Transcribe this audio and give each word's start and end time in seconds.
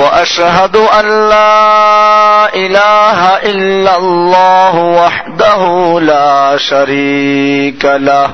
وأشهد 0.00 0.76
أن 0.76 1.28
لا 1.28 2.54
إله 2.54 3.36
إلا 3.36 3.96
الله 3.96 4.76
وحده 4.76 6.00
لا 6.00 6.56
شريك 6.56 7.84
له. 7.84 8.30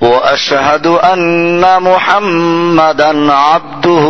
وأشهد 0.00 0.86
أن 0.86 1.82
محمدا 1.82 3.32
عبده 3.32 4.04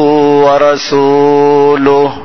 ورسوله. 0.47 2.23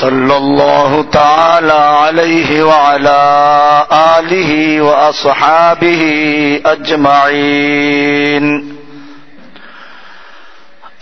صلى 0.00 0.36
الله 0.36 1.04
تعالى 1.12 1.72
عليه 1.72 2.62
وعلى 2.62 3.86
آله 3.92 4.80
وأصحابه 4.80 6.02
أجمعين. 6.66 8.73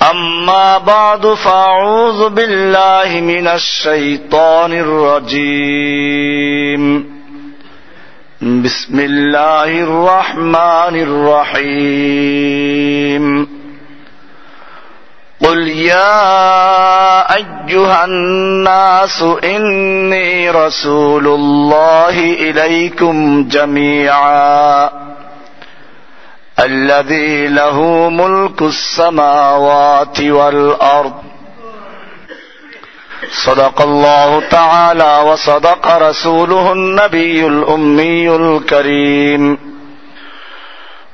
أما 0.02 0.77
بعد 0.77 1.27
فأعوذ 1.27 2.30
بالله 2.30 3.21
من 3.21 3.47
الشيطان 3.47 4.73
الرجيم 4.73 5.97
بسم 8.41 8.99
الله 8.99 9.80
الرحمن 9.83 10.95
الرحيم 11.57 13.47
قل 15.45 15.67
يا 15.67 17.35
أيها 17.35 18.05
الناس 18.05 19.21
إني 19.43 20.49
رسول 20.49 21.27
الله 21.27 22.19
إليكم 22.19 23.47
جميعاً 23.47 25.07
الذي 26.61 27.48
له 27.48 28.08
ملك 28.11 28.62
السماوات 28.62 30.20
والأرض. 30.20 31.14
صدق 33.45 33.83
الله 33.83 34.48
تعالى 34.48 35.19
وصدق 35.27 35.97
رسوله 35.97 36.73
النبي 36.73 37.47
الأمي 37.47 38.36
الكريم. 38.36 39.73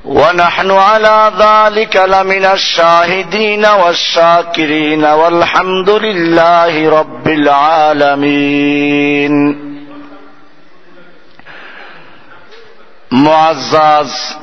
ونحن 0.05 0.71
على 0.71 1.33
ذلك 1.39 1.97
لمن 1.97 2.45
الشاهدين 2.45 3.67
والشاكرين 3.67 5.05
والحمد 5.05 5.91
لله 5.91 6.91
رب 7.01 7.29
العالمين. 7.29 8.89
معزز 13.11 14.37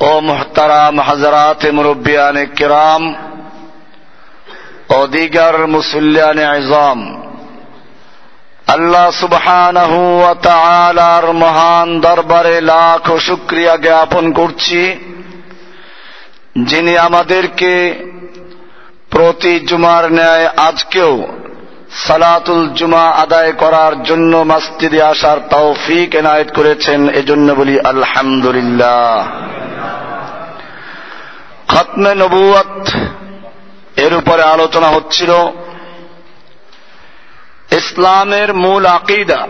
ও 0.00 0.10
মোহতারাম 0.20 0.94
হাজরাত 1.00 1.62
মুরব্বিয়ান 1.72 2.36
কিরাম 2.54 3.02
ও 4.88 4.98
দিগার 5.06 5.56
মুসল্লিয়ান 5.68 6.38
আজম 6.50 7.00
আল্লাহ 8.66 9.06
সুবহানাহু 9.20 10.00
ওয়া 10.16 10.34
তাআলার 10.42 11.26
মহান 11.34 11.88
দরবারে 12.00 12.56
লাখ 12.62 13.04
শুকরিয়া 13.18 13.74
জ্ঞাপন 13.76 14.24
করছি 14.32 14.82
যিনি 16.62 16.92
আমাদেরকে 16.98 17.72
প্রতি 19.10 19.52
জুমার 19.60 20.04
ন্যায় 20.12 20.46
আজকেও 20.68 21.14
সালাতুল 21.96 22.68
জুমা 22.68 23.08
আদায় 23.08 23.52
করার 23.52 24.02
জন্য 24.02 24.36
মসজিদে 24.36 25.02
আসার 25.02 25.38
তৌফিক 25.50 26.14
এনায়েত 26.14 26.54
করেছেন, 26.54 27.08
এজন্য 27.08 27.52
বলি 27.52 27.80
আলহামদুলিল্লাহ। 27.80 29.28
খতমে 31.68 32.14
নবুয়ত 32.14 32.88
এর 33.96 34.14
উপরে 34.14 34.42
আলোচনা 34.42 34.88
হচ্ছিল 34.88 35.30
ইসলামের 37.72 38.54
মূল 38.54 38.86
আকিদা। 38.86 39.48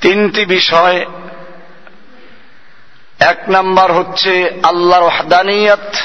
তিনটি 0.00 0.44
বিষয়। 0.44 1.06
এক 3.20 3.38
নাম্বার 3.48 3.92
হচ্ছে 3.92 4.50
আল্লাহর 4.62 5.02
ওয়াহদানিয়ত, 5.02 5.96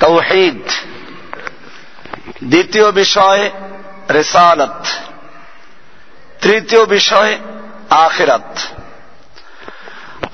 তৌহিদ। 0.00 0.60
দ্বিতীয় 2.44 2.92
বিষয় 2.92 3.50
রেসালত। 4.10 4.86
তৃতীয় 6.42 6.86
বিষয়, 6.86 7.38
আখিরাত। 7.90 8.58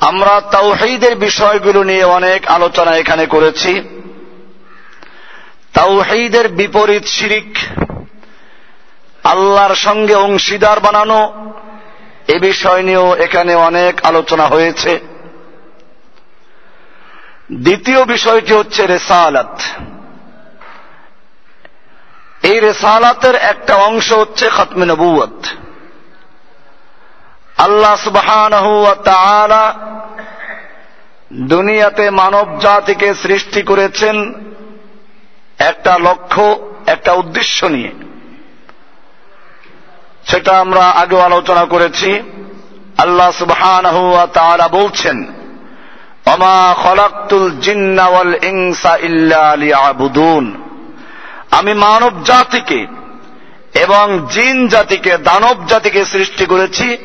আমরা 0.01 0.41
তাওহিদের 0.41 1.17
বিষয়গুলো 1.17 1.83
নিয়ে 1.83 2.05
অনেক 2.05 2.47
আলোচনা 2.47 2.91
এখানে 2.91 3.27
করেছি। 3.27 3.83
তাওহিদের 5.73 6.49
বিপরীত 6.49 7.05
শিরিক, 7.05 7.59
আল্লাহর 9.25 9.75
সঙ্গে 9.75 10.15
অংশীদার 10.15 10.81
বানানো, 10.81 11.53
এ 12.29 12.39
বিষয় 12.39 12.83
নিয়েও 12.83 13.15
এখানে 13.15 13.55
অনেক 13.55 14.05
আলোচনা 14.05 14.47
হয়েছে। 14.47 15.01
দ্বিতীয় 17.53 18.05
বিষয়টি 18.05 18.53
হচ্ছে 18.53 18.87
রেসালাত। 18.87 19.61
এই 22.49 22.61
রেসালাতের 22.61 23.35
একটা 23.35 23.75
অংশ 23.75 24.13
হচ্ছে 24.13 24.51
খতমে 24.57 24.87
নবুয়ত 24.87 25.47
আল্লাহ 27.59 27.97
সুবহান 27.97 28.53
দুনিয়াতে 31.33 32.11
মানব 32.11 32.59
জাতিকে 32.61 33.15
সৃষ্টি 33.15 33.63
করেছেন 33.63 34.35
একটা 35.59 35.99
লক্ষ্য, 35.99 36.73
একটা 36.87 37.13
উদ্দেশ্য 37.13 37.67
নিয়ে। 37.67 37.91
সেটা 40.25 40.59
আমরা 40.59 40.81
আগেও 40.81 41.21
আলোচনা 41.21 41.65
করেছি। 41.65 42.23
আল্লাহ 42.99 43.31
সুবহান 43.31 43.87
বলছেন 44.73 45.27
অমা 46.27 46.75
খলাক্তুল 46.83 47.51
জিন্নাওয়াল 47.61 48.35
ইংসা 48.45 48.97
ইল্লা 48.97 49.57
লিয়াবুদুন। 49.57 50.68
আমি 51.51 51.75
মানব 51.75 52.23
জাতিকে 52.23 52.87
এবং 53.75 54.27
জিন 54.31 54.69
জাতিকে, 54.69 55.19
দানব 55.19 55.67
জাতিকে 55.67 56.05
সৃষ্টি 56.05 56.47
করেছি 56.47 56.97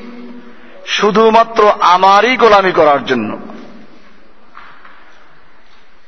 শুধুমাত্র 0.85 1.71
আমারই 1.79 2.37
গোলামি 2.37 2.71
করার 2.71 3.05
জন্য। 3.05 3.39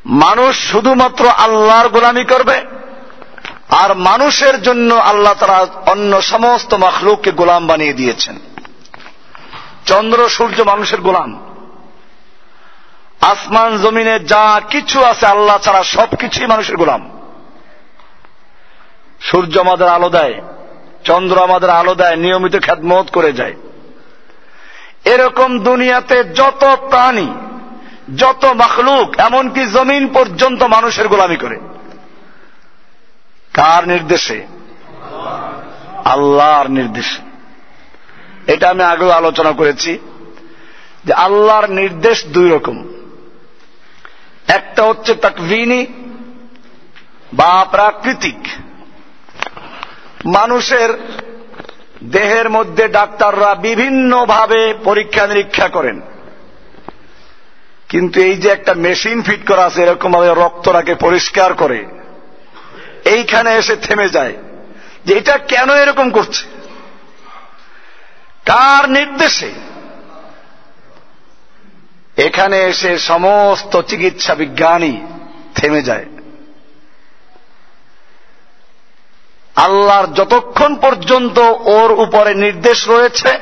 মানুষ 0.06 0.72
শুধুমাত্র 0.72 1.28
আল্লাহর 1.28 1.90
গোলামি 1.90 2.24
করবে 2.24 2.62
আর 3.70 3.96
মানুষের 3.96 4.62
জন্য 4.62 4.94
আল্লাহ 4.94 5.34
তারা 5.34 5.68
অন্য 5.92 6.22
সমস্ত 6.22 6.74
মখলুককে 6.74 7.32
গোলাম 7.32 7.68
বানিয়ে 7.68 7.94
দিয়েছেন। 7.94 8.40
চন্দ্র, 9.86 10.30
সূর্য 10.30 10.62
মানুষের 10.62 11.02
গোলাম। 11.02 11.56
আসমান, 13.22 13.78
জমিনে 13.78 14.20
যা 14.20 14.62
কিছু 14.70 15.04
আছে 15.04 15.26
আল্লাহ 15.26 15.58
ছাড়া 15.58 15.84
সবকিছুই 15.84 16.48
মানুষের 16.48 16.78
গোলাম। 16.78 17.15
সূর্য 19.22 19.60
আমাদের 19.60 19.88
আলো 19.88 20.10
দেয়, 20.10 20.42
চন্দ্র 21.04 21.44
আমাদের 21.44 21.70
আলো 21.70 21.96
দেয়, 21.96 22.16
নিয়মিত 22.16 22.64
খ্যাতমত 22.64 23.10
করে 23.12 23.34
যায়। 23.34 23.54
এরকম 25.06 25.60
দুনিয়াতে 25.60 26.24
যত 26.24 26.76
প্রাণী, 26.90 27.34
যত 28.18 28.46
মখলুক, 28.46 29.20
এমনকি 29.20 29.66
জমিন 29.66 30.08
পর্যন্ত 30.08 30.64
মানুষের 30.64 31.08
গোলামি 31.08 31.36
করে। 31.36 31.60
কার 33.54 33.88
নির্দেশে? 33.88 34.46
আল্লাহর 36.06 36.68
নির্দেশে। 36.68 37.22
এটা 38.54 38.70
আমি 38.70 38.84
আগেও 38.84 39.10
আলোচনা 39.10 39.52
করেছি 39.52 40.00
যে 41.06 41.14
আল্লাহর 41.14 41.70
নির্দেশ 41.70 42.26
দুই 42.26 42.50
রকম। 42.50 42.88
একটা 44.48 44.84
হচ্ছে 44.84 45.14
তাকভিনী 45.14 45.86
বা 47.34 47.66
প্রাকৃতিক। 47.72 48.48
মানুষের 50.26 50.90
দেহের 52.04 52.50
মধ্যে 52.50 52.88
ডাক্তাররা 52.88 53.56
বিভিন্নভাবে 53.56 54.74
পরীক্ষা 54.84 55.28
নিরীক্ষা 55.28 55.68
করেন। 55.68 56.02
কিন্তু 57.90 58.22
এই 58.22 58.36
যে 58.36 58.50
একটা 58.50 58.74
মেশিন 58.74 59.22
ফিট 59.22 59.48
করা 59.48 59.64
আছে 59.66 59.84
এরকম 59.84 60.12
ভাবে 60.12 60.28
রক্তটাকে 60.28 60.96
পরিষ্কার 60.96 61.54
করে, 61.54 61.86
এইখানে 63.06 63.56
এসে 63.56 63.76
থেমে 63.76 64.10
যায় 64.10 64.34
যে 65.06 65.14
এটা 65.14 65.38
কেন 65.38 65.70
এরকম 65.70 66.12
করছে? 66.12 66.44
কার 68.46 68.90
নির্দেশে? 68.90 69.52
এখানে 72.18 72.58
এসে 72.64 72.98
সমস্ত 72.98 73.82
চিকিৎসা 73.82 74.36
বিজ্ঞানী 74.36 75.02
থেমে 75.56 75.82
যায়। 75.82 76.06
আল্লাহর 79.56 80.14
যতক্ষণ 80.14 80.76
পর্যন্ত 80.76 81.40
ওর 81.62 81.92
উপরে 81.92 82.34
নির্দেশ 82.34 82.88
রয়েছে, 82.88 83.40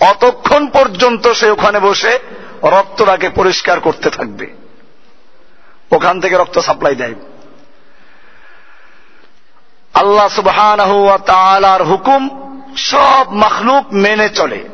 অতক্ষণ 0.00 0.68
পর্যন্ত 0.68 1.32
সে 1.32 1.50
ওখানে 1.50 1.80
বসে 1.80 2.18
রক্তটাকে 2.62 3.28
পরিষ্কার 3.28 3.80
করতে 3.80 4.10
থাকবে। 4.10 4.46
ওখান 5.92 6.20
থেকে 6.20 6.36
রক্ত 6.36 6.58
সাপ্লাই 6.58 6.94
দেয়। 6.94 7.14
আল্লাহ 9.94 10.28
সুবহান 10.28 11.82
হুকুম 11.82 12.52
সব 12.76 13.32
মখলুক 13.32 13.84
মেনে 13.92 14.28
চলে। 14.28 14.64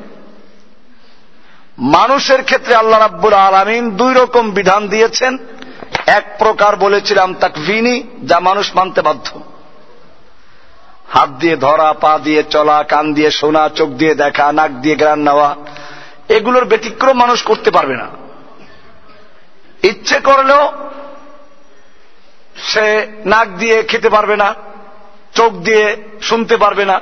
মানুষের 1.78 2.44
ক্ষেত্রে 2.44 2.74
আল্লাহ 2.74 3.00
রাব্বুল 3.00 3.32
আলমিন 3.32 3.90
দুই 3.90 4.14
রকম 4.14 4.50
বিধান 4.50 4.88
দিয়েছেন। 4.88 5.38
এক 6.06 6.36
প্রকার 6.38 6.76
বলেছিলাম 6.76 7.34
তাকভিনি, 7.34 8.02
যা 8.24 8.40
মানুষ 8.40 8.76
মানতে 8.76 9.02
বাধ্য। 9.02 9.40
হাত 11.08 11.30
দিয়ে 11.30 11.56
ধরা, 11.56 11.92
পা 11.92 12.18
দিয়ে 12.18 12.42
চলা, 12.42 12.78
কান 12.82 13.12
দিয়ে 13.14 13.30
শোনা, 13.30 13.68
চোখ 13.68 13.88
দিয়ে 13.88 14.14
দেখা, 14.14 14.52
নাক 14.52 14.70
দিয়ে 14.70 14.96
গ্রান 14.96 15.20
নেওয়া, 15.20 15.56
এগুলোর 16.28 16.64
ব্যতিক্রম 16.64 17.16
মানুষ 17.18 17.42
করতে 17.42 17.70
পারবে 17.70 17.96
না। 17.96 18.08
ইচ্ছে 19.82 20.20
করলেও 20.20 20.72
সে 22.56 22.86
নাক 23.24 23.48
দিয়ে 23.48 23.82
খেতে 23.82 24.08
পারবে 24.10 24.36
না, 24.36 24.54
চোখ 25.34 25.52
দিয়ে 25.52 25.96
শুনতে 26.22 26.56
পারবে 26.56 26.84
না, 26.84 27.00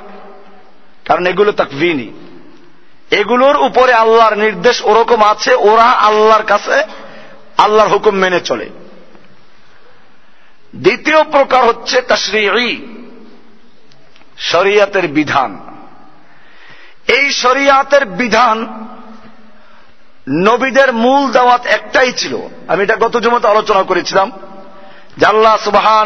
কারণ 1.05 1.23
এগুলো 1.27 1.51
তাকভিনি। 1.51 2.13
এগুলোর 3.11 3.57
উপরে 3.57 3.93
আল্লাহর 3.93 4.35
নির্দেশ 4.37 4.77
ওরকম 4.85 5.23
আছে, 5.23 5.55
ওরা 5.55 5.87
আল্লাহর 6.07 6.43
কাছে 6.43 6.77
আল্লাহর 7.57 7.89
হুকুম 7.89 8.15
মেনে 8.15 8.39
চলে। 8.39 8.69
দ্বিতীয় 10.75 11.23
প্রকার 11.23 11.61
হচ্ছে 11.65 12.01
তশরি 12.01 12.69
শরিয়াতের 14.37 15.07
বিধান। 15.07 15.59
এই 17.07 17.29
শরিয়াতের 17.29 18.05
বিধান 18.05 18.87
নবীদের 20.29 20.93
মূল 20.93 21.31
দাওয়াত 21.31 21.65
একটাই 21.65 22.11
ছিল। 22.11 22.37
আমি 22.67 22.83
এটা 22.83 22.95
গত 22.95 23.17
জমতে 23.17 23.47
আলোচনা 23.47 23.83
করেছিলাম 23.83 24.31
যে 25.17 25.25
আল্লাহ 25.25 25.57
সুবাহ 25.57 26.05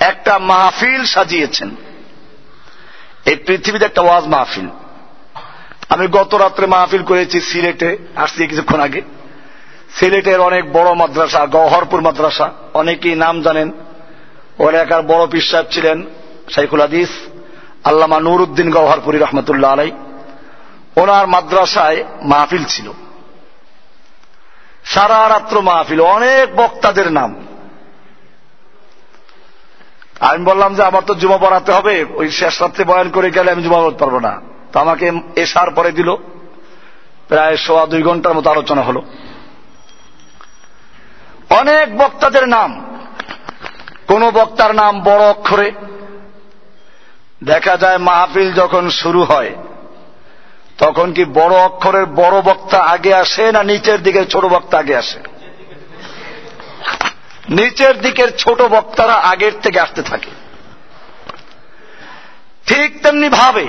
একটা 0.00 0.38
মাহফিল 0.38 1.04
সাজিয়েছেন। 1.04 1.70
এই 3.24 3.36
পৃথিবীতে 3.36 3.84
একটা 3.84 4.02
ওয়াজ 4.02 4.24
মাহফিল। 4.24 4.68
আমি 5.88 6.06
গত 6.06 6.34
রাত্রে 6.34 6.66
মাহফিল 6.66 7.02
করেছি 7.02 7.40
সিলেটে, 7.40 7.98
আসছি 8.16 8.46
কিছুক্ষণ 8.46 8.80
আগে। 8.80 9.02
সিলেটের 9.94 10.40
অনেক 10.40 10.72
বড় 10.72 10.94
মাদ্রাসা, 10.94 11.46
গহরপুর 11.46 12.00
মাদ্রাসা, 12.00 12.50
অনেকেই 12.74 13.14
নাম 13.14 13.42
জানেন। 13.42 13.72
ও 14.58 14.68
এলাকার 14.68 15.02
বড় 15.02 15.26
পিসাব 15.26 15.64
ছিলেন 15.70 16.04
শাইখুল 16.54 16.80
হাদিস, 16.80 17.08
আল্লামা 17.84 18.20
নুরুদ্দিন 18.20 18.70
গহরপুরি 18.70 19.18
রহমতুল্লাহ 19.18 19.72
আলাই 19.72 19.90
ওনার 20.96 21.26
মাদ্রাসায় 21.26 22.04
মাহফিল 22.22 22.64
ছিল। 22.64 22.92
সারা 24.84 25.28
রাত্র 25.28 25.60
মাহফিল, 25.60 26.00
অনেক 26.00 26.56
বক্তাদের 26.56 27.12
নাম। 27.12 27.46
আমি 30.20 30.44
বললাম 30.44 30.74
যে, 30.74 30.82
আমার 30.82 31.02
তো 31.06 31.14
জুমা 31.14 31.38
পড়াতে 31.38 31.72
হবে, 31.72 32.04
ওই 32.14 32.30
শেষ 32.30 32.62
রাত্রে 32.62 32.84
বয়ান 32.84 33.10
করে 33.10 33.30
গেলে 33.30 33.50
আমি 33.50 33.62
জুমা 33.62 33.78
পড়তে 33.78 33.98
পারব 33.98 34.18
না। 34.18 34.40
তো 34.72 34.80
আমাকে 34.80 35.10
এসার 35.36 35.70
পরে 35.70 35.92
দিল। 35.92 36.14
প্রায় 37.28 37.56
সোয়া 37.56 37.86
দুই 37.86 38.02
ঘণ্টার 38.02 38.34
মতো 38.34 38.50
আলোচনা 38.50 38.82
হলো। 38.82 39.02
অনেক 41.50 41.96
বক্তাদের 41.96 42.48
নাম। 42.48 42.98
কোন 44.06 44.30
বক্তার 44.30 44.74
নাম 44.74 45.02
বড় 45.02 45.30
অক্ষরে। 45.30 45.72
দেখা 47.44 47.76
যায় 47.76 47.98
মাহফিল 47.98 48.52
যখন 48.52 48.90
শুরু 48.90 49.24
হয়, 49.24 49.52
তখন 50.78 51.12
কি 51.12 51.24
বড় 51.24 51.54
অক্ষরের 51.56 52.06
বড় 52.06 52.36
বক্তা 52.40 52.78
আগে 52.78 53.12
আসে 53.14 53.52
না 53.52 53.62
নিচের 53.62 53.98
দিকের 54.02 54.26
ছোট 54.26 54.44
বক্তা 54.44 54.78
আগে 54.78 54.96
আসে? 54.96 55.18
নিচের 57.48 57.94
দিকের 58.00 58.36
ছোট 58.36 58.62
বক্তারা 58.62 59.12
আগের 59.12 59.52
থেকে 59.62 59.80
আসতে 59.80 60.02
থাকে। 60.02 60.30
ঠিক 62.66 63.02
তেমনি 63.02 63.28
ভাবে 63.28 63.66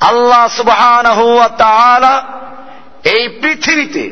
আল্লাহ 0.00 0.42
সুবহান 0.48 1.06
এই 3.04 3.28
পৃথিবীতে 3.42 4.04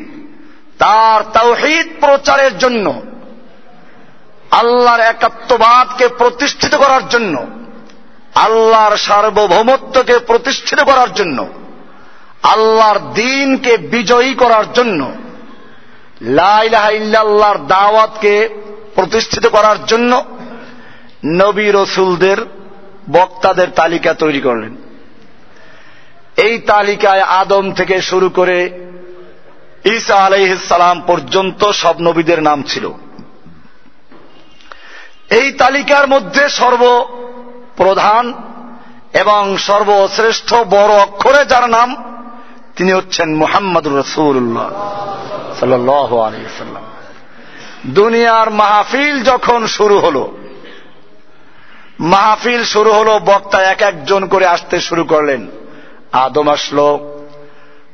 তার 0.77 1.19
তৌহিদ 1.39 1.87
প্রচারের 1.99 2.57
জন্য, 2.57 2.85
আল্লাহর 4.51 4.99
একাত্মবাদকে 4.99 6.07
প্রতিষ্ঠিত 6.07 6.75
করার 6.75 7.09
জন্য 7.09 7.35
আল্লাহর 8.43 8.97
সার্বভৌমত্বকে 8.97 10.19
প্রতিষ্ঠিত 10.19 10.79
করার 10.81 11.13
জন্য, 11.13 11.47
আল্লাহর 12.43 12.99
দিনকে 13.13 13.77
বিজয়ী 13.77 14.33
করার 14.33 14.73
জন্য 14.73 15.11
লাইলাহাইল্লাহর 16.21 17.57
দাওয়াতকে 17.57 18.49
প্রতিষ্ঠিত 18.95 19.47
করার 19.47 19.85
জন্য 19.85 20.25
নবী 21.25 21.71
রসুলদের, 21.71 22.37
বক্তাদের 23.11 23.67
তালিকা 23.75 24.13
তৈরি 24.13 24.39
করলেন। 24.39 24.75
এই 26.37 26.59
তালিকায় 26.59 27.21
আদম 27.21 27.71
থেকে 27.71 28.01
শুরু 28.01 28.29
করে 28.29 28.57
ঈসা 29.85 30.15
আলাইসালাম 30.15 31.01
পর্যন্ত 31.07 31.71
সব 31.71 31.95
নবীদের 32.01 32.41
নাম 32.41 32.63
ছিল। 32.63 32.85
এই 35.29 35.51
তালিকার 35.51 36.07
মধ্যে 36.07 36.49
সর্বপ্রধান 37.77 38.33
এবং 39.13 39.57
সর্বশ্রেষ্ঠ 39.57 40.53
বড় 40.53 40.93
অক্ষরে 40.95 41.45
যার 41.45 41.69
নাম, 41.69 41.89
তিনি 42.75 42.91
হচ্ছেন 42.91 43.35
মোহাম্মদ 43.35 43.87
রসুল্লাহ 43.87 44.69
সাল্লাম 45.59 46.85
দুনিয়ার 47.85 48.49
মাহফিল 48.49 49.23
যখন 49.23 49.67
শুরু 49.67 49.99
হল, 49.99 50.17
মাহফিল 51.99 52.63
শুরু 52.63 52.91
হলো, 52.91 53.19
বক্তা 53.25 53.61
এক 53.61 53.81
একজন 53.81 54.25
করে 54.25 54.45
আসতে 54.45 54.79
শুরু 54.79 55.03
করলেন। 55.03 55.47
আদম 56.11 56.47
আসলো, 56.49 56.87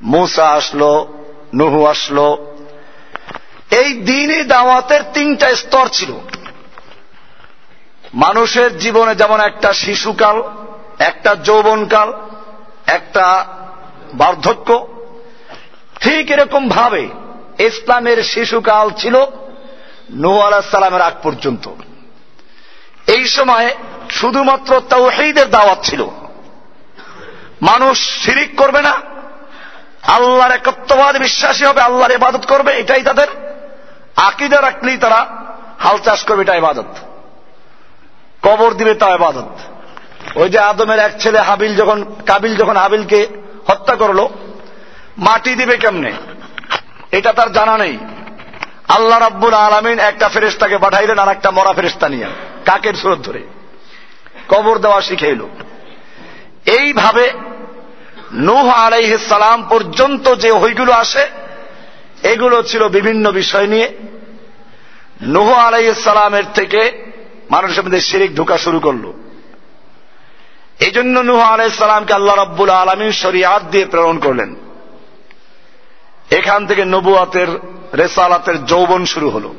মুসা 0.02 0.50
আসলো, 0.50 1.13
নুহু 1.56 1.86
আসলো। 1.86 2.28
এই 3.72 3.94
দিনই 3.94 4.44
দাওয়াতের 4.44 5.02
তিনটা 5.13 5.56
স্তর 5.56 5.88
ছিল। 5.88 6.12
মানুষের 8.13 8.77
জীবনে 8.77 9.15
যেমন 9.15 9.39
একটা 9.39 9.74
শিশুকাল, 9.74 10.43
একটা 11.00 11.36
যৌবনকাল, 11.36 12.13
একটা 12.88 13.46
বার্ধক্য, 14.13 14.88
ঠিক 16.00 16.32
এরকম 16.32 16.70
ভাবে 16.70 17.10
ইসলামের 17.60 18.24
শিশুকাল 18.24 18.91
ছিল 18.91 19.15
নূ 20.12 20.39
সালামের 20.72 21.01
আগ 21.01 21.13
পর্যন্ত। 21.24 21.70
এই 23.08 23.25
সময়ে 23.25 23.75
শুধুমাত্র 24.10 24.82
তাওহীদের 24.89 25.50
দাওয়াত 25.50 25.77
ছিল। 25.84 26.08
মানুষ 27.62 28.25
শিরিক 28.25 28.58
করবে 28.58 28.82
না, 28.82 29.01
আল্লাহর 30.08 30.51
একত্ববাদ 30.51 31.17
বিশ্বাসী 31.17 31.65
হবে, 31.65 31.82
আল্লাহর 31.82 32.12
ইবাদত 32.12 32.46
করবে, 32.46 32.72
এটাই 32.72 33.03
তাদের 33.03 33.27
আকিদা 34.15 34.62
রাখলেই 34.62 34.98
তারা 34.98 35.43
হাল 35.79 35.98
চাষ 36.00 36.24
করবে 36.24 36.41
এটা 36.41 36.55
ইবাদত। 36.55 36.86
কবর 38.44 38.74
দিবে 38.74 38.94
তা 38.94 39.10
ইবাদত। 39.10 39.50
ওই 40.36 40.50
যে 40.50 40.60
আদমের 40.60 41.00
এক 41.00 41.22
ছেলে 41.22 41.40
হাবিল 41.40 41.76
যখন, 41.76 42.04
কাবিল 42.26 42.56
যখন 42.56 42.78
হাবিলকে 42.78 43.28
হত্যা 43.68 43.96
করল, 43.96 44.28
মাটি 45.18 45.56
দিবে 45.56 45.78
কেমনে? 45.78 46.12
এটা 47.12 47.34
তার 47.34 47.52
জানা 47.52 47.78
নেই। 47.78 47.98
আল্লাহ 48.88 49.20
রাব্বুল 49.20 49.54
আলমিন 49.54 50.00
একটা 50.00 50.30
ফেরেস্তাকে 50.30 50.78
পাঠাইলেন 50.78 51.20
আর 51.20 51.28
একটা 51.28 51.52
মরা 51.52 51.74
ফেরেস্তা 51.74 52.10
নিয়ে। 52.10 52.26
কাকের 52.66 52.94
সুরত 52.94 53.20
ধরে? 53.20 53.44
কবর 54.50 54.80
দেওয়া 54.80 55.02
শিখেইল। 55.02 55.42
এইভাবে 56.66 57.32
নূহ 58.34 58.90
সালাম 59.30 59.64
পর্যন্ত 59.70 60.36
যে 60.36 60.52
হইগুলো 60.52 60.94
আসে, 60.94 61.30
এগুলো 62.24 62.64
ছিল 62.64 62.90
বিভিন্ন 62.90 63.32
বিষয় 63.32 63.68
নিয়ে। 63.68 63.90
নুহ 65.22 65.54
আলাইসালামের 65.54 66.44
থেকে 66.54 67.12
মানুষের 67.50 67.84
মধ্যে 67.84 68.02
শিরিক 68.02 68.36
ঢোকা 68.36 68.58
শুরু 68.58 68.80
করল। 68.80 69.14
এই 70.80 70.92
জন্য 70.92 71.20
নুহ 71.20 71.40
আলাইসালামকে 71.40 72.14
আল্লাহ 72.14 72.36
রব্বুল 72.36 72.70
আলমী 72.70 73.12
শরিয়াত 73.12 73.64
দিয়ে 73.64 73.86
প্রেরণ 73.86 74.20
করলেন। 74.20 74.56
এখান 76.32 76.68
থেকে 76.68 76.86
নবুয়াতের, 76.86 77.48
রেসালাতের 77.98 78.66
যৌবন 78.66 79.06
শুরু 79.06 79.30
হল। 79.30 79.54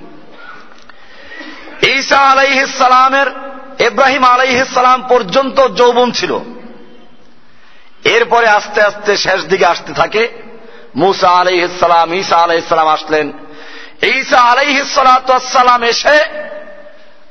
ঈসা 1.83 2.19
আলাইহিসালামের 2.19 3.27
ইব্রাহিম 3.83 4.25
আলাইহিসালাম 4.25 5.03
পর্যন্ত 5.09 5.69
যৌবন 5.69 6.11
ছিল। 6.11 6.39
এরপরে 8.05 8.47
আস্তে 8.47 8.83
আস্তে 8.83 9.17
শেষ 9.17 9.45
দিকে 9.45 9.67
আসতে 9.67 9.93
থাকে। 9.93 10.29
মুসা 10.97 11.29
আলাইহিসালাম 11.29 12.13
ঈসা 12.13 12.37
আলাইহিসালাম 12.37 12.89
আসলেন। 12.89 13.33
ঈসা 14.03 14.41
আলাইহিসালাম 14.41 15.83
এসে 15.83 16.45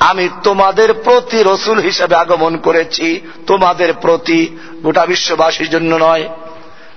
আমি 0.00 0.28
তোমাদের 0.42 0.94
প্রতি 0.94 1.42
রসুল 1.42 1.78
হিসেবে 1.78 2.14
আগমন 2.14 2.56
করেছি, 2.56 3.20
তোমাদের 3.46 3.94
প্রতি 3.94 4.58
গোটা 4.82 5.06
বিশ্ববাসীর 5.06 5.70
জন্য 5.70 5.96
নয়, 5.96 6.28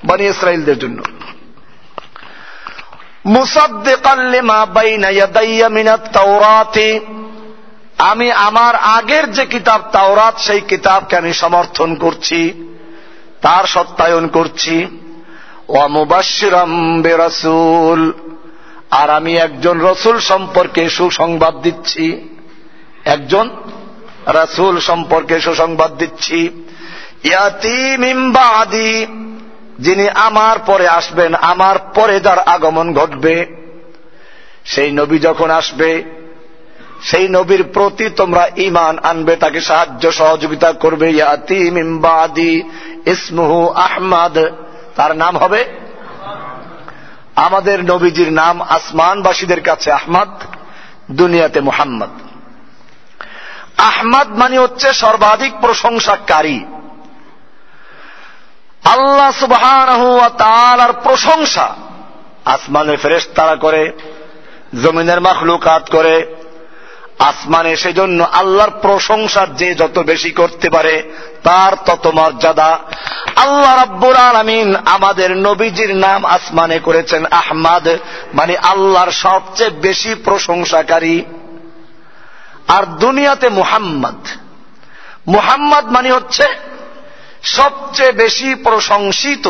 বানি 0.04 0.28
ইসরায়েলদের 0.28 0.80
জন্য। 0.80 1.04
আমি 7.98 8.32
আমার 8.32 8.76
আগের 8.76 9.32
যে 9.32 9.46
কিতাব 9.46 9.82
তাওরাত, 9.92 10.38
সেই 10.38 10.62
কিতাবকে 10.62 11.18
আমি 11.18 11.34
সমর্থন 11.34 11.96
করছি, 11.96 12.54
তার 13.42 13.64
সত্যায়ন 13.64 14.28
করছি। 14.28 15.00
আর 18.92 19.10
আমি 19.10 19.36
একজন 19.36 19.80
রসুল 19.80 20.20
সম্পর্কে 20.20 20.90
সুসংবাদ 20.90 21.62
দিচ্ছি। 21.62 22.30
একজন 23.06 23.50
রাসুল 24.26 24.80
সম্পর্কে 24.80 25.40
সুসংবাদ 25.40 25.98
দিচ্ছি। 25.98 26.64
আদি 28.46 29.06
যিনি 29.80 30.10
আমার 30.10 30.60
পরে 30.60 30.88
আসবেন, 30.88 31.36
আমার 31.36 31.80
পরে 31.80 32.20
যার 32.20 32.40
আগমন 32.40 32.94
ঘটবে, 32.94 33.46
সেই 34.66 34.92
নবী 34.92 35.20
যখন 35.20 35.50
আসবে, 35.50 36.04
সেই 37.02 37.28
নবীর 37.30 37.64
প্রতি 37.64 38.10
তোমরা 38.10 38.50
ইমান 38.56 39.00
আনবে, 39.00 39.36
তাকে 39.36 39.62
সাহায্য 39.62 40.12
সহযোগিতা 40.12 40.72
করবে। 40.74 41.10
ইয়াতি 41.10 41.72
মিম্বাদি 41.72 42.64
ইসমুহু 43.06 43.70
আহমাদ, 43.70 44.40
তার 44.96 45.18
নাম 45.18 45.38
হবে? 45.38 45.66
আমাদের 47.36 47.86
নবীজির 47.86 48.32
নাম 48.32 48.62
আসমানবাসীদের 48.62 49.62
কাছে 49.62 49.92
আহমদ, 49.92 50.30
দুনিয়াতে 51.12 51.60
মুহাম্মদ। 51.60 52.10
আহমদ 53.84 54.28
মানে 54.38 54.58
হচ্ছে 54.58 54.94
সর্বাধিক 54.94 55.54
প্রশংসাকারী। 55.62 56.66
আল্লাহ 58.84 59.32
সুবাহ 59.40 60.28
তার 60.38 60.94
প্রশংসা, 60.94 61.76
আসমানের 62.46 62.98
ফেরেস 62.98 63.26
তারা 63.36 63.56
করে, 63.56 63.92
জমিনের 64.84 65.22
মাখলুকাত 65.22 65.84
করে, 65.92 66.16
আসমানে 67.20 67.76
সেজন্য 67.76 68.24
আল্লাহর 68.24 68.74
প্রশংসা 68.82 69.46
যে 69.58 69.76
যত 69.76 70.00
বেশি 70.00 70.32
করতে 70.32 70.70
পারে, 70.70 71.14
তার 71.44 71.74
তত 71.86 72.08
মর্যাদা। 72.08 72.80
আল্লাহ 73.36 73.76
রাব্বুর 73.76 74.16
আলমিন 74.16 74.76
আমাদের 74.86 75.38
নবীজির 75.38 75.96
নাম 75.96 76.26
আসমানে 76.26 76.80
করেছেন 76.80 77.26
আহমাদ 77.26 77.86
মানে 78.34 78.58
আল্লাহর 78.58 79.12
সবচেয়ে 79.12 79.78
বেশি 79.82 80.16
প্রশংসাকারী। 80.16 81.26
আর 82.68 82.84
দুনিয়াতে 82.84 83.50
মুহাম্মদ। 83.50 84.28
মুহাম্মদ 85.28 85.86
মানে 85.86 86.12
হচ্ছে 86.12 86.44
সবচেয়ে 87.44 88.12
বেশি 88.12 88.56
প্রশংসিত। 88.56 89.48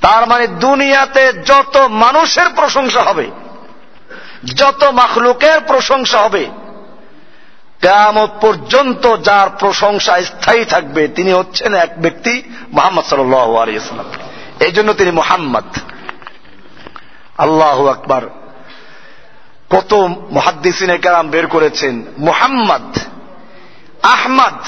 তার 0.00 0.28
মানে 0.28 0.46
দুনিয়াতে 0.46 1.32
যত 1.32 1.76
মানুষের 1.76 2.48
প্রশংসা 2.54 3.02
হবে, 3.02 3.30
যত 4.44 4.84
মাখলুকের 4.84 5.60
প্রশংসা 5.60 6.18
হবে 6.18 6.50
কেমন 7.80 8.28
পর্যন্ত 8.40 9.16
যার 9.16 9.50
প্রশংসা 9.58 10.22
স্থায়ী 10.22 10.64
থাকবে 10.64 11.08
তিনি 11.08 11.32
হচ্ছেন 11.32 11.74
এক 11.74 12.02
ব্যক্তি 12.02 12.42
মোহাম্মদ 12.72 13.04
সাল্লাম 13.04 14.10
এই 14.60 14.72
জন্য 14.72 14.92
তিনি 14.92 15.10
মোহাম্মদ। 15.10 15.64
আল্লাহ 17.38 17.86
আকবার। 17.86 18.41
কত 19.72 19.94
মহাদ্দিসিনে 20.30 20.98
কারাম 20.98 21.28
বের 21.28 21.46
করেছেন? 21.46 22.02
মোহাম্মদ, 22.18 22.98
আহমদ, 24.02 24.58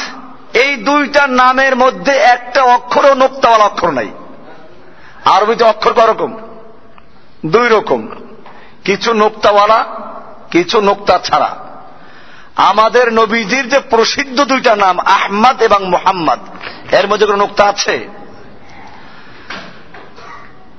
এই 0.57 0.77
দুইটা 0.77 1.27
নামের 1.27 1.77
মধ্যে 1.77 2.13
একটা 2.13 2.63
অক্ষর 2.63 3.11
ও 3.11 3.15
নোক্তাওয়ালা 3.15 3.65
অক্ষর 3.65 3.91
নাই। 3.91 4.11
আরবিতে 5.25 5.65
অক্ষর 5.65 5.93
করকম 5.93 6.37
দুই 7.47 7.69
রকম। 7.69 8.09
কিছু 8.85 9.13
নোক্তাওয়ালা, 9.13 9.85
কিছু 10.51 10.81
নোক্তা 10.81 11.19
ছাড়া। 11.19 11.57
আমাদের 12.57 13.13
নবীজির 13.13 13.69
যে 13.69 13.81
প্রসিদ্ধ 13.81 14.45
দুইটা 14.45 14.77
নাম, 14.77 14.99
আহমদ 14.99 15.63
এবং 15.63 15.91
মোহাম্মদ, 15.91 16.39
এর 16.95 17.09
মধ্যে 17.09 17.27
কোন 17.27 17.37
নোক্তা 17.37 17.65
আছে? 17.65 18.09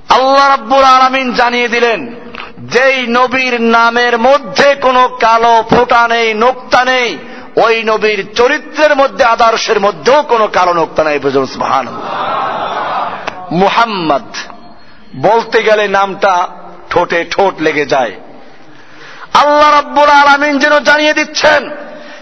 আল্লাহ 0.10 0.50
রাব্বুল 0.50 0.84
আলমিন 0.84 1.34
জানিয়ে 1.34 1.68
দিলেন 1.68 2.16
যেই 2.58 3.08
নবীর 3.08 3.62
নামের 3.62 4.20
মধ্যে 4.20 4.76
কোনো 4.76 5.08
কালো 5.08 5.64
ফোটা 5.70 6.08
নেই, 6.08 6.34
নোক্তা 6.34 6.86
নেই, 6.86 7.18
ওই 7.56 7.84
নবীর 7.84 8.34
চরিত্রের 8.36 8.96
মধ্যে, 8.96 9.24
আদর্শের 9.24 9.80
মধ্যেও 9.80 10.24
কোনো 10.24 10.48
কালো 10.48 10.74
নোক্তা 10.74 11.04
নেই 11.04 11.20
ভান 11.60 11.88
মুহাম্মদ 13.52 14.36
বলতে 15.16 15.64
গেলে 15.64 15.88
নামটা 15.88 16.48
ঠোঁটে 16.90 17.26
ঠোঁট 17.32 17.62
লেগে 17.62 17.86
যায়। 17.86 18.12
আল্লাহ 19.34 19.80
রব্বুল 19.80 20.10
আলমিন 20.10 20.60
যেন 20.60 20.80
জানিয়ে 20.80 21.14
দিচ্ছেন, 21.14 21.70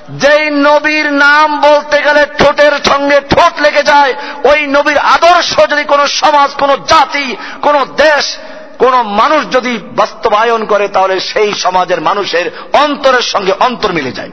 যেই 0.09 0.49
নবীর 0.49 1.13
নাম 1.13 1.61
বলতে 1.61 2.01
গেলে 2.01 2.25
ঠোঁটের 2.37 2.73
সঙ্গে 2.85 3.21
ঠোঁট 3.29 3.61
লেগে 3.61 3.83
যায়, 3.83 4.13
ওই 4.43 4.67
নবীর 4.67 4.97
আদর্শ 4.97 5.59
যদি 5.69 5.83
কোনো 5.83 6.07
সমাজ, 6.07 6.49
কোনো 6.59 6.77
জাতি, 6.77 7.35
কোনো 7.61 7.85
দেশ 7.85 8.37
কোন 8.83 9.01
মানুষ 9.01 9.51
যদি 9.51 9.77
বাস্তবায়ন 9.77 10.65
করে, 10.65 10.87
তাহলে 10.87 11.19
সেই 11.19 11.53
সমাজের 11.53 12.01
মানুষের 12.01 12.51
অন্তরের 12.73 13.21
সঙ্গে 13.21 13.51
অন্তর 13.51 13.93
মিলে 13.93 14.11
যায়। 14.11 14.31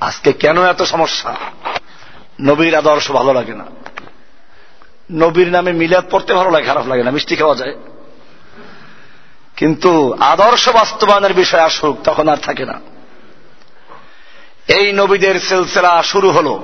আজকে 0.00 0.32
কেন 0.32 0.64
এত 0.64 0.82
সমস্যা? 0.82 1.36
নবীর 2.40 2.74
আদর্শ 2.74 3.10
ভালো 3.10 3.32
লাগে 3.32 3.54
না। 3.54 3.64
নবীর 5.12 5.48
নামে 5.48 5.72
মিলাদ 5.72 6.04
পড়তে 6.10 6.34
ভালো 6.34 6.50
লাগে, 6.50 6.66
খারাপ 6.66 6.86
লাগে 6.86 7.02
না, 7.02 7.10
মিষ্টি 7.10 7.36
খাওয়া 7.36 7.54
যায়। 7.54 7.74
কিন্তু 9.56 10.16
আদর্শ 10.20 10.68
বাস্তবায়নের 10.68 11.32
বিষয় 11.32 11.60
আসুক, 11.60 11.96
তখন 12.04 12.28
আর 12.28 12.36
থাকে 12.36 12.64
না। 12.64 12.80
এই 14.68 14.92
নবীদের 14.92 15.40
সিলসিলা 15.40 16.02
শুরু 16.02 16.30
হল। 16.30 16.58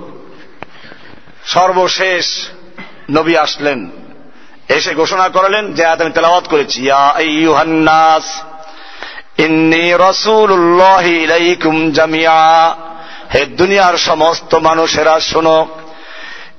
সর্বশেষ 1.47 2.49
নবী 3.11 3.37
আসলেন। 3.37 3.91
এসে 4.69 4.95
ঘোষণা 4.95 5.29
করলেন 5.29 5.73
যে 5.73 5.85
আমি 5.85 6.11
তেলাওয়াত 6.11 6.49
করেছি। 6.49 6.91
ইন্নি 9.39 9.93
রসুল্লাহ 9.93 11.07
ইলাইকুম 11.07 11.93
জামিয়া 11.93 12.77
হে 13.35 13.47
দুনিয়ার 13.47 13.97
সমস্ত 13.97 14.55
মানুষেরা 14.55 15.21
শোনো। 15.21 15.67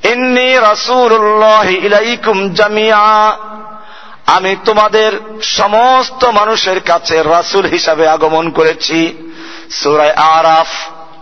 ইন্নি 0.04 0.58
রসুল্লাহ 0.58 1.70
ইলাইকুম 1.70 2.54
জামিয়া 2.54 3.38
আমি 4.26 4.56
তোমাদের 4.66 5.12
সমস্ত 5.42 6.26
মানুষের 6.26 6.80
কাছে 6.80 7.24
রাসুল 7.24 7.66
হিসাবে 7.66 8.08
আগমন 8.08 8.50
করেছি। 8.50 9.14
সুরায় 9.72 10.12
আরাফ, 10.12 10.68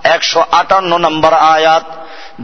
একশো 0.04 0.46
আটান্ন 0.52 0.98
নম্বর 0.98 1.34
আয়াত 1.34 1.86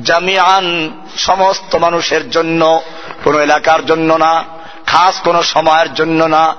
জামিয়ান 0.04 0.92
সমস্ত 1.18 1.76
মানুষের 1.76 2.30
জন্য 2.30 2.82
কোন 3.24 3.40
এলাকার 3.40 3.86
জন্য 3.86 4.14
না, 4.14 4.44
খাস 4.86 5.22
কোন 5.22 5.42
সময়ের 5.42 5.94
জন্য 5.94 6.24
না। 6.26 6.56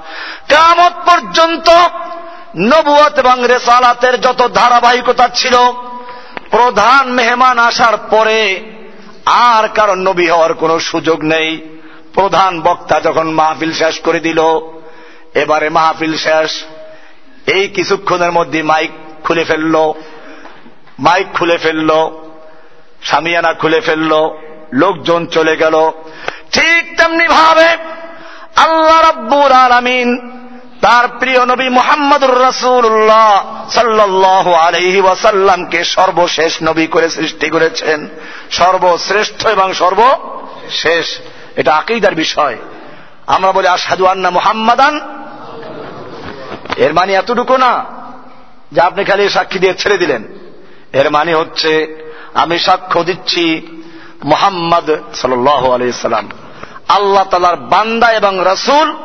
কামত 0.49 0.93
পর্যন্ত 1.07 1.71
নবুয়াত 2.57 3.19
এবং 3.19 3.47
রেসালাতের 3.47 4.21
যত 4.21 4.49
ধারাবাহিকতা 4.55 5.29
ছিল, 5.35 5.57
প্রধান 6.51 7.13
মেহমান 7.13 7.59
আসার 7.59 7.97
পরে 7.97 8.61
আর 9.25 9.69
কারণ 9.69 9.99
নবী 9.99 10.29
হওয়ার 10.29 10.55
কোনো 10.55 10.81
সুযোগ 10.81 11.25
নেই। 11.25 11.49
প্রধান 12.15 12.61
বক্তা 12.61 13.01
যখন 13.01 13.27
মাহফিল 13.31 13.73
শেষ 13.73 14.01
করে 14.01 14.21
দিল, 14.21 14.41
এবারে 15.35 15.69
মাহফিল 15.71 16.17
শেষ। 16.17 16.51
এই 17.47 17.69
কিছুক্ষণের 17.69 18.33
মধ্যে 18.33 18.63
মাইক 18.63 18.91
খুলে 19.25 19.45
ফেলল, 19.45 19.93
মাইক 20.99 21.27
খুলে 21.39 21.59
ফেলল, 21.59 21.91
সামিয়ানা 23.03 23.53
খুলে 23.53 23.81
ফেলল, 23.81 24.13
লোকজন 24.73 25.27
চলে 25.27 25.57
গেল। 25.57 25.91
ঠিক 26.53 26.97
তেমনি 26.97 27.29
ভাবে 27.29 27.69
আল্লাহ 28.57 29.11
রব্বুর 29.11 29.53
আলমিন 29.53 30.31
তার 30.81 31.09
প্রিয় 31.09 31.47
নবী 31.47 31.69
মোহাম্মদুর 31.69 32.45
রসুল্লাহ 32.49 33.63
সাল্লাহ 33.71 34.53
আলহি 34.53 35.01
ওয়াসাল্লামকে 35.01 35.85
সর্বশেষ 35.85 36.57
নবী 36.63 36.87
করে 36.87 37.11
সৃষ্টি 37.11 37.49
করেছেন। 37.49 38.09
সর্বশ্রেষ্ঠ 38.51 39.47
এবং 39.47 39.73
সর্বশেষ। 39.73 41.19
এটা 41.57 41.75
আকিদার 41.75 42.15
বিষয়। 42.15 42.57
আমরা 43.27 43.53
বলি 43.53 43.67
আসাদু 43.67 44.07
আন্না 44.07 44.31
মোহাম্মদান। 44.31 45.01
এর 46.77 46.95
মানে 46.95 47.13
এতটুকু 47.13 47.57
না 47.57 47.85
যে 48.73 48.81
আপনি 48.81 49.05
খালি 49.05 49.29
সাক্ষী 49.29 49.59
দিয়ে 49.59 49.75
ছেড়ে 49.75 49.99
দিলেন। 49.99 50.25
এর 50.93 51.11
মানে 51.11 51.35
হচ্ছে, 51.35 51.87
আমি 52.35 52.59
সাক্ষ্য 52.59 53.05
দিচ্ছি 53.05 53.67
মোহাম্মদ 54.25 54.91
সাল 55.15 55.49
আলাইসাল্লাম 55.49 56.29
আল্লাহ 56.89 57.25
তালার 57.25 57.57
বান্দা 57.57 58.09
এবং 58.09 58.45
রসুল। 58.47 58.97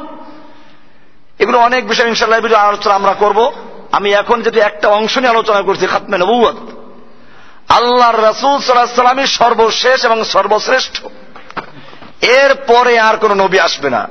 এগুলো 1.40 1.60
অনেক 1.60 1.88
বিষয় 1.88 2.08
ইনশাল্লাহ 2.08 2.54
আলোচনা 2.54 2.94
আমরা 2.94 3.14
করব। 3.14 3.52
আমি 3.92 4.14
এখন 4.14 4.42
যেটি 4.42 4.60
একটা 4.60 4.88
অংশ 4.88 5.18
নিয়ে 5.18 5.30
আলোচনা 5.30 5.62
করছি, 5.62 5.88
খাতমে 5.88 6.18
নবুয় 6.18 6.54
আল্লাহর 7.70 8.16
রসুল 8.16 8.62
সাল্লাহ 8.62 8.86
সাল্লামই 8.86 9.28
সর্বশেষ 9.28 10.06
এবং 10.06 10.24
সর্বশ্রেষ্ঠ। 10.24 11.06
এর 12.22 12.56
পরে 12.68 13.00
আর 13.00 13.18
কোন 13.18 13.34
নবী 13.34 13.60
আসবে 13.60 13.90
না। 13.90 14.10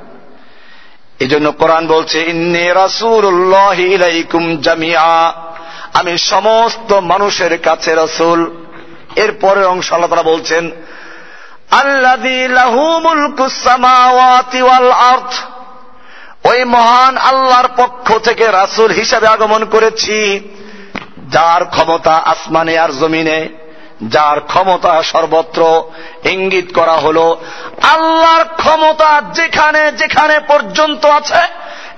এই 1.19 1.27
জন্য 1.27 1.51
কোরআন 1.51 1.87
বলছে, 1.87 2.21
ইন্নি 2.21 2.67
রাসুল্লাহ 2.67 3.79
আমি 5.93 6.17
সমস্ত 6.17 6.93
মানুষের 6.93 7.57
কাছে 7.57 7.95
রসুল। 7.95 8.57
এর 9.15 9.31
পরের 9.31 9.67
অংশ 9.67 9.93
আল্লাহ 9.93 10.09
তারা 10.09 10.23
বলছেন 10.23 10.71
ওই 16.43 16.63
মহান 16.63 17.17
আল্লাহর 17.17 17.67
পক্ষ 17.77 18.17
থেকে 18.17 18.51
রাসুল 18.51 18.91
হিসাবে 18.91 19.27
আগমন 19.27 19.65
করেছি, 19.65 20.39
যার 21.29 21.65
ক্ষমতা 21.65 22.11
আসমানে 22.11 22.79
আর 22.79 22.89
জমিনে, 22.91 23.49
যার 24.03 24.39
ক্ষমতা 24.39 25.03
সর্বত্র 25.03 25.83
ইঙ্গিত 26.23 26.73
করা 26.73 26.93
হল 26.93 27.35
আল্লাহর 27.83 28.43
ক্ষমতা 28.43 29.21
যেখানে 29.33 29.91
যেখানে 29.91 30.39
পর্যন্ত 30.39 31.05
আছে 31.05 31.41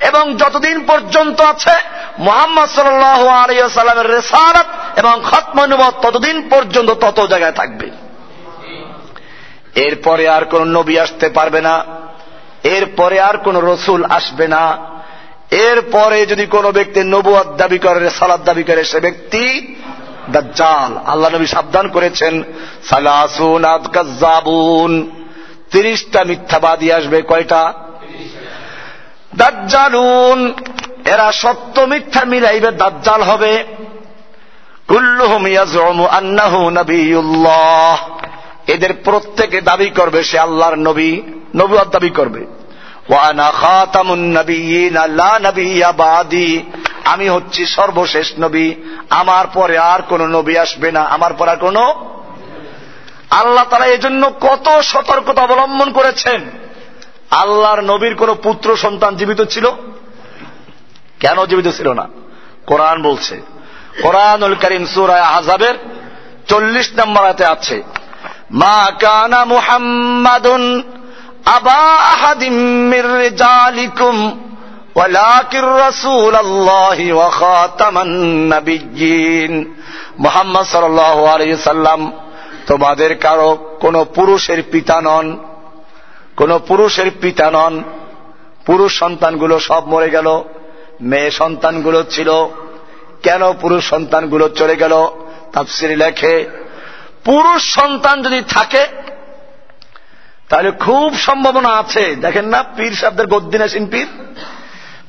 এবং 0.07 0.38
যতদিন 0.38 0.85
পর্যন্ত 0.85 1.41
আছে, 1.41 1.75
মোহাম্মদ 2.17 2.69
সাল্লাহ 2.69 3.27
আলিয়াল্লামের 3.27 4.11
রেসারত 4.11 4.99
এবং 4.99 5.21
খতমনুবত 5.31 5.93
ততদিন 6.01 6.49
পর্যন্ত 6.49 6.89
তত 6.91 7.25
জায়গায় 7.25 7.51
থাকবে। 7.51 8.09
এরপরে 9.86 10.27
আর 10.27 10.45
কোন 10.45 10.63
নবী 10.63 10.98
আসতে 10.98 11.29
পারবে 11.29 11.62
না, 11.62 11.86
এরপরে 12.63 13.19
আর 13.19 13.38
কোন 13.38 13.57
রসুল 13.57 14.03
আসবে 14.03 14.48
না, 14.48 14.77
এরপরে 15.51 16.25
যদি 16.25 16.45
কোনো 16.45 16.71
ব্যক্তি 16.71 17.00
নবুয়াদ 17.03 17.57
দাবি 17.57 17.77
করে, 17.77 18.09
সালাদ 18.09 18.43
দাবি 18.43 18.63
করে, 18.63 18.83
সে 18.83 19.00
ব্যক্তি 19.00 19.75
দাজ্জাল। 20.31 20.98
আল্লাহ 21.05 21.36
নবী 21.36 21.45
সাবধান 21.45 21.88
করেছেন, 21.88 22.43
সালাসুন 22.89 23.65
আদকাজাবুন 23.65 25.12
তিরিশটা 25.71 26.23
মিথ্যাবাদী 26.23 26.91
আসবে, 26.91 27.21
কয়টা? 27.21 27.73
দাজ্জালুন। 29.38 30.54
এরা 31.06 31.32
সত্য 31.32 31.82
মিথ্যা 31.82 32.23
মিলাইবে, 32.25 32.71
দাজ্জাল 32.71 33.21
হবে। 33.23 33.63
কুল্লুহুম 34.88 35.47
ইয়াজউমু 35.47 36.06
আন্নাহু 36.06 36.69
নবিয়ুল্লাহ। 36.69 38.09
এদের 38.73 38.93
প্রত্যেকে 38.93 39.62
দাবি 39.62 39.89
করবে 39.89 40.23
সে 40.23 40.38
আল্লাহর 40.39 40.75
নবী, 40.75 41.21
নবুয়াদ 41.55 41.89
দাবি 41.89 42.10
করবে। 42.10 42.45
আমি 47.05 47.29
হচ্ছি 47.29 47.65
সর্বশেষ 47.65 48.27
নবী, 48.39 48.67
আমার 49.10 49.45
পরে 49.53 49.77
আর 49.77 50.01
কোন 50.01 50.21
নবী 50.27 50.58
আসবে 50.58 50.91
না, 50.91 51.01
আমার 51.01 51.34
পর 51.34 51.47
আর 51.47 51.55
কোন 51.55 51.77
আল্লাহ 53.29 53.65
তারা 53.69 53.86
এজন্য 53.86 54.32
কত 54.41 54.82
সতর্কতা 54.82 55.41
অবলম্বন 55.41 55.91
করেছেন। 55.91 56.41
আল্লাহর 57.32 57.82
নবীর 57.82 58.15
কোন 58.15 58.34
পুত্র 58.34 58.67
সন্তান 58.75 59.15
জীবিত 59.15 59.41
ছিল? 59.41 59.65
কেন 61.19 61.38
জীবিত 61.45 61.67
ছিল 61.77 61.88
না? 61.93 62.05
কোরআন 62.65 62.97
বলছে, 63.01 63.36
কোরআনুল 64.01 64.55
করিম 64.55 64.84
সুরায় 64.86 65.25
আজাবের 65.38 65.75
চল্লিশ 66.47 66.88
নম্বর 66.99 67.23
আছে 67.25 67.77
মা 68.62 68.81
কানা 69.05 69.40
মুহাম্মাদুন 69.44 70.62
আবা 71.57 71.85
আহাদিম 72.12 72.55
মির 72.90 73.09
রিজালিকুম 73.22 74.16
ولكن 74.96 75.64
رسول 75.87 76.35
الله 76.37 76.98
وخاتم 77.12 77.94
النبيين 77.98 79.53
মোহাম্মদ 80.24 80.66
সাল্লাহ 80.74 81.16
আলী 81.35 81.46
সাল্লাম 81.70 82.00
তোমাদের 82.66 83.12
কারো 83.24 83.50
কোন 83.81 83.96
পুরুষের 84.16 84.61
পিতা 84.72 84.98
নন 85.07 85.27
কোন 86.37 86.50
পুরুষের 86.68 87.09
পিতা 87.22 87.46
নন 87.50 87.74
পুরুষ 88.66 88.90
সন্তানগুলো 89.03 89.57
সব 89.68 89.83
মরে 89.92 90.09
গেল 90.16 90.29
মেয়ে 91.00 91.31
সন্তানগুলো 91.40 92.00
ছিল 92.14 92.31
কেন 93.22 93.42
পুরুষ 93.62 93.83
সন্তানগুলো 93.92 94.44
চলে 94.59 94.74
গেল 94.83 94.94
তাফসির 95.53 95.92
লেখে 96.03 96.35
পুরুষ 97.23 97.73
সন্তান 97.73 98.21
যদি 98.21 98.41
থাকে, 98.41 98.88
তাহলে 100.49 100.71
খুব 100.71 101.17
সম্ভাবনা 101.17 101.69
আছে। 101.69 102.15
দেখেন 102.15 102.45
না, 102.45 102.63
পীর 102.63 102.91
সাহেবদের 102.91 103.27
গদ্দিন 103.27 103.62
আসেন 103.62 103.88
পীর। 103.88 104.08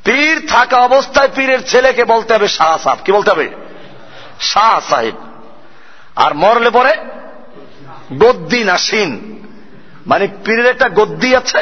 পীর 0.05 0.47
থাকা 0.49 0.77
অবস্থায় 0.77 1.29
পীরের 1.35 1.67
ছেলেকে 1.67 2.05
বলতে 2.05 2.35
হবে 2.35 2.49
শাহ 2.49 2.79
সাহেব। 2.79 3.05
কি 3.05 3.13
বলতে 3.13 3.31
হবে? 3.31 3.51
শাহ 4.41 4.81
সাহেব। 4.81 5.15
আর 6.17 6.35
মরলে 6.35 6.71
পরে 6.71 6.93
গদ্দি 8.19 8.65
নাসিন 8.65 9.37
মানে 10.07 10.29
পীরের 10.45 10.67
একটা 10.67 10.89
গদ্দি 10.89 11.37
আছে। 11.37 11.59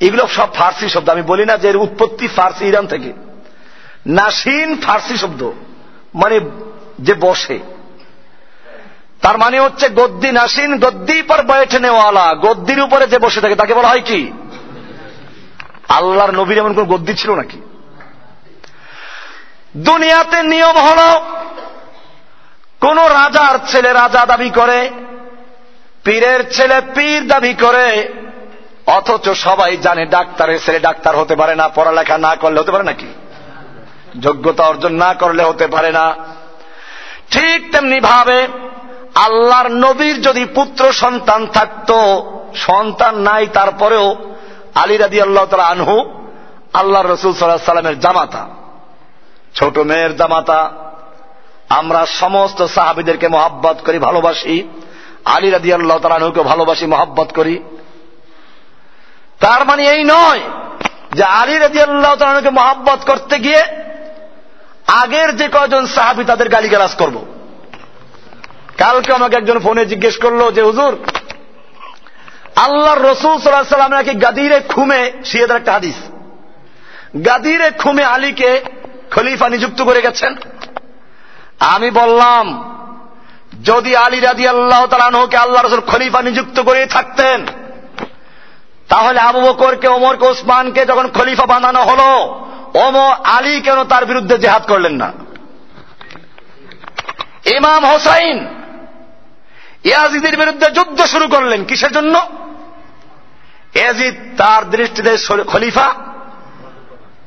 এগুলো 0.00 0.26
সব 0.26 0.54
ফার্সি 0.54 0.88
শব্দ। 0.88 1.08
আমি 1.08 1.22
বলি 1.22 1.46
না 1.46 1.56
যে 1.56 1.68
এর 1.68 1.76
উৎপত্তি 1.76 2.28
ফার্সি, 2.28 2.66
ইরান 2.66 2.86
থেকে। 2.86 3.12
নাসিন 4.06 4.76
ফার্সি 4.76 5.16
শব্দ। 5.16 5.52
মানে 6.14 6.40
যে 7.00 7.14
বসে। 7.14 7.58
তার 9.22 9.38
মানে 9.38 9.60
হচ্ছে 9.60 9.88
গদ্দি 9.88 10.32
নাসিন, 10.32 10.78
গদ্দি 10.78 11.22
পর 11.22 11.42
বয়েঠে 11.42 11.78
নেওয়ালা। 11.78 12.34
গদ্দির 12.34 12.82
উপরে 12.82 13.06
যে 13.06 13.18
বসে 13.18 13.40
থাকে, 13.40 13.54
তাকে 13.54 13.74
বলা 13.74 13.88
হয় 13.88 14.00
কি? 14.00 14.32
আল্লাহর 15.88 16.30
নবীর 16.30 16.58
এমন 16.58 16.74
কোন 16.74 16.84
গদ্দি 16.84 17.14
ছিল 17.14 17.34
নাকি? 17.34 17.60
দুনিয়াতে 19.76 20.42
নিয়ম 20.42 20.78
হল, 20.78 21.00
কোন 22.80 22.98
রাজার 22.98 23.58
ছেলে 23.66 23.92
রাজা 23.92 24.26
দাবি 24.26 24.50
করে, 24.50 24.90
পীরের 26.04 26.50
ছেলে 26.50 26.80
পীর 26.94 27.28
দাবি 27.28 27.54
করে, 27.54 28.08
অথচ 28.86 29.28
সবাই 29.28 29.76
জানে 29.76 30.06
ডাক্তারের 30.06 30.58
ছেলে 30.66 30.78
ডাক্তার 30.78 31.16
হতে 31.16 31.36
পারে 31.36 31.54
না, 31.54 31.68
পড়ালেখা 31.68 32.18
না 32.18 32.36
করলে 32.36 32.60
হতে 32.60 32.72
পারে 32.72 32.84
নাকি? 32.84 33.06
যোগ্যতা 34.20 34.64
অর্জন 34.64 34.92
না 34.92 35.14
করলে 35.14 35.42
হতে 35.42 35.66
পারে 35.66 35.92
না। 35.92 36.14
ঠিক 37.30 37.72
তেমনি 37.72 38.00
ভাবে 38.00 38.48
আল্লাহর 39.14 39.68
নবীর 39.68 40.22
যদি 40.22 40.44
পুত্র 40.44 40.92
সন্তান 40.92 41.46
থাকত, 41.46 41.92
সন্তান 42.54 43.18
নাই, 43.18 43.46
তারপরেও 43.46 44.16
আলী 44.74 44.96
রাদি 44.96 45.20
আল্লাহ 45.20 45.46
তালা 45.46 45.64
আনহু 45.64 46.20
আল্লাহ 46.72 47.02
রসুল 47.02 47.34
সাল্লাহ 47.34 47.56
সাল্লামের 47.56 48.00
জামাতা। 48.00 48.48
ছোট 49.54 49.78
মেয়ের 49.78 50.16
জামাতা। 50.16 50.72
আমরা 51.68 52.06
সমস্ত 52.06 52.66
সাহাবিদেরকে 52.66 53.28
মহাব্বত 53.28 53.76
করি, 53.86 53.98
ভালোবাসি। 53.98 54.68
আলী 55.24 55.50
রাদি 55.50 55.72
আল্লাহ 55.72 55.98
তালা 55.98 56.14
আনহুকে 56.14 56.40
ভালোবাসি, 56.40 56.86
মহাব্বত 56.86 57.32
করি। 57.34 57.62
তার 59.40 59.64
মানে 59.64 59.88
এই 59.90 60.04
নয় 60.04 60.40
যে 61.12 61.22
আলী 61.22 61.58
রাজি 61.58 61.80
আল্লাহ 61.80 62.14
তালাকে 62.14 62.50
মহাব্বত 62.50 62.98
করতে 63.06 63.38
গিয়ে 63.38 63.62
আগের 64.86 65.36
যে 65.36 65.48
কজন 65.52 65.86
সাহাবি 65.86 66.24
তাদের 66.24 66.48
গালিগালাজ 66.48 66.94
করব। 66.94 67.33
কালকে 68.78 69.12
আমাকে 69.12 69.36
একজন 69.36 69.58
ফোনে 69.58 69.86
জিজ্ঞেস 69.86 70.18
করল 70.18 70.50
যে, 70.50 70.62
হুজুর, 70.62 70.98
আল্লাহর 72.56 73.00
রসুল 73.00 73.38
সাল্লাহ 73.38 73.62
সাল্লাম 73.62 73.90
নাকি 73.90 74.14
গাদিরে 74.14 74.60
খুমে? 74.60 75.12
শিয়েদের 75.24 75.56
একটা 75.56 75.72
হাদিস। 75.72 75.94
গাদিরে 77.26 77.70
খুমে 77.70 78.04
আলীকে 78.04 78.64
খলিফা 79.14 79.48
নিযুক্ত 79.48 79.82
করে 79.82 80.02
গেছেন। 80.02 80.36
আমি 81.60 81.90
বললাম, 81.90 82.74
যদি 83.64 83.96
আলী 83.96 84.20
রাজি 84.20 84.48
আল্লাহ 84.48 84.86
তালানহকে 84.86 85.36
আল্লাহ 85.36 85.64
রসুল 85.64 85.80
খলিফা 85.80 86.22
নিযুক্ত 86.22 86.60
করে 86.60 86.86
থাকতেন, 86.86 87.46
তাহলে 88.88 89.20
আবু 89.20 89.40
বকরকে, 89.40 89.88
ওমরকে, 89.88 90.26
ওসমানকে 90.26 90.86
যখন 90.86 91.08
খলিফা 91.08 91.46
বানানো 91.46 91.82
হলো, 91.82 92.40
ওমর 92.74 93.12
আলী 93.24 93.60
কেন 93.60 93.84
তার 93.84 94.06
বিরুদ্ধে 94.06 94.38
জেহাদ 94.38 94.62
করলেন 94.66 94.92
না? 94.92 95.12
ইমাম 97.44 97.86
হোসাইন 97.86 98.63
ইয়াজিদের 99.84 100.36
বিরুদ্ধে 100.36 100.66
যুদ্ধ 100.70 101.04
শুরু 101.04 101.28
করলেন। 101.28 101.64
কিসের 101.64 101.92
জন্য? 101.92 102.26
এজিদ 103.74 104.14
তার 104.38 104.70
দৃষ্টিতে 104.70 105.16
খলিফা 105.44 105.94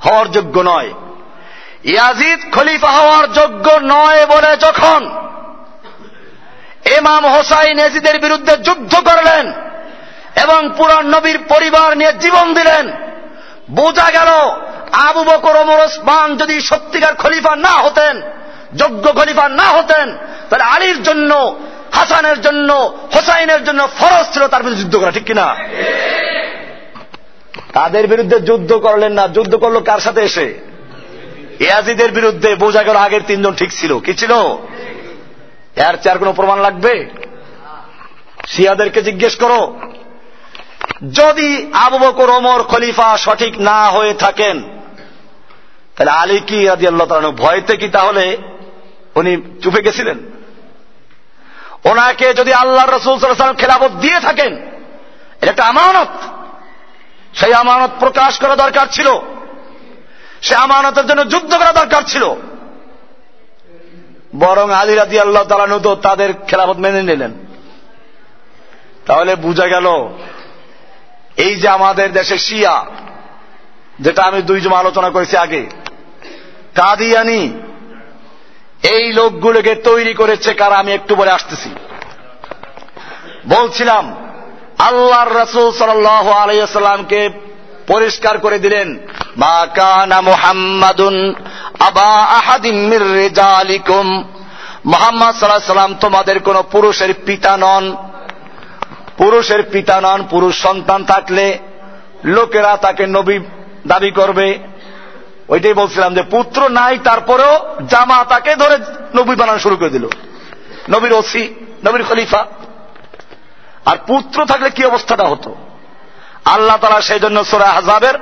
হওয়ার 0.06 0.32
যোগ্য 0.32 0.62
নয়। 0.62 0.93
ইয়াজিদ 1.84 2.39
খলিফা 2.52 2.88
হওয়ার 2.88 3.34
যোগ্য 3.34 3.80
নয় 3.84 4.26
বলে 4.26 4.58
যখন 4.58 5.02
এমাম 6.98 7.26
হোসাইন 7.26 7.80
এজিদের 7.80 8.20
বিরুদ্ধে 8.20 8.58
যুদ্ধ 8.58 8.96
করলেন 8.96 9.52
এবং 10.43 10.70
পুরান 10.78 11.06
নবীর 11.08 11.38
পরিবার 11.38 11.98
নিয়ে 11.98 12.13
জীবন 12.13 12.54
দিলেন, 12.54 12.91
বোঝা 13.72 14.10
গেল 14.12 14.30
আবু 14.91 15.24
বকর 15.24 15.56
ওমর 15.56 15.80
ওসমান 15.80 16.38
যদি 16.38 16.62
সত্যিকার 16.62 17.15
খলিফা 17.15 17.56
না 17.56 17.70
হতেন, 17.70 18.22
যোগ্য 18.76 19.12
খলিফা 19.12 19.50
না 19.50 19.63
হতেন, 19.63 20.17
তাহলে 20.50 20.63
আলীর 20.63 21.04
জন্য 21.04 21.32
হাসানের 21.93 22.41
জন্য, 22.41 22.97
হোসাইনের 23.15 23.63
জন্য 23.63 23.88
ফরজ 24.00 24.34
ছিল 24.34 24.47
তার 24.47 24.63
বিরুদ্ধে 24.63 24.84
যুদ্ধ 24.84 24.97
করা, 24.97 25.12
ঠিক 25.12 25.23
কিনা? 25.23 25.58
তাদের 27.73 28.08
বিরুদ্ধে 28.08 28.39
যুদ্ধ 28.39 28.73
করলেন 28.73 29.13
না। 29.13 29.28
যুদ্ধ 29.28 29.56
করল 29.56 29.80
কার 29.80 30.00
সাথে 30.00 30.21
এসে? 30.21 30.54
ইয়াজিদের 31.60 32.12
বিরুদ্ধে 32.12 32.56
বোঝা 32.56 32.84
গেল 32.84 32.95
আগের 32.95 33.21
তিনজন 33.28 33.54
ঠিক 33.54 33.71
ছিল। 33.71 34.00
কি 34.00 34.13
ছিল? 34.13 34.32
এর 35.76 35.97
চার 36.04 36.17
কোন 36.17 36.34
প্রমাণ 36.34 36.60
লাগবে? 36.60 37.10
শিয়াদেরকে 38.47 39.02
জিজ্ঞেস 39.02 39.36
করো। 39.36 39.80
যদি 41.13 41.71
আবু 41.73 41.97
বকর, 41.97 42.30
ওমর, 42.30 42.63
খলিফা 42.63 43.17
সঠিক 43.17 43.60
না 43.60 43.86
হয়ে 43.86 44.13
থাকেন, 44.13 44.63
তাহলে 45.95 46.12
আলী 46.12 46.39
কি 46.39 46.65
রাজি 46.65 46.88
আল্লাহ 46.88 47.32
ভয়তে 47.32 47.78
কি 47.78 47.88
তাহলে 47.88 48.38
উনি 49.15 49.38
চুপে 49.63 49.82
গেছিলেন? 49.82 50.17
ওনাকে 51.89 52.28
যদি 52.34 52.52
আল্লাহ 52.54 52.86
রসুল 52.86 53.19
সাল্লাম 53.19 53.56
খেলাফত 53.56 53.91
দিয়ে 53.91 54.19
থাকেন, 54.19 54.52
এটা 55.41 55.52
একটা 55.52 55.65
আমানত। 55.65 56.12
সেই 57.34 57.54
আমানত 57.54 57.91
প্রকাশ 58.00 58.39
করা 58.39 58.56
দরকার 58.56 58.88
ছিল। 58.91 59.08
সে 60.41 60.56
আমানতের 60.56 61.06
জন্য 61.08 61.21
যুদ্ধ 61.30 61.52
করা 61.58 61.71
দরকার 61.71 62.02
ছিল। 62.02 62.23
বরং 64.36 64.71
আলী 64.71 64.93
রাজি 64.95 65.19
আল্লাহ 65.19 65.43
তালানু 65.43 65.80
তো 65.80 65.91
তাদের 65.95 66.30
খেলাফত 66.47 66.78
মেনে 66.78 67.02
নিলেন। 67.04 67.34
তাহলে 69.06 69.36
বুঝা 69.36 69.67
গেল, 69.67 69.88
এই 71.38 71.56
যে 71.56 71.67
আমাদের 71.69 72.08
দেশে 72.13 72.38
শিয়া, 72.38 72.86
যেটা 74.00 74.21
আমি 74.23 74.41
দুইজন 74.41 74.73
আলোচনা 74.73 75.10
করেছি 75.10 75.36
আগে, 75.38 75.63
কাদিয়ানি 76.76 77.41
এই 78.84 79.13
লোকগুলোকে 79.13 79.76
তৈরি 79.76 80.13
করেছে 80.13 80.54
কারা? 80.54 80.76
আমি 80.76 80.92
একটু 80.92 81.16
বলে 81.16 81.32
আসতেছি। 81.32 81.70
বলছিলাম, 83.48 84.16
আল্লাহর 84.78 85.36
রসুল 85.36 85.72
সাল 85.72 86.06
আলাইসাল্লামকে 86.06 87.30
পরিষ্কার 87.88 88.38
করে 88.38 88.60
দিলেন, 88.60 88.98
মা 89.38 89.68
কানা 89.76 90.22
মুহাম্মাদুন 90.22 91.34
আবা 91.80 92.16
আহাদিম 92.16 92.76
মির 92.76 93.13
রিজালিকুম। 93.13 94.34
মোহাম্মদ 94.86 95.36
সাল্লাহ 95.36 95.60
সাল্লাম 95.60 95.96
তোমাদের 95.96 96.40
কোন 96.40 96.62
পুরুষের 96.62 97.13
পিতা 97.26 97.58
নন। 97.58 97.96
পুরুষের 99.18 99.63
পিতা 99.63 100.02
নন, 100.02 100.24
পুরুষ 100.30 100.62
সন্তান 100.62 101.04
থাকলে 101.04 101.60
লোকেরা 102.24 102.78
তাকে 102.78 103.08
নবী 103.08 103.40
দাবি 103.88 104.12
করবে। 104.12 104.60
ওইটাই 105.49 105.73
বলছিলাম 105.73 106.15
যে 106.15 106.21
পুত্র 106.21 106.69
নাই, 106.69 106.97
তারপরেও 107.03 107.60
জামা 107.88 108.23
তাকে 108.23 108.55
ধরে 108.55 108.77
নবী 109.15 109.36
বানানো 109.36 109.60
শুরু 109.60 109.75
করে 109.75 109.89
দিল। 109.89 110.07
নবীর 110.89 111.13
ওসি, 111.13 111.53
নবীর 111.86 112.03
খলিফা। 112.03 112.45
আর 113.86 113.97
পুত্র 114.07 114.45
থাকলে 114.45 114.69
কি 114.69 114.86
অবস্থাটা 114.86 115.23
হতো? 115.23 115.55
আল্লাহ 116.45 116.77
তালা 116.77 117.01
সেই 117.01 117.19
জন্য 117.19 117.45
সোরা 117.45 117.65
হাজাবের 117.65 118.13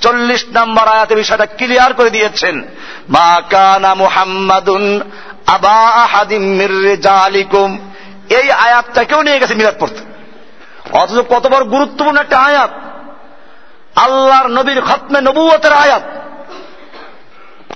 চল্লিশ 0.00 0.44
নম্বর 0.52 0.88
আয়াতে 0.88 1.14
বিষয়টা 1.14 1.46
ক্লিয়ার 1.46 1.94
করে 1.94 2.10
দিয়েছেন। 2.10 2.62
মা 3.08 3.42
কানা 3.50 3.94
মুহাম্মাদুন 3.94 5.00
আবা 5.46 5.86
আহাদিম 5.86 6.42
মির্রেজালিকুম 6.42 7.90
এই 8.30 8.50
আয়াতটাকেও 8.50 9.22
নিয়ে 9.22 9.38
গেছে 9.38 9.54
মিলাদ 9.54 9.74
পড়তে। 9.78 10.00
অথচ 10.92 11.18
কত 11.28 11.46
বড় 11.46 11.64
গুরুত্বপূর্ণ 11.64 12.20
একটা 12.20 12.38
আয়াত। 12.38 12.70
আল্লাহর 13.96 14.48
নবীর 14.48 14.80
খতমে 14.80 15.20
নবুয়তের 15.20 15.72
আয়াত। 15.72 16.02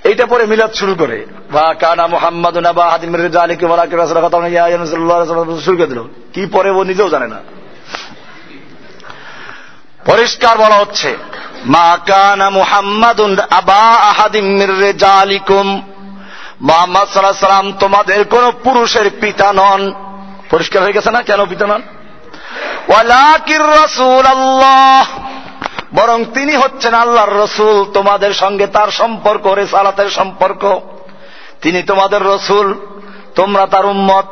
এইটা 0.03 0.25
পরে 0.25 0.45
মিলাদ 0.45 0.73
শুরু 0.73 0.95
করে। 0.95 1.25
বা 1.51 1.73
কানা 1.73 2.07
মোহাম্মদ 2.07 2.57
শুরু 5.65 5.77
করে 5.77 5.87
দিল। 5.87 6.03
কি 6.33 6.45
পরে 6.45 6.69
ও 6.69 6.83
নিজেও 6.83 7.09
জানে 7.09 7.27
না। 7.27 7.35
পরিষ্কার 10.05 10.57
বলা 10.57 10.75
হচ্ছে, 10.75 11.17
মা 11.65 11.97
কানা 12.07 12.49
মুহাম্মাদ 12.49 13.21
আবা 13.39 13.79
আহাদিম 13.79 14.61
রেজা 14.79 15.09
আলিকুম 15.09 15.81
মোহাম্মদ 16.61 17.07
সাল্লাহ 17.07 17.31
সাল্লাম 17.31 17.73
তোমাদের 17.73 18.25
কোন 18.25 18.51
পুরুষের 18.51 19.09
পিতা 19.21 19.53
নন। 19.53 19.93
পরিষ্কার 20.49 20.83
হয়ে 20.83 20.93
গেছে 20.93 21.11
না? 21.11 21.21
কেন 21.21 21.45
পিতা 21.45 21.67
নন? 21.67 21.81
ওয়ালাকির 22.87 23.61
রসুল 23.61 24.25
আল্লাহ 24.25 25.07
বরং 25.95 26.25
তিনি 26.25 26.55
হচ্ছেন 26.55 26.93
আল্লাহর 26.93 27.33
রসুল, 27.33 27.91
তোমাদের 27.91 28.33
সঙ্গে 28.33 28.67
তার 28.67 28.91
সম্পর্ক, 28.91 29.47
রেসালাতের 29.47 30.09
সম্পর্ক। 30.09 30.79
তিনি 31.61 31.83
তোমাদের 31.83 32.25
রসুল, 32.25 32.73
তোমরা 33.35 33.67
তার 33.67 33.85
উম্মত। 33.85 34.25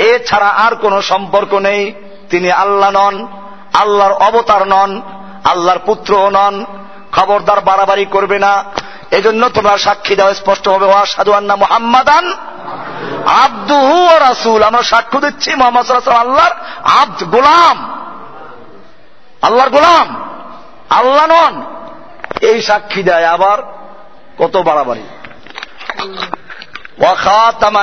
এছাড়া 0.00 0.46
আর 0.46 0.74
কোন 0.74 1.00
সম্পর্ক 1.00 1.54
নেই। 1.54 1.92
তিনি 2.30 2.52
আল্লাহ 2.52 2.90
নন, 2.90 3.28
আল্লাহর 3.74 4.12
অবতার 4.12 4.68
নন, 4.68 5.02
আল্লাহর 5.44 5.78
পুত্রও 5.78 6.30
নন। 6.30 6.64
খবরদার 7.12 7.60
বাড়াবাড়ি 7.60 8.04
করবে 8.04 8.38
না। 8.38 8.64
এজন্য 9.10 9.48
তোমরা 9.48 9.78
সাক্ষী 9.78 10.16
দাও 10.16 10.34
স্পষ্ট 10.34 10.68
হবে 10.68 10.86
ওয়াসাদু 10.86 11.32
আন্না 11.32 11.56
মোহাম্মদান 11.56 12.32
আব্দুহু 13.26 14.06
রাসুল। 14.06 14.62
আমরা 14.62 14.82
সাক্ষ্য 14.82 15.20
দিচ্ছি 15.20 15.54
মোহাম্মদ 15.54 15.90
আল্লাহর 15.90 16.52
আব্দ 16.82 17.24
গোলাম। 17.24 18.00
আল্লাহর 19.42 19.70
গোলাম। 19.70 20.35
আল্লাহ 20.90 21.26
নন। 21.26 21.62
এই 22.40 22.62
সাক্ষী 22.62 23.02
দেয় 23.02 23.24
আবার 23.24 23.58
কত 24.38 24.56
বাড়াবাড়ি। 24.56 25.02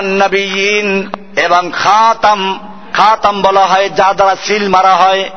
নবীন 0.04 1.10
এবং 1.39 1.72
খাতাম 1.76 2.70
খাতাম 2.94 3.42
বলা 3.42 3.66
হয় 3.66 3.89
যা 3.89 4.13
দ্বারা 4.13 4.36
সিল 4.36 4.70
মারা 4.70 4.96
হয়। 4.96 5.30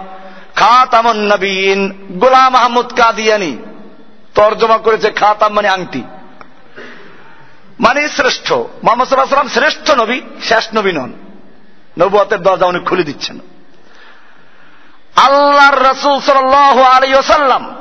খাতামন 0.55 1.17
নবীন 1.17 2.09
গোলাম 2.19 2.57
আহমদ 2.57 3.01
কাদিয়ানি। 3.01 3.59
তর্জমা 4.35 4.79
করেছে 4.79 5.11
খাতাম 5.11 5.53
মানে 5.53 5.69
আংটি। 5.69 6.03
মানে 7.81 8.09
শ্রেষ্ঠ। 8.09 8.53
মোহাম্মদ 8.53 9.09
সাল্লাম 9.09 9.49
শ্রেষ্ঠ 9.49 9.91
নবী, 9.91 10.21
শেষ 10.43 10.69
নবী 10.75 10.93
নন। 10.93 11.13
নবুয়াতের 11.99 12.43
দরজা 12.43 12.67
উনি 12.67 12.79
খুলে 12.79 13.03
দিচ্ছেন। 13.03 13.39
আল্লাহর 15.17 15.79
রসুল 15.91 16.21
সাল 16.21 16.55
আলী 16.93 17.15
ওসাল্লাম 17.15 17.77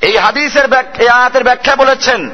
এই 0.00 0.16
হাদিসের 0.16 0.74
আয়াতের 1.08 1.44
ব্যাখ্যা 1.44 1.76
বলেছেন 1.76 2.30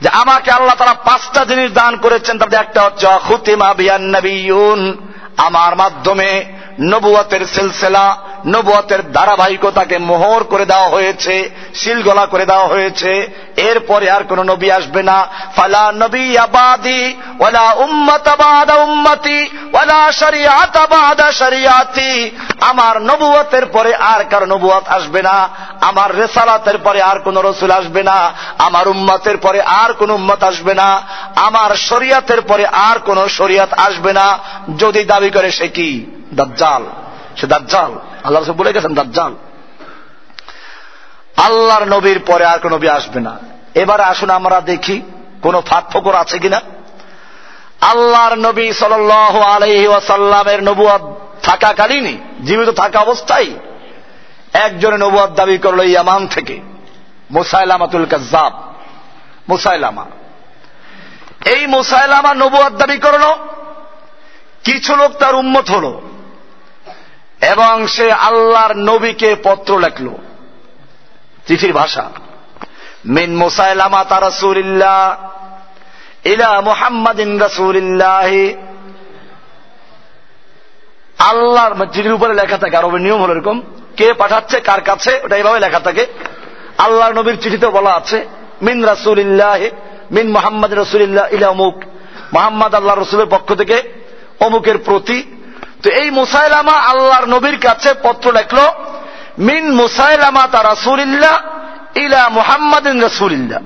যে 0.00 0.08
আমাকে 0.08 0.50
আল্লাহ 0.50 0.76
তারা 0.76 0.94
পাঁচটা 0.94 1.44
জিনিস 1.44 1.72
দান 1.72 1.96
করেছেন 1.96 2.38
তাদের 2.38 2.60
একটা 2.60 2.82
হচ্ছে 2.82 3.06
অখুতিমা 3.06 3.74
বিয়ান 3.74 4.98
আমার 5.36 5.76
মাধ্যমে 5.76 6.44
নবুয়াতের 6.80 7.46
সিলসিলা 7.46 8.18
নবুয়াতের 8.46 9.12
ধারাবাহিকতাকে 9.12 9.98
মোহর 9.98 10.44
করে 10.44 10.66
দেওয়া 10.66 10.88
হয়েছে 10.88 11.50
শিলগলা 11.74 12.26
করে 12.26 12.46
দেওয়া 12.46 12.66
হয়েছে। 12.66 13.28
এরপরে 13.56 14.10
আর 14.10 14.24
কোন 14.24 14.42
নবী 14.42 14.70
আসবে 14.70 15.02
না। 15.02 15.26
ফালা 15.56 15.92
নবী 15.92 16.36
আবাদি 16.36 17.14
ওলা 17.40 17.72
উম্মত 17.72 18.28
আবাদা 18.28 18.74
উম্মতি 18.74 19.48
ওলা 19.72 20.12
শরিয়াত 20.12 20.76
আবাদা 20.76 21.32
শরিয়াতি। 21.32 22.30
আমার 22.60 23.02
নবুয়াতের 23.02 23.66
পরে 23.66 23.94
আর 23.94 24.24
কারও 24.24 24.46
নবুয়াত 24.46 24.88
আসবে 24.88 25.22
না। 25.22 25.48
আমার 25.80 26.16
রেসালাতের 26.16 26.78
পরে 26.78 27.02
আর 27.02 27.18
কোন 27.18 27.38
রসুল 27.38 27.70
আসবে 27.70 28.02
না। 28.02 28.32
আমার 28.58 28.88
উম্মতের 28.88 29.36
পরে 29.36 29.62
আর 29.62 29.92
কোন 29.92 30.10
উম্মত 30.10 30.42
আসবে 30.42 30.74
না। 30.74 31.02
আমার 31.36 31.76
শরিয়াতের 31.76 32.40
পরে 32.40 32.66
আর 32.66 32.98
কোন 32.98 33.28
শরিয়াত 33.28 33.72
আসবে 33.72 34.12
না। 34.12 34.38
যদি 34.78 35.04
দাবি 35.04 35.30
করে 35.30 35.50
সে 35.50 35.68
কি? 35.68 36.04
দাজ্জাল। 36.34 36.84
সে 37.36 37.46
দাজ্জাল। 37.46 37.92
আল্লাহ 38.24 38.42
রসুল 38.42 38.54
বলে 38.54 38.72
গেছেন, 38.72 38.94
দাজ্জাল। 38.94 39.34
আল্লাহর 41.36 41.84
নবীর 41.84 42.20
পরে 42.20 42.44
আর 42.44 42.58
কোন 42.58 42.74
নবী 42.74 42.88
আসবে 42.88 43.20
না। 43.20 43.38
এবার 43.74 44.00
আসুন 44.00 44.30
আমরা 44.30 44.60
দেখি 44.60 45.02
কোন 45.42 45.60
ফাঁক 45.60 45.84
ফকর 45.90 46.14
আছে 46.14 46.38
কিনা। 46.38 46.60
আল্লাহর 47.80 48.38
নবী 48.38 48.72
সাল 48.72 49.10
আলহি 49.10 49.86
ওয়াসাল্লামের 49.86 50.62
নবুয়াদ 50.62 51.02
থাকাকালীনই, 51.42 52.16
জীবিত 52.44 52.68
থাকা 52.68 52.98
অবস্থায় 53.00 53.50
একজনে 54.52 54.98
নবুয়াদ 54.98 55.34
দাবি 55.34 55.58
করল 55.58 55.80
ইয়ামান 55.80 56.26
থেকে, 56.26 56.60
মুসাইলামাতুল 57.30 58.06
কাজাব 58.10 58.52
মুসাইলামা। 59.48 60.04
এই 61.44 61.66
মুসাইলামা 61.66 62.34
নবুয়াদ 62.34 62.76
দাবি 62.76 62.98
করল, 62.98 63.24
কিছু 64.64 64.96
লোক 64.96 65.12
তার 65.12 65.34
উন্মত 65.34 65.70
হল। 65.70 66.00
এবং 67.50 67.86
সে 67.86 68.12
আল্লাহর 68.12 68.76
নবীকে 68.76 69.36
পত্র 69.42 69.78
লেখল। 69.80 70.08
চিঠির 71.46 71.72
ভাষা। 71.72 72.10
মিন 73.06 73.36
মুসাইলামা 73.36 74.04
তা 74.04 74.20
রসুলিল্লাহ 74.20 75.28
ইলা 76.24 76.60
মুহাম্মাদিন 76.60 77.42
রসুলিল্লাহ। 77.42 78.26
আল্লাহর 81.18 81.86
চিঠির 81.86 82.12
উপরে 82.12 82.34
লেখা 82.34 82.58
থাকে। 82.58 82.76
আরবের 82.76 83.00
নিয়ম 83.00 83.22
হল 83.22 83.30
এরকম, 83.30 83.62
কে 83.96 84.12
পাঠাচ্ছে, 84.12 84.60
কার 84.60 84.80
কাছে, 84.80 85.20
ওটা 85.24 85.36
এইভাবে 85.36 85.60
লেখা 85.60 85.80
থাকে। 85.80 86.06
আল্লাহর 86.78 87.14
নবীর 87.14 87.40
চিঠিতে 87.40 87.66
বলা 87.66 87.90
আছে, 87.90 88.26
মিন 88.62 88.84
রাসুলিল্লাহ, 88.84 89.58
মিন 90.10 90.32
মোহাম্মদ 90.32 90.72
রসুলিল্লাহ 90.72 91.34
ইলা 91.34 91.48
অমুক। 91.48 91.84
মোহাম্মদ 92.32 92.74
আল্লাহ 92.74 92.98
রসুলের 92.98 93.26
পক্ষ 93.26 93.54
থেকে 93.54 93.82
অমুকের 94.40 94.78
প্রতি 94.78 95.35
তো 95.82 95.90
এই 95.90 96.10
মুসাইলামা 96.10 96.72
আল্লাহর 96.72 97.26
নবীর 97.26 97.58
কাছে 97.60 97.94
পত্র 98.02 98.32
লেখল, 98.32 98.58
মিন 99.38 99.74
মুসাইলামা 99.74 100.48
তা 100.52 100.62
রাসুলিল্লাহ 100.62 101.40
ইলা 101.94 102.28
মুহাম্মাদিন 102.28 103.04
রসুলিল্লাহ। 103.04 103.60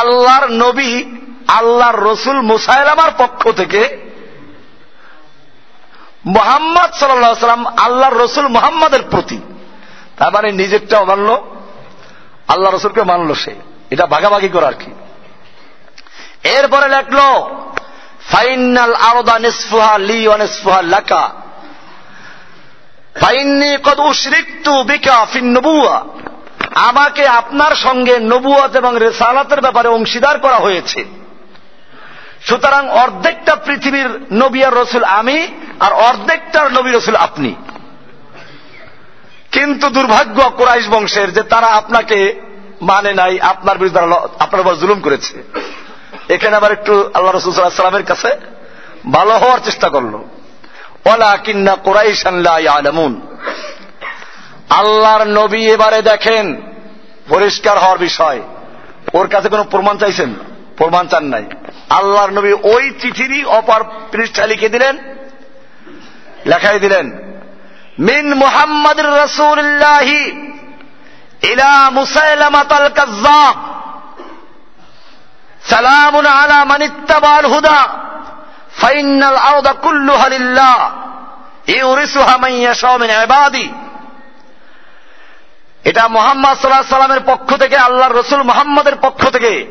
আল্লাহর 0.00 0.50
নবী, 0.50 1.04
আল্লাহর 1.48 2.00
রসুল 2.00 2.42
মুসাইলামার 2.42 3.10
পক্ষ 3.18 3.50
থেকে 3.50 4.04
মোহাম্মদ 6.26 6.92
সাল্লাম 6.92 7.66
আল্লাহর 7.66 8.16
রসুল 8.16 8.48
মোহাম্মদের 8.48 9.02
প্রতি। 9.02 9.40
তার 10.16 10.32
মানে 10.32 10.52
নিজেরটাও 10.52 11.04
মানল 11.04 11.30
আল্লাহ 12.48 12.74
রসুলকে 12.74 13.02
মানল 13.02 13.34
সে। 13.34 13.54
এটা 13.90 14.06
ভাগাভাগি 14.06 14.48
করার 14.48 14.74
কি? 14.74 14.90
এরপরে 16.48 16.88
লেখলো 16.88 17.50
ফাইনাল 18.32 18.94
আরদা 18.94 19.38
নিসফুহা 19.38 19.98
লি 19.98 20.28
অনিসফুহা 20.28 20.82
লাকা। 20.82 21.30
ফাইন্নি 23.20 23.76
কদ 23.84 24.00
উশরিকতু 24.00 24.82
বিকা 24.82 25.26
ফিন 25.32 25.56
আমাকে 26.74 27.26
আপনার 27.26 27.74
সঙ্গে 27.74 28.18
নবুয়াত 28.18 28.76
এবং 28.76 28.98
রেসালাতের 28.98 29.60
ব্যাপারে 29.60 29.88
অংশীদার 29.88 30.38
করা 30.38 30.56
হয়েছে। 30.56 31.04
সুতরাং 32.44 32.88
অর্ধেকটা 32.88 33.56
পৃথিবীর 33.56 34.26
নবী 34.32 34.62
আর 34.62 34.74
রসুল 34.74 35.04
আমি, 35.04 35.48
আর 35.80 35.92
অর্ধেকটার 35.92 36.72
নবী 36.72 36.90
রসুল 36.92 37.16
আপনি। 37.16 37.54
কিন্তু 39.52 39.88
দুর্ভাগ্য 39.88 40.50
কোরাইশ 40.50 40.88
বংশের 40.88 41.32
যে 41.32 41.42
তারা 41.42 41.66
আপনাকে 41.66 42.40
মানে 42.82 43.14
নাই, 43.14 43.40
আপনার 43.40 43.78
বিরুদ্ধে 43.78 44.00
আপনার 44.38 44.78
জুলুম 44.78 45.00
করেছে। 45.00 45.42
এখানে 46.28 46.56
আবার 46.56 46.72
একটু 46.72 47.10
আল্লাহ 47.14 47.34
রসুল 47.34 48.02
কাছে 48.02 48.28
ভালো 49.12 49.32
হওয়ার 49.32 49.58
চেষ্টা 49.58 49.88
করল। 49.88 50.18
আল্লাহর 54.70 55.24
নবী 55.24 55.66
এবারে 55.66 56.02
দেখেন, 56.02 56.62
পরিষ্কার 57.28 57.78
হওয়ার 57.78 57.98
বিষয়। 57.98 58.40
ওর 59.12 59.28
কাছে 59.28 59.48
কোনো 59.48 59.64
প্রমাণ 59.64 59.98
চাইছেন? 59.98 60.34
প্রমাণ 60.76 61.08
চান 61.08 61.24
নাই। 61.24 61.44
আল্লাহর 61.90 62.30
নবী 62.30 62.52
ওই 62.52 62.90
চিঠিরই 63.00 63.44
অপর 63.44 63.84
পৃষ্ঠা 64.12 64.46
লিখে 64.46 64.68
দিলেন, 64.68 64.98
লেখাই 66.46 66.80
দিলেন, 66.80 67.10
মিন 67.98 68.34
মুহাম্মদ 68.34 69.00
রসুল্লাহি 69.00 70.48
ইলা 71.42 71.90
মুসাইলামাতাল 71.90 72.88
কাজ্জাব। 72.88 73.73
সালামুন 75.70 76.26
আলা 76.26 76.64
মান 76.64 76.82
ইত্তাবাল 76.82 77.46
হুদা 77.46 77.88
ফাইনাল 78.80 79.36
আরদা 79.36 79.72
কুল্লুহা 79.72 80.28
লিল্লাহ, 80.28 80.90
ইউরিসুহা 81.66 82.48
ইবাদি। 83.24 83.72
এটা 85.84 86.08
মোহাম্মদ 86.08 86.56
সাল্লাহ 86.56 86.82
সাল্লামের 86.82 87.20
পক্ষ 87.26 87.56
থেকে, 87.56 87.76
আল্লাহর 87.76 88.14
রসুল 88.14 88.42
মোহাম্মদের 88.42 88.96
পক্ষ 88.96 89.28
থেকে 89.28 89.66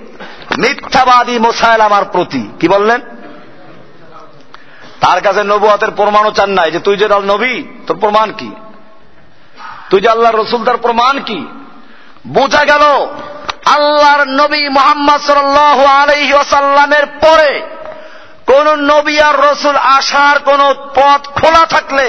মিথ্যাবাদী 0.57 1.39
মোসাইলামার 1.39 2.05
প্রতি। 2.05 2.51
কি 2.59 2.67
বললেন? 2.67 3.01
তার 4.99 5.21
কাছে 5.21 5.43
নবুয়াতের 5.43 5.91
প্রমাণও 5.91 6.31
চান 6.31 6.49
নাই 6.49 6.71
যে 6.71 6.79
তুই 6.79 6.97
যে 6.97 7.07
নবী, 7.07 7.63
তোর 7.87 7.97
প্রমাণ 7.99 8.31
কি? 8.31 8.51
তুই 9.89 10.01
যে 10.01 10.09
আল্লাহর 10.09 10.39
রসুল, 10.39 10.65
তার 10.65 10.77
প্রমাণ 10.77 11.19
কি? 11.19 11.47
বোঝা 12.27 12.65
গেল 12.65 12.83
আল্লাহর 13.75 14.27
নবী 14.27 14.69
মোহাম্মদ 14.69 15.19
সাল 15.21 15.57
আলহি 16.01 16.33
ওয়াসাল্লামের 16.33 17.05
পরে 17.05 17.51
কোন 18.45 18.67
নবী 18.75 19.19
আর 19.19 19.35
রসুল 19.51 19.77
আসার 19.77 20.39
কোন 20.39 20.61
পথ 20.95 21.21
খোলা 21.27 21.65
থাকলে 21.65 22.07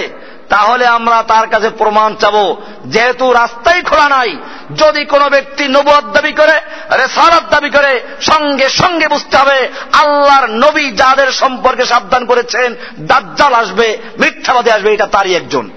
তাহলে 0.49 0.87
আমরা 0.87 1.23
তার 1.23 1.47
কাছে 1.49 1.69
প্রমাণ 1.71 2.17
চাব, 2.17 2.37
যেহেতু 2.85 3.33
রাস্তাই 3.33 3.83
খোলা 3.83 4.09
নাই। 4.09 4.31
যদি 4.77 5.05
কোনো 5.05 5.31
ব্যক্তি 5.31 5.65
নবদ 5.69 6.05
দাবি 6.13 6.33
করে 6.33 6.57
রেসারত 6.97 7.45
দাবি 7.51 7.71
করে, 7.71 8.01
সঙ্গে 8.21 8.69
সঙ্গে 8.69 9.09
বুঝতে 9.09 9.37
হবে, 9.37 9.69
আল্লাহর 9.93 10.47
নবী 10.51 10.91
যাদের 10.91 11.33
সম্পর্কে 11.33 11.85
সাবধান 11.85 12.25
করেছেন, 12.25 12.75
দাজ্জাল 12.99 13.55
আসবে, 13.55 13.99
মিথ্যাবাদী 14.19 14.71
আসবে, 14.71 14.95
এটা 14.95 15.07
তারই 15.07 15.35
একজন। 15.35 15.71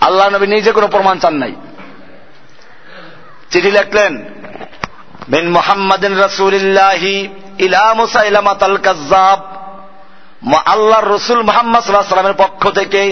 আল্লাহ 0.00 0.28
নবী 0.28 0.46
নিজে 0.46 0.72
কোনো 0.72 0.86
প্রমাণ 0.86 1.18
চান 1.18 1.34
নাই। 1.34 1.54
চিঠি 3.54 3.70
লিখলেন 3.70 4.12
বিন 5.28 5.46
মোহাম্মদিন 5.50 6.12
রসুলিল্লাহি 6.20 7.28
ইলা 7.58 7.94
মুসাইলামাত 7.94 8.62
আল 8.62 8.76
কাজ্জাব 8.76 9.40
আল্লাহর 10.66 11.06
রসুল 11.10 11.42
মোহাম্মদ 11.42 11.80
সাল্লাহ 11.82 12.08
সাল্লামের 12.08 12.40
পক্ষ 12.44 12.62
থেকে 12.70 13.02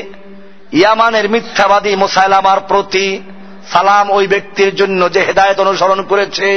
ইয়ামানের 0.73 1.27
মিথ্যাবাদী 1.31 1.93
মুসাইলামার 1.97 2.61
প্রতি 2.69 3.23
সালাম 3.73 4.11
ওই 4.11 4.27
ব্যক্তির 4.27 4.71
জন্য 4.75 5.01
যে 5.13 5.21
হেদায়ত 5.21 5.61
অনুসরণ 5.61 6.03
করেছে। 6.03 6.49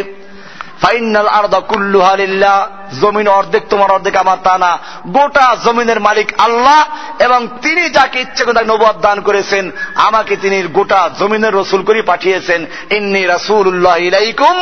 ফাইনাল 0.82 1.28
আরদা 1.28 1.60
কুল্লুহালিল্লাহ 1.60 2.68
জমিন 3.02 3.28
অর্ধেক 3.28 3.64
তোমার 3.70 3.92
অর্ধেক, 3.92 4.16
আমার 4.16 4.38
তা 4.44 4.58
না। 4.58 4.78
গোটা 5.08 5.56
জমিনের 5.66 6.00
মালিক 6.00 6.34
আল্লাহ, 6.38 6.86
এবং 7.20 7.48
তিনি 7.62 7.90
যাকে 7.90 8.22
ইচ্ছে 8.22 8.44
করে 8.44 8.66
নবাদ 8.66 9.02
দান 9.02 9.22
করেছেন, 9.22 9.72
আমাকে 9.96 10.36
তিনি 10.36 10.64
গোটা 10.64 11.10
জমিনের 11.20 11.54
রসুল 11.54 11.84
করে 11.84 12.02
পাঠিয়েছেন। 12.02 12.66
ইন্নি 12.90 13.26
রাসুল্লাহ 13.26 13.98
ইলাইকুম 13.98 14.56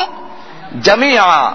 জামিয়া 0.81 1.53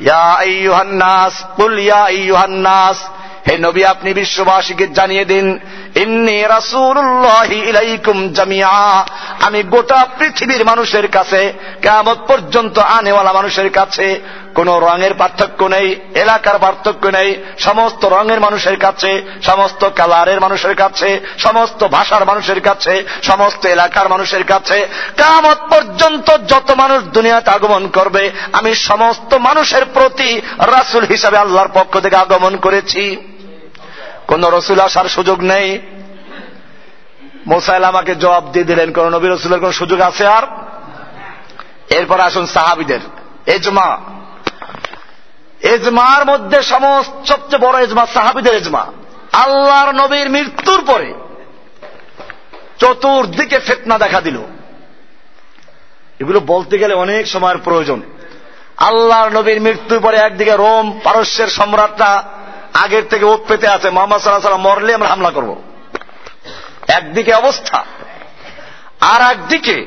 ইয়া 0.00 0.42
ইউহান্নাস 0.42 1.44
কুল 1.56 1.78
ইয়া 1.78 2.02
আইয়ুহান্নাস 2.04 2.98
হে 3.48 3.58
নবী, 3.58 3.82
আপনি 3.84 4.14
বিশ্ববাসীকে 4.14 4.86
জানিয়ে 4.86 5.24
দিন, 5.24 5.58
ইন্নি 5.94 6.42
রাসূলুল্লাহি 6.42 7.58
ইলাইকুম 7.68 8.32
জামিয়া 8.32 9.06
আমি 9.46 9.62
গোটা 9.62 10.06
পৃথিবীর 10.18 10.64
মানুষের 10.64 11.08
কাছে 11.08 11.52
কেমত 11.82 12.18
পর্যন্ত 12.28 12.78
আনেওয়ালা 12.78 13.32
মানুষের 13.32 13.70
কাছে 13.70 14.20
কোন 14.54 14.68
রঙের 14.78 15.14
পার্থক্য 15.14 15.64
নেই, 15.64 15.96
এলাকার 16.14 16.58
পার্থক্য 16.58 17.06
নেই, 17.06 17.36
সমস্ত 17.58 18.04
রঙের 18.04 18.40
মানুষের 18.40 18.78
কাছে, 18.78 19.22
সমস্ত 19.42 19.88
কালারের 19.88 20.40
মানুষের 20.40 20.74
কাছে, 20.74 21.20
সমস্ত 21.38 21.84
ভাষার 21.84 22.24
মানুষের 22.24 22.60
কাছে, 22.60 23.04
সমস্ত 23.22 23.66
এলাকার 23.66 24.08
মানুষের 24.08 24.44
কাছে। 24.44 24.88
কামত 25.16 25.58
পর্যন্ত 25.70 26.36
যত 26.48 26.70
মানুষ 26.70 27.02
দুনিয়াতে 27.02 27.50
আগমন 27.50 27.88
করবে, 27.88 28.30
আমি 28.52 28.74
সমস্ত 28.74 29.34
মানুষের 29.34 29.84
প্রতি 29.84 30.40
রাসুল 30.58 31.04
হিসাবে 31.04 31.36
আল্লাহর 31.36 31.68
পক্ষ 31.74 31.98
থেকে 31.98 32.16
আগমন 32.16 32.56
করেছি। 32.56 33.16
কোন 34.30 34.44
রসুল 34.44 34.80
আসার 34.80 35.04
সুযোগ 35.04 35.40
নেই। 35.40 35.80
মোসাইল 37.46 37.84
আমাকে 37.84 38.14
জবাব 38.14 38.52
দিয়ে 38.52 38.64
দিলেন, 38.64 38.92
কোন 38.92 39.08
নবী 39.08 39.28
রসুলের 39.28 39.60
কোন 39.60 39.70
সুযোগ 39.70 40.00
আছে 40.00 40.26
আর? 40.26 40.42
এরপর 41.90 42.20
আসুন 42.20 42.46
সাহাবিদের। 42.46 43.00
এজমা। 43.46 43.98
এজমার 45.60 46.26
মধ্যে 46.26 46.62
সমস্ত, 46.62 47.32
সবচেয়ে 47.32 47.58
বড় 47.58 47.82
এজমা 47.82 48.06
সাহাবিদের 48.06 48.56
এজমা। 48.56 48.86
আল্লাহর 49.32 49.92
নবীর 49.92 50.30
মৃত্যুর 50.30 50.84
পরে 50.84 51.14
চতুর্দিকে 52.78 53.58
ফেতনা 53.58 53.98
দেখা 53.98 54.20
দিল। 54.20 54.38
এগুলো 56.20 56.40
বলতে 56.40 56.78
গেলে 56.78 56.94
অনেক 56.94 57.26
সময়ের 57.26 57.58
প্রয়োজন। 57.58 58.02
আল্লাহর 58.76 59.32
নবীর 59.32 59.60
মৃত্যুর 59.60 60.00
পরে 60.00 60.16
একদিকে 60.16 60.56
রোম 60.56 61.00
পারস্যের 61.04 61.48
সম্রাটটা 61.48 62.24
আগের 62.74 63.08
থেকে 63.08 63.24
ওপ 63.24 63.40
পেতে 63.48 63.68
আছে, 63.68 63.90
মোহাম্মদ 63.90 64.20
সাল্লাহ 64.20 64.42
সাল্লাম 64.42 64.62
মরলে 64.62 64.94
আমরা 64.94 65.08
হামলা 65.08 65.30
করব। 65.30 65.62
একদিকে 66.88 67.32
অবস্থা 67.32 67.84
আর 69.00 69.30
একদিকে 69.30 69.86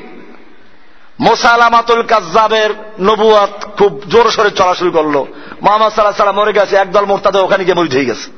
মোসালামাতুল 1.20 2.02
কাজাবের 2.02 2.70
নবুয়াত 3.00 3.66
খুব 3.78 4.02
জোর 4.08 4.30
সরে 4.30 4.50
চলা 4.50 4.74
শুরু 4.74 4.90
করল। 4.90 5.24
মোহাম্মদ 5.62 5.92
সাল্লাহ 5.92 6.16
সাল্লাম 6.16 6.36
মরে 6.36 6.52
গেছে, 6.52 6.76
একদল 6.76 7.04
মোরতাদে 7.04 7.38
ওখানে 7.38 7.64
গিয়ে 7.64 7.74
মরিত 7.74 7.92
হয়ে 7.92 8.04
গেছে। 8.04 8.30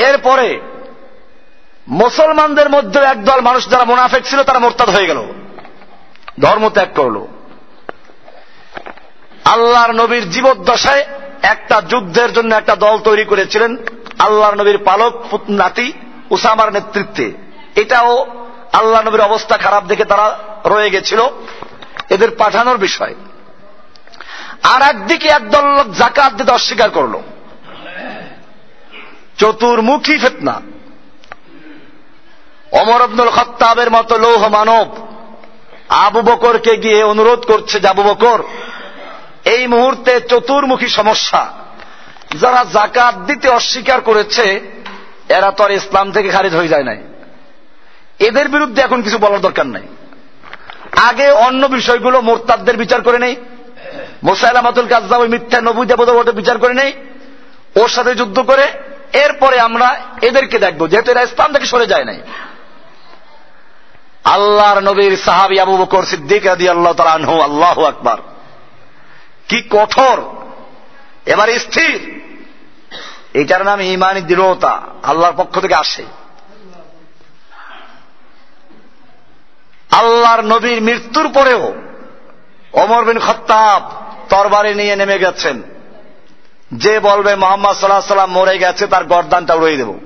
এরপরে 0.00 0.60
মুসলমানদের 1.88 2.70
মধ্যে 2.70 3.00
একদল 3.00 3.40
মানুষ 3.40 3.68
যারা 3.68 3.84
মোনাফেক 3.84 4.24
ছিল, 4.24 4.42
তারা 4.42 4.58
মোরতাদ 4.58 4.90
হয়ে 4.90 5.06
গেল। 5.06 5.32
ধর্ম 6.40 6.68
ত্যাগ 6.68 6.88
করল। 6.94 7.26
আল্লাহর 9.44 9.92
নবীর 9.92 10.30
জীবদ্দশায় 10.30 11.04
একটা 11.42 11.80
যুদ্ধের 11.80 12.32
জন্য 12.32 12.54
একটা 12.54 12.76
দল 12.76 12.98
তৈরি 12.98 13.24
করেছিলেন 13.24 13.76
আল্লাহর 14.18 14.54
নবীর 14.54 14.78
পালক 14.78 15.40
নাতি, 15.48 15.92
উসামার 16.30 16.72
নেতৃত্বে। 16.72 17.32
এটাও 17.76 18.26
আল্লাহ 18.72 19.02
নবীর 19.02 19.20
অবস্থা 19.20 19.56
খারাপ 19.56 19.84
দেখে 19.84 20.04
তারা 20.04 20.38
রয়ে 20.66 20.90
গেছিল। 20.90 21.20
এদের 22.10 22.30
পাঠানোর 22.30 22.76
বিষয়। 22.76 23.14
আর 24.62 24.82
একদিকে 24.82 25.28
একদল 25.28 25.66
লোক 25.66 25.90
জাকাত 25.90 26.32
দিতে 26.32 26.52
অস্বীকার 26.52 26.90
করল। 26.90 27.18
চতুর্মুখী 29.38 30.18
ফেতনা। 30.18 30.60
অমর 32.72 33.02
আব্দুল 33.02 33.30
খত্তাবের 33.30 33.90
মতো 33.90 34.18
লৌহ 34.18 34.48
মানব 34.48 35.08
আবু 35.88 36.22
বকরকে 36.22 36.76
গিয়ে 36.76 37.02
অনুরোধ 37.02 37.46
করছে 37.46 37.80
যে, 37.80 37.88
আবু 37.88 38.02
বকর 38.02 38.42
এই 39.44 39.66
মুহূর্তে 39.66 40.20
চতুর্মুখী 40.20 40.88
সমস্যা। 40.88 41.52
যারা 42.40 42.64
জাকাত 42.72 43.14
দিতে 43.14 43.48
অস্বীকার 43.48 44.00
করেছে, 44.00 44.60
এরা 45.28 45.50
তো 45.50 45.64
আর 45.64 45.70
ইসলাম 45.70 46.12
থেকে 46.12 46.28
খারিজ 46.28 46.54
হয়ে 46.54 46.68
যায় 46.68 46.82
নাই। 46.82 46.98
এদের 48.18 48.48
বিরুদ্ধে 48.48 48.82
এখন 48.82 49.02
কিছু 49.02 49.18
বলার 49.18 49.40
দরকার 49.40 49.66
নাই। 49.66 49.82
আগে 51.08 51.30
অন্য 51.30 51.66
বিষয়গুলো 51.66 52.20
মোরতাদদের 52.20 52.76
বিচার 52.76 53.02
করে 53.02 53.18
নেই। 53.18 53.36
মোসাইলামাতুল 54.22 54.86
কাজদা 54.86 55.16
ওই 55.16 55.28
মিথ্যা 55.28 55.60
নবী 55.60 55.86
দেবতা 55.86 56.32
বিচার 56.32 56.58
করে 56.58 56.74
নেই। 56.74 56.92
ওর 57.76 57.88
সাথে 57.88 58.14
যুদ্ধ 58.14 58.40
করে, 58.40 58.68
এরপরে 59.12 59.60
আমরা 59.60 60.00
এদেরকে 60.22 60.58
দেখব, 60.58 60.86
যেহেতু 60.86 61.10
এরা 61.10 61.22
ইসলাম 61.22 61.52
থেকে 61.52 61.66
সরে 61.66 61.86
যায় 61.86 62.04
নাই। 62.04 62.20
আল্লাহর 64.24 64.80
নবীর 64.80 65.16
সাহাবি 65.16 65.60
আবু 65.60 65.76
বকর 65.76 66.02
সিদ্দিক 66.02 66.46
আদি 66.46 66.68
আল্লাহ 66.68 66.92
তালু 66.92 67.40
আল্লাহ 67.40 67.84
আকবার। 67.84 68.31
কঠোর, 69.60 70.22
এবার 71.26 71.58
স্থির। 71.58 72.22
এটার 73.34 73.64
নাম 73.64 73.80
ইমানি 73.80 74.20
দৃঢ়তা, 74.20 74.82
আল্লাহর 75.02 75.34
পক্ষ 75.36 75.60
থেকে 75.60 75.74
আসে। 75.74 76.04
আল্লাহর 79.90 80.40
নবীর 80.40 80.82
মৃত্যুর 80.82 81.32
পরেও 81.32 81.74
অমর 82.72 83.04
বিন 83.04 83.18
খত্তাব 83.18 83.90
তরবারি 84.28 84.74
নিয়ে 84.74 84.96
নেমে 84.96 85.18
গেছেন। 85.18 85.62
যে 86.72 87.00
বলবে, 87.00 87.34
মোহাম্মদ 87.34 87.76
সাল্লাহ 87.76 88.00
সাল্লাম 88.00 88.32
মরে 88.32 88.58
গেছে, 88.58 88.86
তার 88.86 89.04
গরদানটা 89.04 89.54
উড়িয়ে 89.54 89.76
দেব। 89.76 89.98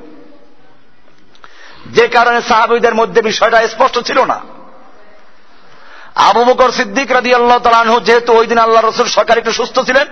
যে 1.87 2.09
কারণে 2.09 2.43
সাহাবিদের 2.43 2.95
মধ্যে 2.95 3.23
বিষয়টা 3.23 3.69
স্পষ্ট 3.69 3.99
ছিল 3.99 4.25
না। 4.25 4.56
আবু 6.17 6.45
বকর 6.45 6.71
সিদ্দিক 6.71 7.13
রাদি 7.13 7.35
আল্লাহ 7.35 7.59
তালানহু 7.59 8.01
যেহেতু 8.01 8.33
ওই 8.33 8.47
দিন 8.47 8.59
আল্লাহ 8.59 8.85
রসুল 8.85 9.07
সরকার 9.07 9.39
একটু 9.39 9.53
সুস্থ 9.53 9.81
ছিলেন, 9.81 10.07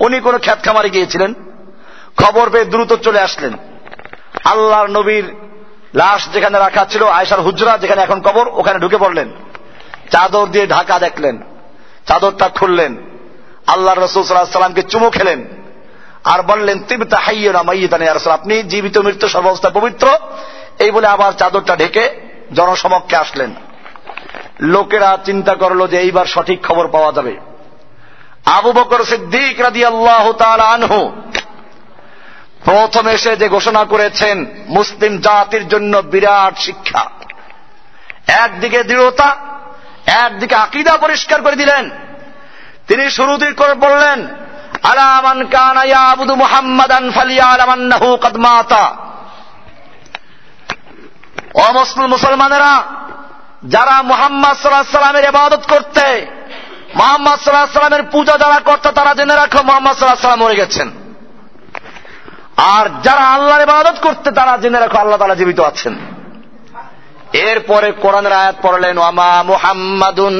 উনি 0.00 0.20
কোন 0.20 0.38
খ্যাত 0.38 0.64
খামারে 0.64 0.90
গিয়েছিলেন। 0.90 1.34
খবর 2.16 2.50
পেয়ে 2.50 2.64
দ্রুত 2.64 2.92
চলে 2.92 3.20
আসলেন। 3.20 3.52
আল্লাহর 4.44 4.90
নবীর 4.90 5.34
লাশ 5.94 6.28
যেখানে 6.32 6.58
রাখা 6.58 6.84
ছিল 6.84 7.06
আয়সার 7.06 7.40
হুজরা 7.40 7.78
যেখানে 7.78 8.02
এখন 8.02 8.20
কবর, 8.20 8.48
ওখানে 8.48 8.78
ঢুকে 8.78 8.98
পড়লেন। 8.98 9.32
চাদর 10.10 10.46
দিয়ে 10.46 10.66
ঢাকা 10.66 10.98
দেখলেন। 10.98 11.42
চাদরটা 12.06 12.48
খুললেন। 12.48 12.96
আল্লাহ 13.66 13.94
রসুল 13.94 14.22
সাল্লাহ 14.22 14.52
সাল্লামকে 14.52 14.82
চুমু 14.82 15.10
খেলেন। 15.10 15.44
আর 16.24 16.42
বললেন, 16.42 16.82
তিবিতা 16.82 17.16
হাইয়ে 17.16 17.52
না 17.52 17.62
মাইয়ে 17.62 18.30
আপনি 18.30 18.62
জীবিত 18.62 18.98
মৃত্যু 18.98 19.28
সর্বাবস্থা 19.28 19.70
পবিত্র। 19.70 20.08
এই 20.78 20.90
বলে 20.90 21.06
আবার 21.06 21.32
চাদরটা 21.32 21.76
ঢেকে 21.76 22.20
জনসমক্ষে 22.52 23.16
আসলেন। 23.16 23.54
লোকেরা 24.60 25.18
চিন্তা 25.24 25.54
করল 25.54 25.86
যে 25.86 25.98
এইবার 25.98 26.26
সঠিক 26.26 26.66
খবর 26.66 26.88
পাওয়া 26.88 27.12
যাবে। 27.12 27.36
আবু 28.46 28.72
বকর 28.72 29.04
সিদ্দিক 29.04 29.60
রাদি 29.60 29.84
আল্লাহ 29.84 30.42
আনহু 30.50 31.22
প্রথম 32.64 33.08
এসে 33.08 33.36
যে 33.36 33.48
ঘোষণা 33.48 33.84
করেছেন, 33.84 34.46
মুসলিম 34.68 35.18
জাতির 35.18 35.68
জন্য 35.68 35.96
বিরাট 35.96 36.58
শিক্ষা। 36.58 37.10
একদিকে 38.26 38.84
দৃঢ়তা, 38.84 39.36
একদিকে 40.06 40.54
আকিদা 40.54 40.96
পরিষ্কার 40.96 41.42
করে 41.42 41.56
দিলেন। 41.56 41.90
তিনি 42.88 43.10
শুরুতেই 43.10 43.52
করে 43.52 43.74
বললেন 43.74 44.28
আলামান 44.82 45.46
কানায়া 45.46 45.98
আবুদু 45.98 46.34
মুহাম্মাদান 46.34 47.10
ফালিয়া 47.10 47.46
আলামান্নাহু 47.46 48.16
কদমাতা 48.16 48.96
অমুসলিম 51.54 52.06
মুসলমানেরা 52.06 52.97
যারা 53.63 53.95
মোহাম্মদ 54.01 54.55
সাল্লাহ 54.55 54.97
সাল্লামের 54.97 55.29
ইবাদত 55.29 55.63
করতে 55.73 56.05
মোহাম্মদ 56.95 57.37
সাল্লাহ 57.39 57.75
সাল্লামের 57.75 58.05
পূজা 58.13 58.35
যারা 58.37 58.59
করতে 58.59 58.89
তারা 58.91 59.11
জেনে 59.13 59.35
রাখো 59.35 59.59
মোহাম্মদ 59.63 59.93
সাল্লাহ 59.95 60.19
সাল্লাম 60.19 60.43
মরে 60.43 60.59
গেছেন 60.61 60.87
আর 62.73 62.85
যারা 63.03 63.23
আল্লাহর 63.27 63.65
ইবাদত 63.69 63.97
করতে 63.99 64.29
তারা 64.31 64.53
জেনে 64.57 64.79
রাখো 64.79 64.97
আল্লাহ 64.99 65.19
তালা 65.19 65.39
জীবিত 65.41 65.59
আছেন 65.59 65.93
এরপরে 67.43 67.87
কোরআনের 68.03 68.33
আয়াত 68.33 68.57
পড়লেন 68.61 68.95
ওয়ামা 68.97 69.31
মুহাম্মাদুন 69.43 70.35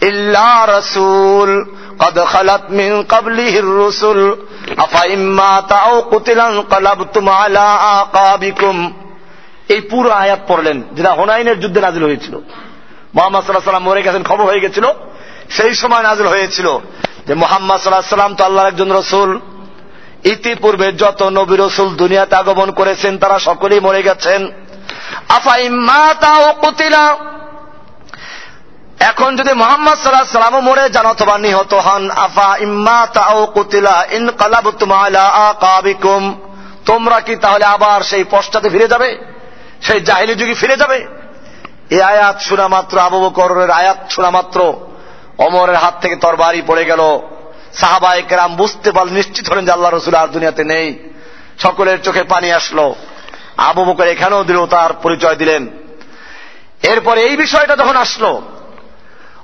ইল্লা 0.00 0.50
রসুল 0.68 1.50
قد 1.98 2.16
خلت 2.24 2.64
من 2.70 2.92
قبله 3.04 3.54
الرسل 3.58 4.18
أفإن 4.78 5.20
مات 5.30 5.70
أو 5.72 5.94
قتل 6.02 6.40
انقلبتم 6.42 7.28
على 7.30 7.58
أعقابكم 7.58 8.76
এই 9.73 9.81
পুরো 9.81 10.09
আয়াত 10.09 10.41
পড়লেন, 10.47 10.77
যেটা 10.95 11.11
হোনাইনের 11.13 11.59
যুদ্ধে 11.59 11.81
নাজিল 11.81 12.03
হয়েছিল। 12.03 12.35
মোহাম্মদ 13.15 13.41
সাল্লাহ 13.43 13.67
সাল্লাম 13.69 13.87
মরে 13.89 14.01
গেছেন, 14.01 14.23
খবর 14.23 14.43
হয়ে 14.43 14.59
গেছিল। 14.59 14.85
সেই 15.49 15.73
সময় 15.73 16.03
নাজিল 16.03 16.27
হয়েছিল 16.27 16.67
যে 17.27 17.33
মোহাম্মদ 17.33 17.79
সাল্লাহ 17.79 18.15
সাল্লাম 18.15 18.35
তো 18.35 18.43
আল্লাহর 18.43 18.67
একজন 18.67 18.89
রসুল। 18.91 19.39
ইতিপূর্বে 20.23 20.87
যত 20.91 21.23
নবী 21.23 21.55
রসুল 21.57 21.89
দুনিয়াতে 21.95 22.35
আগমন 22.35 22.71
করেছেন, 22.71 23.17
তারা 23.17 23.39
সকলেই 23.39 23.79
মরে 23.79 24.01
গেছেন। 24.03 24.41
এখন 28.99 29.29
যদি 29.35 29.53
মোহাম্মদ 29.53 29.97
সাল্লাহ 29.97 30.37
সাল্লামও 30.37 30.61
মরে 30.61 30.89
যান 30.89 31.05
অথবা 31.05 31.35
নিহত 31.37 31.73
হন, 31.73 32.03
আফা 32.11 32.49
ইম্মা 32.59 32.99
তাও 33.13 33.41
কুতিলা 33.45 33.97
ইন 34.11 34.23
আকাবিকুম। 35.49 36.23
তোমরা 36.85 37.17
কি 37.19 37.33
তাহলে 37.35 37.65
আবার 37.65 37.99
সেই 38.01 38.23
পশ্চাতে 38.31 38.69
ফিরে 38.69 38.87
যাবে? 38.87 39.09
সেই 39.81 39.99
জাহিলি 40.01 40.35
যুগে 40.35 40.53
ফিরে 40.53 40.77
যাবে। 40.77 41.07
এই 41.89 42.01
আয়াত 42.01 42.41
শোনা 42.41 42.67
মাত্র 42.67 42.99
আবু 42.99 43.29
বকরের 43.29 43.69
আয়াত 43.69 43.97
শোনা 44.09 44.29
মাত্র। 44.29 44.73
অমরের 45.37 45.75
হাত 45.75 45.93
থেকে 46.01 46.15
তরবারি 46.15 46.61
পড়ে 46.67 46.85
গেল। 46.85 47.19
সাহাবায় 47.73 48.23
কেরাম 48.29 48.55
বুঝতে 48.55 48.91
পারল 48.91 49.11
নিশ্চিত 49.11 49.49
হলেন 49.49 49.65
যে 49.65 49.71
আল্লাহ 49.71 49.91
রসুল 49.91 50.15
আর 50.15 50.27
দুনিয়াতে 50.27 50.63
নেই। 50.63 50.99
সকলের 51.59 52.01
চোখে 52.01 52.23
পানি 52.23 52.51
আসলো। 52.51 52.95
আবু 53.57 53.85
বকর 53.85 54.07
এখানেও 54.07 54.43
দিল, 54.43 54.65
তার 54.65 54.93
পরিচয় 54.93 55.35
দিলেন। 55.35 55.67
এরপরে 56.83 57.21
এই 57.21 57.37
বিষয়টা 57.37 57.75
যখন 57.75 57.95
আসলো, 57.95 58.41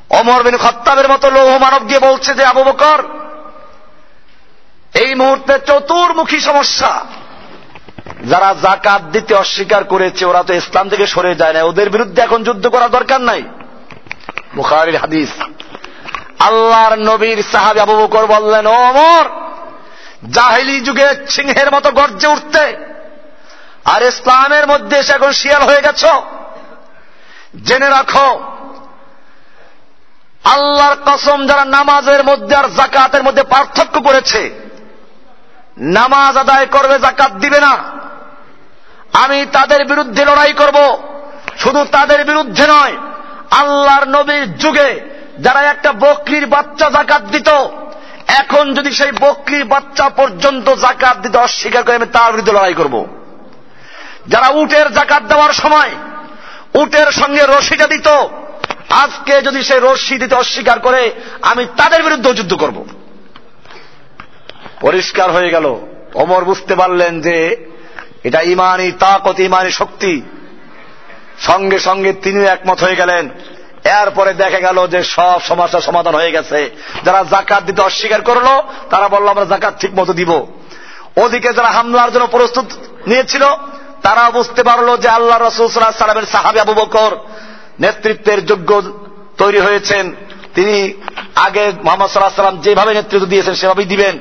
অমর 0.09 0.43
বিন 0.43 0.57
খত্তাবের 0.57 1.09
মতো 1.09 1.29
লৌহ 1.29 1.57
মানব 1.57 1.87
গিয়ে 1.87 1.99
বলছে 1.99 2.33
যে, 2.33 2.45
আবু 2.45 2.63
বকর, 2.63 3.03
এই 4.93 5.15
মুহূর্তে 5.15 5.59
চতুর্মুখী 5.59 6.39
সমস্যা। 6.39 7.05
যারা 8.31 8.49
জাকাত 8.61 9.01
দিতে 9.01 9.33
অস্বীকার 9.35 9.83
করেছে, 9.83 10.25
ওরা 10.25 10.43
তো 10.43 10.53
ইসলাম 10.53 10.89
থেকে 10.89 11.05
সরে 11.07 11.35
যায় 11.35 11.53
না 11.53 11.59
ওদের 11.63 11.89
বিরুদ্ধে 11.89 12.19
এখন 12.21 12.43
যুদ্ধ 12.43 12.67
করা 12.67 12.87
দরকার 12.87 13.21
নাই। 13.21 13.43
বুখারির 14.55 14.97
হাদিস। 14.97 15.31
আল্লাহর 16.39 16.95
নবীর 16.99 17.39
সাহাবি 17.51 17.79
আবু 17.79 17.95
বকর 17.97 18.25
বললেন, 18.25 18.67
ও 18.67 18.75
অমর 18.89 19.25
জাহিলি 20.31 20.77
যুগে 20.79 21.07
সিংহের 21.29 21.69
মতো 21.71 21.89
গর্জে 21.91 22.27
উঠতে, 22.27 22.65
আর 23.85 24.01
ইসলামের 24.01 24.67
মধ্যে 24.67 24.95
এসে 24.97 25.11
এখন 25.13 25.31
শিয়াল 25.31 25.63
হয়ে 25.63 25.81
গেছ। 25.81 26.03
জেনে 27.67 27.89
রাখো, 27.89 28.29
আল্লাহর 30.43 30.95
কসম 31.05 31.39
যারা 31.47 31.65
নামাজের 31.65 32.21
মধ্যে 32.23 32.55
আর 32.55 32.67
জাকাতের 32.69 33.23
মধ্যে 33.23 33.43
পার্থক্য 33.43 33.95
করেছে, 34.01 34.41
নামাজ 35.77 36.37
আদায় 36.37 36.65
করবে 36.65 36.95
জাকাত 36.99 37.31
দিবে 37.31 37.59
না। 37.59 37.73
আমি 39.23 39.45
তাদের 39.51 39.85
বিরুদ্ধে 39.85 40.25
লড়াই 40.25 40.53
করব। 40.53 40.77
শুধু 41.57 41.81
তাদের 41.91 42.19
বিরুদ্ধে 42.25 42.65
নয়, 42.67 42.95
আল্লাহর 43.51 44.05
নবীর 44.07 44.45
যুগে 44.57 44.89
যারা 45.39 45.61
একটা 45.63 45.91
বকরির 45.91 46.45
বাচ্চা 46.45 46.89
জাকাত 46.89 47.21
দিত, 47.21 47.49
এখন 48.39 48.73
যদি 48.73 48.91
সেই 48.91 49.11
বকরির 49.19 49.63
বাচ্চা 49.63 50.09
পর্যন্ত 50.09 50.67
জাকাত 50.75 51.17
দিতে 51.17 51.37
অস্বীকার 51.37 51.83
করে 51.83 51.95
আমি 51.95 52.09
তার 52.13 52.31
বিরুদ্ধে 52.31 52.51
লড়াই 52.51 52.73
করব। 52.73 52.95
যারা 54.27 54.47
উটের 54.47 54.87
জাকাত 54.93 55.23
দেওয়ার 55.23 55.53
সময় 55.53 55.91
উটের 56.73 57.09
সঙ্গে 57.11 57.43
রশিটা 57.47 57.87
দিত, 57.87 58.07
আজকে 59.03 59.41
যদি 59.41 59.59
সে 59.63 59.75
রশ্মি 59.79 60.17
দিতে 60.17 60.35
অস্বীকার 60.35 60.79
করে, 60.79 61.01
আমি 61.41 61.63
তাদের 61.77 62.03
বিরুদ্ধে 62.03 62.33
যুদ্ধ 62.33 62.53
করব। 62.53 62.77
পরিষ্কার 64.81 65.31
হয়ে 65.31 65.49
গেল। 65.49 65.65
অমর 66.13 66.43
বুঝতে 66.43 66.73
পারলেন 66.75 67.21
যে 67.21 67.37
এটা 68.23 68.41
ইমানই 68.41 68.91
তাকত 68.91 69.39
ইমানই 69.39 69.71
শক্তি। 69.71 70.21
সঙ্গে 71.39 71.79
সঙ্গে 71.79 72.13
তিনিও 72.13 72.43
একমত 72.43 72.83
হয়ে 72.83 72.95
গেলেন। 72.95 73.29
এরপরে 73.83 74.33
দেখা 74.33 74.59
গেল 74.59 74.87
যে 74.87 75.03
সব 75.03 75.41
সমস্যার 75.41 75.81
সমাধান 75.81 76.15
হয়ে 76.15 76.31
গেছে। 76.31 76.69
যারা 77.03 77.25
জাকাত 77.29 77.63
দিতে 77.63 77.81
অস্বীকার 77.81 78.21
করল, 78.21 78.61
তারা 78.89 79.07
বলল, 79.07 79.27
আমরা 79.27 79.45
জাকাত 79.45 79.73
ঠিক 79.79 79.99
মতো 79.99 80.13
দিব। 80.13 80.45
ওদিকে 81.17 81.53
যারা 81.53 81.67
হামলার 81.67 82.11
জন্য 82.11 82.27
প্রস্তুত 82.27 82.65
নিয়েছিল 83.07 83.41
তারা 84.01 84.29
বুঝতে 84.29 84.63
পারল 84.63 84.97
যে 84.97 85.07
আল্লাহ 85.07 85.37
রসুল্লাহ 85.37 85.91
সালামের 85.91 86.25
সাহাবি 86.25 86.59
আবু 86.59 86.73
বকর 86.73 87.15
নেতৃত্বের 87.79 88.45
যোগ্য 88.45 88.81
তৈরি 89.37 89.59
হয়েছেন। 89.59 90.15
তিনি 90.55 90.93
আগে 91.35 91.71
মোহাম্মদ 91.83 92.09
সাল্লাহ 92.09 92.35
সাল্লাম 92.35 92.57
যেভাবে 92.57 92.93
নেতৃত্ব 92.93 93.25
দিয়েছেন, 93.25 93.53
সেভাবেই 93.53 93.85
দিবেন। 93.85 94.19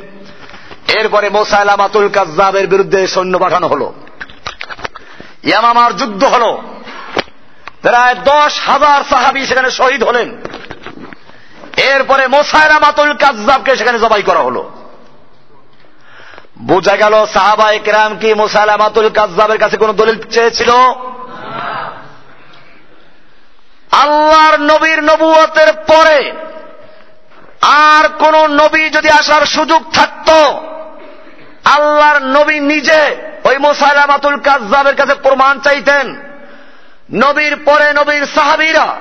এরপরে 0.88 1.28
মোসাইলামাতুল 1.28 2.08
কাজাবের 2.08 2.66
বিরুদ্ধে 2.66 3.06
সৈন্য 3.06 3.38
পাঠানো 3.38 3.68
হল। 3.68 3.92
ইয়ামামার 5.44 5.96
যুদ্ধ 5.96 6.24
হল। 6.24 6.56
প্রায় 7.82 8.14
দশ 8.14 8.60
হাজার 8.66 9.04
সাহাবি 9.10 9.46
সেখানে 9.46 9.70
শহীদ 9.70 10.04
হলেন। 10.04 10.36
এরপরে 11.76 12.26
মোসাইলামাতুল 12.26 13.12
কাজাবকে 13.12 13.76
সেখানে 13.76 13.98
জবাই 13.98 14.22
করা 14.22 14.38
হলো। 14.38 14.70
বোঝা 16.62 16.96
গেল 16.96 17.26
সাহাবা 17.26 17.72
একরাম 17.72 18.18
কি 18.18 18.34
মোসাইলামাতুল 18.34 19.08
কাজাবের 19.08 19.58
কাছে 19.58 19.76
কোন 19.76 19.92
দলিল 19.92 20.22
চেয়েছিল? 20.22 20.70
আল্লাহর 23.90 24.60
নবীর 24.60 25.04
নবুয়তের 25.04 25.72
পরে 25.72 26.32
আর 27.60 28.08
কোন 28.08 28.46
নবী 28.46 28.90
যদি 28.90 29.10
আসার 29.10 29.46
সুযোগ 29.46 29.92
থাকত, 29.92 30.30
আল্লাহর 31.64 32.22
নবী 32.22 32.60
নিজে 32.60 33.16
ওই 33.44 33.58
মোসাইলামাতুল 33.58 34.36
কাজাবের 34.36 34.94
কাছে 34.94 35.14
প্রমাণ 35.14 35.60
চাইতেন। 35.60 36.20
নবীর 37.14 37.56
পরে 37.56 37.92
নবীর 37.92 38.26
সাহাবিরা 38.26 38.96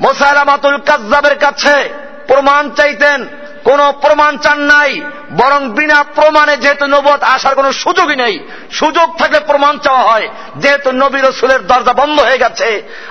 মোসাইলামাতুল 0.00 0.76
কাজাবের 0.76 1.38
কাছে 1.38 1.94
প্রমাণ 2.26 2.70
চাইতেন। 2.70 3.28
কোন 3.66 3.80
প্রমাণ 4.00 4.32
চান 4.38 4.58
নাই, 4.60 4.90
বরং 5.32 5.60
বিনা 5.68 5.98
প্রমাণে 6.14 6.54
যেহেতু 6.56 6.86
নবত 6.86 7.22
আসার 7.22 7.54
কোন 7.54 7.72
সুযোগই 7.72 8.16
নেই, 8.16 8.34
সুযোগ 8.70 9.08
থাকলে 9.18 9.40
প্রমাণ 9.40 9.78
চাওয়া 9.78 10.02
হয়। 10.02 10.28
যেহেতু 10.56 10.88
নবী 10.92 11.20
রসুলের 11.20 11.66
দরজা 11.66 11.92
বন্ধ 11.92 12.16
হয়ে 12.20 12.38
গেছে, 12.38 12.68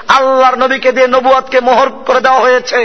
আল্লাহর 0.08 0.58
নবীকে 0.58 0.92
দিয়ে 0.92 1.08
নবুয়াদকে 1.08 1.60
মোহর 1.60 1.90
করে 2.08 2.20
দেওয়া 2.20 2.40
হয়েছে। 2.40 2.82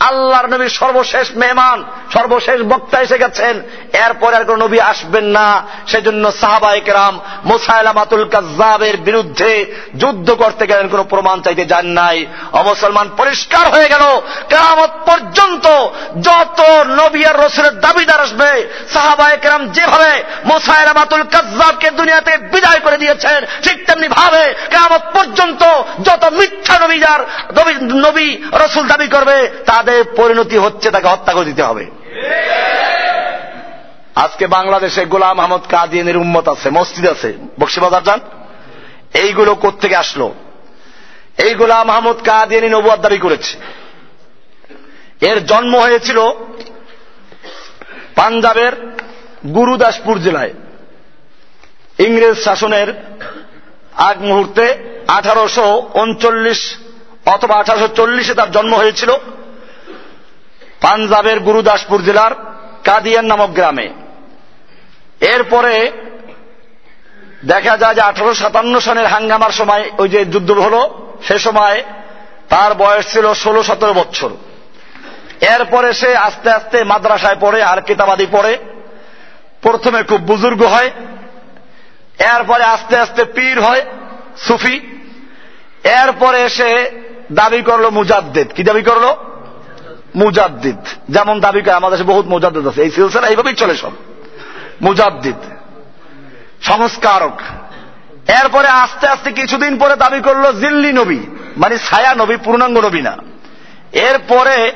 আল্লাহর 0.00 0.46
নবীর 0.46 0.72
সর্বশেষ 0.80 1.26
মেহমান, 1.36 1.78
সর্বশেষ 2.14 2.58
বক্তা 2.62 2.98
এসে 3.00 3.18
গেছেন। 3.18 3.54
এরপরে 3.92 4.36
আর 4.36 4.44
কোন 4.44 4.62
নবী 4.62 4.78
আসবেন 4.80 5.26
না। 5.36 5.48
সেজন্য 5.86 6.24
সাহাবা 6.40 6.70
একরাম 6.72 7.20
মোসাইলামাতুল 7.44 8.24
কাজাবের 8.24 8.96
বিরুদ্ধে 8.96 9.50
যুদ্ধ 9.98 10.28
করতে 10.32 10.64
গেলেন, 10.66 10.88
কোন 10.88 11.02
প্রমাণ 11.02 11.36
চাইতে 11.40 11.64
যান 11.64 11.86
নাই। 11.86 12.18
অমুসলমান 12.52 13.08
পরিষ্কার 13.16 13.64
হয়ে 13.68 13.88
গেল। 13.88 14.04
কেমত 14.48 14.92
পর্যন্ত 15.06 15.66
যত 16.28 16.60
নবী 17.00 17.13
আর 17.22 17.46
রসুলের 17.46 17.80
দাবিদার 17.80 18.20
আসবে। 18.20 18.68
সাহাবা 18.92 19.28
একরাম 19.28 19.68
যেভাবে 19.68 20.24
মোসাইলামাতুল 20.44 21.22
কাজাবকে 21.22 21.90
দুনিয়াতে 21.90 22.36
বিদায় 22.36 22.80
করে 22.80 22.96
দিয়েছেন, 22.98 23.44
ঠিক 23.62 23.86
তেমনি 23.86 24.08
ভাবে 24.08 24.54
কেমত 24.70 25.02
পর্যন্ত 25.14 25.62
যত 26.04 26.24
মিথ্যা 26.32 26.78
নবীদার 26.78 27.20
নবী 27.82 28.36
রসুল 28.52 28.86
দাবি 28.86 29.08
করবে, 29.08 29.50
তাদের 29.66 30.04
পরিণতি 30.16 30.56
হচ্ছে 30.58 30.90
তাকে 30.90 31.08
হত্যা 31.08 31.32
করে 31.32 31.44
দিতে 31.44 31.62
হবে। 31.62 31.86
আজকে 34.14 34.46
বাংলাদেশে 34.46 35.04
গোলাম 35.04 35.40
আহমদ 35.40 35.60
কাদিয়ানের 35.70 36.16
উম্মত 36.16 36.48
আছে, 36.48 36.70
মসজিদ 36.70 37.06
আছে। 37.08 37.32
বক্সিবাজার 37.60 38.02
যান। 38.02 38.20
এইগুলো 39.14 39.54
কোথেকে 39.54 39.96
আসলো? 39.96 40.34
এই 41.38 41.54
গোলাম 41.54 41.90
আহমদ 41.90 42.16
কাদিয়ানি 42.16 42.68
নবুয়াদ 42.68 43.00
দাবি 43.00 43.18
করেছে। 43.18 43.58
এর 45.20 45.46
জন্ম 45.46 45.76
হয়েছিল 45.76 46.18
পাঞ্জাবের 48.16 48.72
গুরুদাসপুর 49.54 50.18
জেলায়। 50.18 50.52
ইংরেজ 51.98 52.36
শাসনের 52.44 52.88
আগ 53.94 54.22
মুহূর্তে 54.22 54.78
আঠারোশো 55.08 55.90
উনচল্লিশ 55.94 56.76
অথবা 57.26 57.54
আঠারোশো 57.56 57.88
চল্লিশে 57.88 58.34
তার 58.34 58.50
জন্ম 58.50 58.74
হয়েছিল 58.74 59.10
পাঞ্জাবের 60.80 61.40
গুরুদাসপুর 61.40 62.02
জেলার 62.02 62.32
কাদিয়ান 62.84 63.26
নামক 63.26 63.50
গ্রামে। 63.50 63.88
এরপরে 65.20 65.92
দেখা 67.44 67.76
যায় 67.76 67.94
যে 67.94 68.00
আঠারো 68.00 68.34
সাতান্ন 68.34 68.80
সনের 68.80 69.06
হাঙ্গামার 69.06 69.50
সময় 69.50 69.90
ওই 69.98 70.08
যে 70.08 70.24
যুদ্ধ 70.24 70.50
হল, 70.50 70.76
সে 71.28 71.38
সময় 71.38 71.84
তার 72.48 72.74
বয়স 72.74 73.12
ছিল 73.12 73.34
ষোলো 73.34 73.62
সতেরো 73.62 73.92
বছর। 73.92 74.30
এরপরে 75.50 75.92
সে 75.92 76.16
আস্তে 76.16 76.50
আস্তে 76.50 76.84
মাদ্রাসায় 76.84 77.36
পড়ে, 77.40 77.62
আর 77.62 77.82
কিতাবাদি 77.82 78.26
পড়ে। 78.32 78.58
প্রথমে 79.62 80.02
খুব 80.02 80.20
বুজুর্গ 80.20 80.62
হয়, 80.62 80.90
এরপরে 82.18 82.64
আস্তে 82.64 82.96
আস্তে 82.96 83.24
পীর 83.24 83.60
হয়, 83.60 83.84
সুফি। 84.36 84.80
এরপরে 85.84 86.48
সে 86.48 86.90
দাবি 87.32 87.62
করল 87.62 87.90
মুজাদ্দিদ। 87.90 88.52
কি 88.52 88.62
দাবি 88.62 88.82
করল? 88.82 89.14
মুজাদ্দিদ। 90.16 90.76
যেমন 91.10 91.40
দাবি 91.40 91.60
করে, 91.60 91.72
আমাদের 91.72 91.98
দেশে 91.98 92.12
বহুত 92.12 92.26
মুজাদ্দিদ 92.26 92.66
আছে। 92.66 92.82
এই 92.82 92.90
সিলসিলা 92.90 93.28
এইভাবেই 93.28 93.54
চলে 93.54 93.74
সব। 93.74 93.90
মুজাদ্দিদ। 94.82 95.36
সংস্কারক। 96.62 97.40
এরপরে 98.28 98.68
আস্তে 98.68 99.06
আস্তে 99.06 99.32
কিছুদিন 99.32 99.78
পরে 99.78 99.96
দাবি 99.96 100.20
করল 100.20 100.52
জিল্লি 100.52 100.92
নবী। 100.92 101.18
মানে 101.56 101.78
ছায়া 101.78 102.14
নবী, 102.14 102.36
পূর্ণাঙ্গ 102.36 102.78
নবী 102.78 103.02
না। 103.02 103.16
এরপরে 103.92 104.72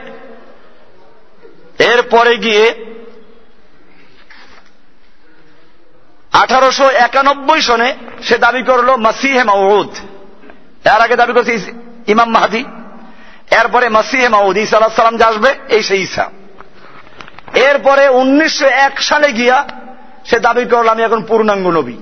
এরপরে 1.78 2.36
গিয়ে 2.36 2.74
আঠারোশো 6.32 6.88
একানব্বই 6.88 7.60
সনে 7.60 7.94
সে 8.22 8.38
দাবি 8.38 8.62
করল 8.62 8.96
মাসিহে 8.96 9.44
মাউদ। 9.44 9.90
এর 10.84 11.00
আগে 11.04 11.16
দাবি 11.16 11.32
করছে 11.32 11.72
ইমাম 12.06 12.30
মাহাদি। 12.30 12.64
এরপরে 13.50 13.88
মাসিহে 13.88 14.28
মাউদ 14.28 14.56
ইসা 14.56 14.76
আল্লাহ 14.76 15.02
সালাম 15.02 15.16
যে 15.16 15.24
আসবে, 15.24 15.54
এই 15.68 15.82
সেই 15.82 16.02
ইসা 16.02 16.30
এরপরে 17.54 18.08
উনিশশো 18.08 18.66
এক 18.66 19.02
সালে 19.02 19.32
গিয়া 19.32 19.68
সে 20.24 20.38
দাবি 20.40 20.64
করল, 20.64 20.88
আমি 20.88 21.02
এখন 21.02 21.22
পূর্ণাঙ্গ 21.22 21.66
নবী। 21.68 21.96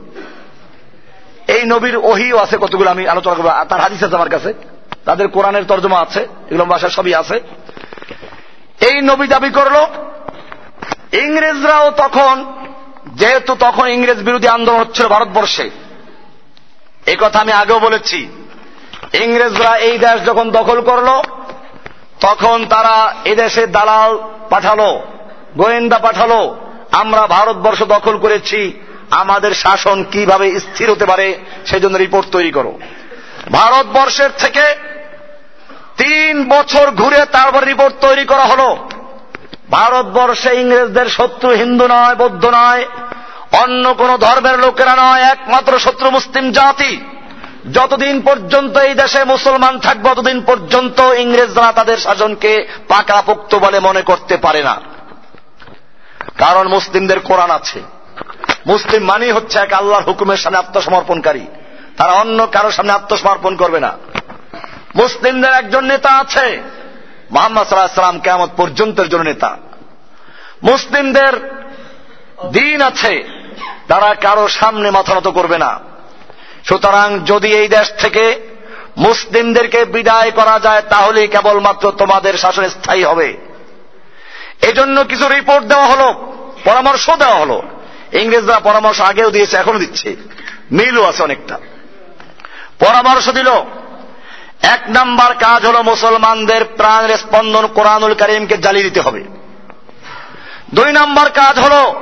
এই 1.48 1.62
নবীর 1.64 1.96
ওহিও 1.96 2.38
আছে 2.38 2.56
কতগুলো, 2.60 2.90
আমি 2.90 3.08
আলোচনা 3.08 3.34
করব। 3.34 3.50
তার 3.68 3.80
হাদিস 3.80 4.02
আছে 4.02 4.14
আমার 4.14 4.28
কাছে। 4.28 4.54
তাদের 5.04 5.28
কোরআনের 5.28 5.64
তর্জমা 5.64 6.00
আছে, 6.00 6.20
এগুলো 6.20 6.64
ভাষা 6.64 6.88
সবই 6.88 7.14
আছে। 7.14 7.40
এই 8.80 9.00
নবী 9.02 9.26
দাবি 9.26 9.50
করল, 9.50 9.76
ইংরেজরাও 11.12 11.90
তখন, 11.90 12.44
যেহেতু 13.06 13.54
তখন 13.54 13.86
ইংরেজ 13.88 14.18
বিরোধী 14.18 14.46
আন্দোলন 14.46 14.80
হচ্ছিল 14.80 15.06
ভারতবর্ষে 15.08 15.70
এই 17.06 17.16
কথা 17.20 17.40
আমি 17.40 17.52
আগেও 17.52 17.78
বলেছি, 17.78 18.28
ইংরেজরা 19.14 19.76
এই 19.76 19.98
দেশ 19.98 20.24
যখন 20.24 20.50
দখল 20.50 20.80
করল, 20.80 21.08
তখন 22.20 22.66
তারা 22.66 23.14
এদেশে 23.24 23.66
দালাল 23.66 24.18
পাঠালো, 24.50 25.02
গোয়েন্দা 25.56 25.98
পাঠালো, 25.98 26.56
আমরা 26.92 27.26
ভারতবর্ষ 27.26 27.82
দখল 27.82 28.18
করেছি, 28.18 28.72
আমাদের 29.10 29.54
শাসন 29.54 30.04
কীভাবে 30.04 30.60
স্থির 30.60 30.90
হতে 30.90 31.06
পারে, 31.06 31.38
সেজন্য 31.66 31.96
রিপোর্ট 31.96 32.26
তৈরি 32.30 32.50
করো। 32.50 32.78
ভারতবর্ষের 33.52 34.30
থেকে 34.38 34.74
তিন 35.96 36.48
বছর 36.48 36.90
ঘুরে 36.90 37.24
তারপর 37.32 37.64
রিপোর্ট 37.64 37.94
তৈরি 38.00 38.24
করা 38.24 38.44
হলো। 38.44 38.76
ভারতবর্ষে 39.70 40.54
ইংরেজদের 40.54 41.06
শত্রু 41.06 41.50
হিন্দু 41.50 41.86
নয়, 41.88 42.14
বৌদ্ধ 42.14 42.44
নয়, 42.44 42.84
অন্য 43.52 43.94
কোন 43.94 44.16
ধর্মের 44.16 44.58
লোকেরা 44.58 44.96
নয়, 44.96 45.22
একমাত্র 45.22 45.78
শত্রু 45.78 46.10
মুসলিম 46.10 46.52
জাতি। 46.52 47.00
যতদিন 47.72 48.20
পর্যন্ত 48.20 48.76
এই 48.76 48.94
দেশে 48.94 49.24
মুসলমান 49.24 49.78
থাকবে, 49.78 50.10
ততদিন 50.10 50.40
পর্যন্ত 50.40 51.00
ইংরেজরা 51.00 51.72
তাদের 51.72 51.96
শাসনকে 51.96 52.68
পাকাপোক্ত 52.88 53.54
বলে 53.54 53.80
মনে 53.80 54.02
করতে 54.02 54.36
পারে 54.36 54.62
না। 54.62 54.80
কারণ 56.38 56.68
মুসলিমদের 56.68 57.20
কোরআন 57.20 57.50
আছে। 57.50 57.82
মুসলিম 58.66 59.04
মানেই 59.04 59.30
হচ্ছে 59.30 59.58
এক 59.58 59.72
আল্লাহর 59.72 60.02
হুকুমের 60.02 60.36
সামনে 60.36 60.58
আত্মসমর্পণকারী। 60.58 61.46
তারা 61.96 62.12
অন্য 62.12 62.46
কারোর 62.52 62.72
সামনে 62.72 62.92
আত্মসমর্পণ 62.92 63.56
করবে 63.56 63.80
না। 63.80 63.92
মুসলিমদের 64.96 65.52
একজন 65.52 65.84
নেতা 65.84 66.10
আছে। 66.10 66.60
মোহাম্মদ 67.30 67.68
সাল্লাহ 67.68 67.94
সাল্লাম 67.94 68.20
কেমন 68.20 68.48
পর্যন্তের 68.56 69.08
জন্য 69.08 69.22
নেতা। 69.22 69.56
মুসলিমদের 70.62 71.32
দিন 72.52 72.82
আছে, 72.82 73.24
তারা 73.88 74.14
কারও 74.14 74.48
সামনে 74.48 74.90
মাথা 74.90 75.14
নত 75.14 75.28
করবে 75.28 75.58
না। 75.58 75.80
সুতরাং 76.64 77.20
যদি 77.26 77.54
এই 77.54 77.68
দেশ 77.68 77.92
থেকে 77.98 78.40
মুসলিমদেরকে 78.96 79.84
বিদায় 79.84 80.30
করা 80.30 80.60
যায়, 80.60 80.82
তাহলেই 80.82 81.28
কেবলমাত্র 81.28 81.90
তোমাদের 81.90 82.34
শাসন 82.34 82.68
স্থায়ী 82.68 83.04
হবে। 83.04 83.36
এজন্য 84.62 85.04
কিছু 85.04 85.28
রিপোর্ট 85.28 85.66
দেওয়া 85.66 85.86
হলো, 85.86 86.12
পরামর্শ 86.64 87.10
দেওয়া 87.10 87.36
হলো। 87.36 87.62
ইংরেজরা 88.12 88.58
পরামর্শ 88.58 89.00
আগেও 89.00 89.30
দিয়েছে, 89.30 89.56
এখনও 89.56 89.78
দিচ্ছে। 89.78 90.16
মিলও 90.72 91.04
আছে 91.04 91.22
অনেকটা। 91.22 91.58
পরামর্শ 92.78 93.28
দিল 93.28 93.50
এক 94.62 94.80
নাম্বার 94.88 95.34
কাজ 95.34 95.66
হল 95.66 95.82
মুসলমানদের 95.82 96.64
প্রাণের 96.64 97.16
স্পন্দন 97.16 97.66
কোরআনুল 97.66 98.14
করিমকে 98.14 98.56
জ্বালিয়ে 98.56 98.84
দিতে 98.84 99.00
হবে। 99.00 99.24
দুই 100.74 100.92
নাম্বার 100.92 101.30
কাজ 101.30 101.58
হল 101.58 101.94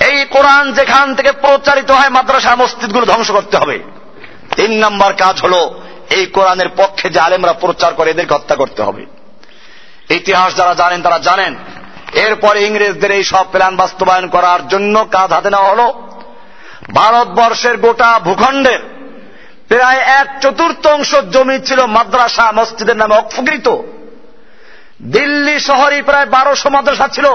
এই 0.00 0.24
কোরআন 0.24 0.72
যেখান 0.72 1.14
থেকে 1.14 1.32
প্রচারিত 1.32 1.90
হয় 1.90 2.08
মাদ্রাসা 2.08 2.56
মসজিদগুলো 2.56 3.06
ধ্বংস 3.06 3.30
করতে 3.30 3.56
হবে। 3.56 3.78
তিন 4.56 4.72
নাম্বার 4.72 5.12
কাজ 5.12 5.40
হল 5.40 5.70
এই 6.10 6.26
কোরআনের 6.26 6.68
পক্ষে 6.68 7.10
যে 7.10 7.20
আলেমরা 7.20 7.52
প্রচার 7.52 7.94
করে 7.94 8.10
এদেরকে 8.10 8.34
হত্যা 8.34 8.56
করতে 8.56 8.82
হবে। 8.82 9.06
ইতিহাস 10.10 10.56
যারা 10.56 10.74
জানেন 10.74 11.02
তারা 11.02 11.18
জানেন, 11.18 11.56
এরপরে 12.12 12.64
ইংরেজদের 12.64 13.10
এই 13.10 13.24
সব 13.24 13.46
প্ল্যান 13.52 13.76
বাস্তবায়ন 13.76 14.28
করার 14.28 14.68
জন্য 14.68 15.04
কাজ 15.04 15.32
হাতে 15.32 15.50
নেওয়া 15.50 15.68
হল। 15.68 15.92
ভারতবর্ষের 16.94 17.76
গোটা 17.76 18.18
ভূখণ্ডের 18.18 18.91
প্রায় 19.72 19.98
এক 19.98 20.40
চতুর্থাংশ 20.40 21.14
জমি 21.14 21.58
ছিল 21.60 21.86
মাদ্রাসা, 21.86 22.52
মসজিদের 22.52 22.96
নামে 22.96 23.14
অপকৃত 23.14 23.76
দিল্লি 25.02 25.60
শহরে 25.60 26.02
প্রায় 26.02 26.26
বারোশো 26.26 26.70
মাদ্রাসা 26.70 27.08
ছিল। 27.08 27.26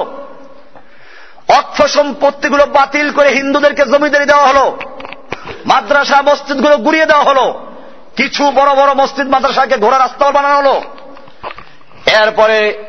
অর্থ 1.47 1.81
সম্পত্তিগুলো 1.81 2.65
বাতিল 2.65 3.11
করে 3.11 3.29
হিন্দুদেরকে 3.29 3.83
জমিদারি 3.85 4.25
দেওয়া 4.25 4.47
হলো। 4.47 4.77
মাদ্রাসা, 5.65 6.21
মসজিদগুলো 6.21 6.77
গুড়িয়ে 6.77 7.05
দেওয়া 7.05 7.23
হলো। 7.23 7.67
কিছু 8.15 8.51
বড় 8.51 8.75
বড় 8.75 8.93
মসজিদ 8.93 9.27
মাদ্রাসাকে 9.27 9.77
ঘোড়া 9.77 9.99
রাস্তাও 9.99 10.31
বানানো 10.31 10.55
হলো। 10.55 10.81
এরপরে 12.05 12.83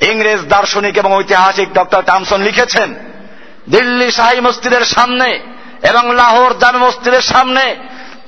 ইংরেজ 0.00 0.48
দার্শনিক 0.48 0.98
এবং 0.98 1.12
ঐতিহাসিক 1.14 1.72
ডক্টর 1.72 2.02
টামসন 2.02 2.42
লিখেছেন, 2.42 2.94
দিল্লি 3.70 4.10
শাহী 4.10 4.40
মসজিদের 4.40 4.84
সামনে 4.84 5.53
এবং 5.90 6.14
লাহোর 6.16 6.58
জামে 6.58 6.78
মসজিদের 6.78 7.20
সামনে 7.20 7.76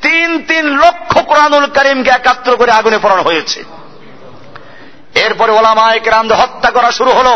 তিন 0.03 0.43
তিন 0.49 0.79
লক্ষ 0.79 1.19
কোরআনুল 1.19 1.67
করিমকে 1.67 2.11
একাত্র 2.11 2.57
করে 2.57 2.71
আগুনে 2.71 2.99
পড়ানো 2.99 3.23
হয়েছে। 3.23 3.65
এরপরে 5.15 5.53
ওলামায় 5.53 6.01
কেরামদের 6.01 6.37
হত্যা 6.37 6.71
করা 6.71 6.91
শুরু 6.91 7.11
হল। 7.11 7.29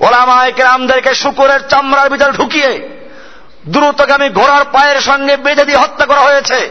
ওলামায় 0.00 0.52
কেরামদেরকে 0.52 1.14
শুকুরের 1.14 1.68
চামড়ার 1.68 2.10
ভিতরে 2.10 2.32
ঢুকিয়ে 2.32 2.88
দ্রুতগামী 3.66 4.28
ঘোড়ার 4.28 4.64
পায়ের 4.64 5.00
সঙ্গে 5.00 5.36
বেঁধে 5.36 5.64
দিয়ে 5.64 5.78
হত্যা 5.78 6.06
করা 6.06 6.20
হয়েছে। 6.20 6.70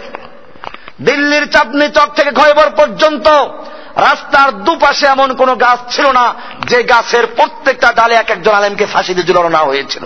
দিল্লির 1.01 1.45
চাঁদনি 1.51 1.87
চক 1.87 2.09
থেকে 2.15 2.31
খয়বর 2.31 2.69
পর্যন্ত 2.69 3.27
রাস্তার 3.95 4.63
দুপাশে 4.63 5.05
এমন 5.05 5.33
কোন 5.33 5.55
গাছ 5.55 5.79
ছিল 5.89 6.11
না, 6.11 6.33
যে 6.67 6.83
গাছের 6.83 7.27
প্রত্যেকটা 7.27 7.93
ডালে 7.93 8.15
এক 8.15 8.29
একজন 8.29 8.53
আলেমকে 8.53 8.85
ফাঁসিতে 8.85 9.23
ঝুলানো 9.23 9.49
না 9.49 9.59
হয়েছিল। 9.59 10.05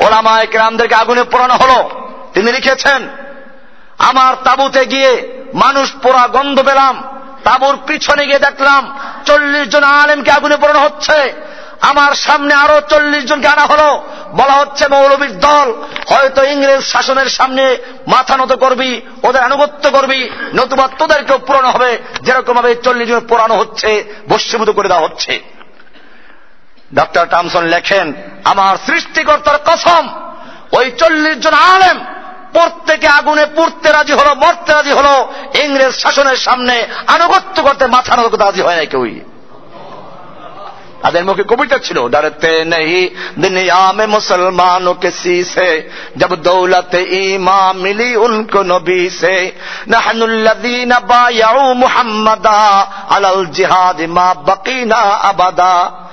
ওলামায় 0.00 0.46
কেরামদেরকে 0.46 0.94
আগুনে 0.94 1.24
পোড়ানো 1.24 1.54
হলো। 1.54 1.90
তিনি 2.34 2.52
লিখেছেন, 2.52 3.08
আমার 3.98 4.34
তাবুতে 4.44 4.86
গিয়ে 4.86 5.42
মানুষ 5.54 5.92
পোড়া 6.02 6.26
গন্ধ 6.26 6.60
পেলাম, 6.60 7.02
তাবুর 7.44 7.78
পিছনে 7.86 8.26
গিয়ে 8.26 8.38
দেখলাম 8.38 8.98
চল্লিশ 9.24 9.68
জন 9.68 9.82
আলেমকে 9.82 10.30
আগুনে 10.30 10.56
পোড়ানো 10.56 10.80
হচ্ছে। 10.80 11.32
আমার 11.80 12.12
সামনে 12.14 12.54
আরও 12.54 12.80
চল্লিশ 12.80 13.24
জনকে 13.24 13.48
আনা 13.48 13.62
হলো। 13.62 14.02
বলা 14.32 14.52
হচ্ছে 14.52 14.88
মৌলবীর 14.88 15.40
দল, 15.40 15.68
হয়তো 16.08 16.42
ইংরেজ 16.42 16.80
শাসনের 16.80 17.28
সামনে 17.28 17.76
মাথা 18.06 18.36
নত 18.36 18.52
করবি, 18.52 19.00
ওদের 19.22 19.42
আনুগত্য 19.42 19.90
করবি, 19.90 20.30
নতুবা 20.54 20.88
তোদেরকেও 20.98 21.38
পুরানো 21.38 21.68
হবে। 21.68 21.98
যেরকম 22.22 22.54
ভাবে 22.54 22.74
চল্লিশ 22.74 23.08
জন 23.08 23.20
পোড়ানো 23.20 23.54
হচ্ছে 23.56 24.04
বস্যভূত 24.28 24.70
করে 24.70 24.88
দেওয়া 24.88 25.04
হচ্ছে। 25.08 25.55
ডক্টর 26.94 27.26
টামসন 27.26 27.64
লেখেন, 27.64 28.12
আমার 28.44 28.76
সৃষ্টিকর্তার 28.86 29.58
কসম, 29.64 30.08
ওই 30.72 30.90
চল্লিশ 30.90 31.38
জন 31.38 31.52
আলেম 31.52 32.04
প্রত্যেকে 32.52 33.08
আগুনে 33.08 33.46
পুড়তে 33.46 33.92
রাজি 33.92 34.12
হলো, 34.12 34.34
মরতে 34.34 34.72
রাজি 34.72 34.90
হলো, 34.90 35.32
ইংরেজ 35.64 35.92
শাসনের 35.92 36.36
সামনে 36.36 36.86
আনুগত্য 37.06 37.62
করতে 37.62 37.86
মাথা 37.86 38.16
নত 38.16 38.34
রাজি 38.34 38.60
হয় 38.60 38.76
না 38.76 38.84
কেউই। 38.84 39.20
তাদের 41.02 41.24
মুখে 41.24 41.42
কবিতা 41.42 41.78
ছিল 41.78 42.08
ডরতে 42.08 42.64
নেই 42.64 43.10
দুনিয়া 43.38 43.92
মে 43.92 44.06
মুসলমানো 44.06 44.94
কিসি 44.94 45.44
সে 45.44 45.90
জব 46.16 46.36
দৌলত 46.36 46.94
ইমা 46.94 47.72
মিলি 47.72 48.16
উনকো 48.16 48.62
নবী 48.62 49.10
সে। 49.10 49.52
নাহনুল্লাদিন 49.88 50.92
বায়াউ 51.08 51.74
মুহাম্মাদা 51.74 52.86
আলাল 53.10 53.46
জিহাদ 53.46 54.00
মা 54.00 54.34
বকিনা 54.34 54.96
আবাদা। 54.96 56.05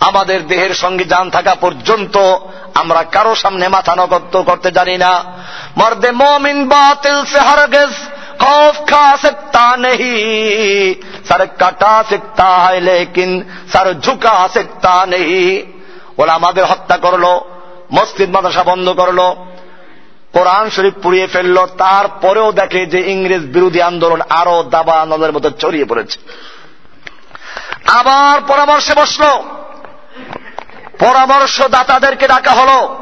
আমাদের 0.00 0.38
দেহের 0.46 0.74
সঙ্গে 0.74 1.04
যান 1.04 1.26
থাকা 1.30 1.54
পর্যন্ত 1.54 2.16
আমরা 2.74 3.00
কারো 3.12 3.32
সামনে 3.34 3.66
মাথা 3.68 3.92
নগত্য 3.96 4.34
করতে 4.42 4.68
জানি 4.70 4.96
না 4.98 5.12
মর্দে 5.78 6.10
মমিন 6.12 6.58
বাতিল 6.68 7.18
সে 7.24 7.40
হরগেজ 7.40 7.92
खौफ 8.38 8.80
खा 8.90 9.06
सकता 9.16 9.64
नहीं 9.76 10.94
सर 11.28 11.44
कटा 11.62 11.94
सकता 12.02 12.46
है 12.56 12.80
लेकिन 12.80 13.30
सर 13.68 13.92
झुका 13.94 14.36
सकता 14.56 14.94
नहीं 15.06 15.48
ওরা 16.20 16.32
আমাদের 16.34 16.64
হত্যা 16.64 16.96
করলো 16.96 17.32
মসজিদ 17.92 18.28
মাদ্রাসা 18.34 18.62
বন্ধ 18.62 18.86
করলো 19.00 19.26
কোরআন 20.34 20.66
শরীফ 20.70 20.94
পুড়িয়ে 21.02 21.26
ফেললো 21.26 21.62
তারপরেও 21.78 22.48
দেখে 22.52 22.82
যে 22.86 23.00
ইংরেজ 23.12 23.44
বিরোধী 23.54 23.80
আন্দোলন 23.80 24.20
আরো 24.40 24.56
দাবা 24.74 24.94
আন্দোলনের 25.00 25.34
মতো 25.36 25.48
ছড়িয়ে 25.62 25.86
পড়েছে 25.90 26.18
আবার 27.98 28.36
পরামর্শে 28.48 28.94
বসলো 28.94 29.30
পরামর্শদাতাদেরকে 31.01 32.27
ডাকা 32.27 32.51
হলো। 32.51 32.97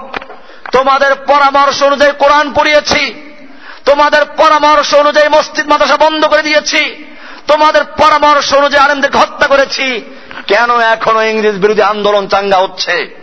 তোমাদের 0.72 1.16
পরামর্শ 1.16 1.84
অনুযায়ী 1.84 2.12
কোরআন 2.12 2.54
পড়িয়েছি। 2.54 3.14
তোমাদের 3.86 4.26
পরামর্শ 4.26 4.94
অনুযায়ী 4.94 5.30
মসজিদ, 5.30 5.68
মাদ্রাসা 5.68 5.98
বন্ধ 5.98 6.26
করে 6.26 6.42
দিয়েছি। 6.42 7.06
তোমাদের 7.48 7.84
পরামর্শ 7.84 8.54
অনুযায়ী 8.54 8.84
আনন্দকে 8.84 9.18
হত্যা 9.18 9.48
করেছি। 9.48 10.02
কেন 10.48 10.80
এখনও 10.80 11.22
ইংরেজ 11.22 11.56
বিরোধী 11.56 11.82
আন্দোলন 11.82 12.28
চাঙ্গা 12.28 12.58
হচ্ছে? 12.58 13.16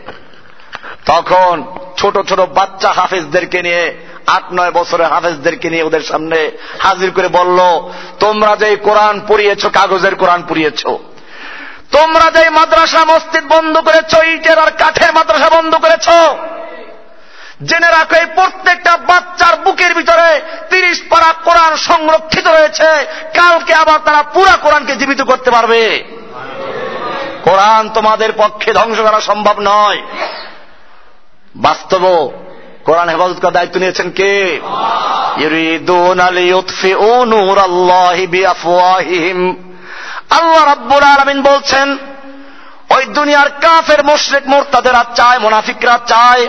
তখন 1.06 1.64
ছোট 1.96 2.28
ছোট 2.28 2.40
বাচ্চা 2.40 2.92
হাফেজদেরকে 2.92 3.62
নিয়ে, 3.62 3.96
আট 4.26 4.44
নয় 4.52 4.70
বছরের 4.70 5.06
হাফেজদেরকে 5.06 5.70
নিয়ে 5.70 5.82
ওদের 5.82 6.00
সামনে 6.00 6.50
হাজির 6.78 7.10
করে 7.10 7.28
বলল, 7.28 7.90
তোমরা 8.20 8.56
যে 8.56 8.76
কোরআন 8.76 9.20
পড়িয়েছ, 9.28 9.66
কাগজের 9.66 10.14
কোরআন 10.14 10.42
পড়িয়েছ 10.48 10.86
তোমরা 11.93 12.30
যে 12.30 12.51
মাদ্রাসা 12.51 13.05
মসজিদ 13.05 13.45
বন্ধ 13.49 13.78
করেছ, 13.78 14.12
ইটের 14.24 14.59
আর 14.59 14.70
কাঠের 14.70 15.12
মাদ্রাসা 15.12 15.49
বন্ধ 15.51 15.74
করেছ, 15.74 16.09
জেনে 17.62 17.91
রাখো, 17.91 18.16
এই 18.16 18.26
প্রত্যেকটা 18.26 18.97
বাচ্চার 18.97 19.57
বুকের 19.57 19.95
ভিতরে 19.95 20.41
তিরিশ 20.70 21.03
পারা 21.11 21.32
কোরআন 21.32 21.76
সংরক্ষিত 21.76 22.49
রয়েছে। 22.49 23.05
কালকে 23.34 23.74
আবার 23.74 23.99
তারা 24.05 24.22
পুরা 24.22 24.57
কোরআনকে 24.57 24.97
জীবিত 24.97 25.22
করতে 25.22 25.51
পারবে। 25.51 26.05
কোরআন 27.45 27.91
তোমাদের 27.91 28.32
পক্ষে 28.37 28.72
ধ্বংস 28.72 29.01
করা 29.01 29.20
সম্ভব 29.20 29.55
নয়। 29.61 30.03
বাস্তব, 31.57 32.30
কোরআন 32.84 33.09
হেফাজত 33.09 33.41
করার 33.41 33.53
দায়িত্ব 33.53 33.80
নিয়েছেন 33.80 34.11
কে? 34.11 34.61
ইউরিদুন 35.37 36.20
আলী 36.20 36.53
উৎফি 36.53 36.95
ও 36.95 37.24
নূর 37.24 37.59
আল্লাহ 37.59 38.26
রাব্বুল 40.32 41.02
আলমিন 41.02 41.42
বলছেন, 41.42 41.98
ওই 42.90 43.04
দুনিয়ার 43.04 43.48
কাফের 43.48 44.04
মুশরিক 44.04 44.48
মোরতাদেরা 44.48 45.04
চায়, 45.14 45.38
মোনাফিকরা 45.38 45.98
চায় 46.06 46.48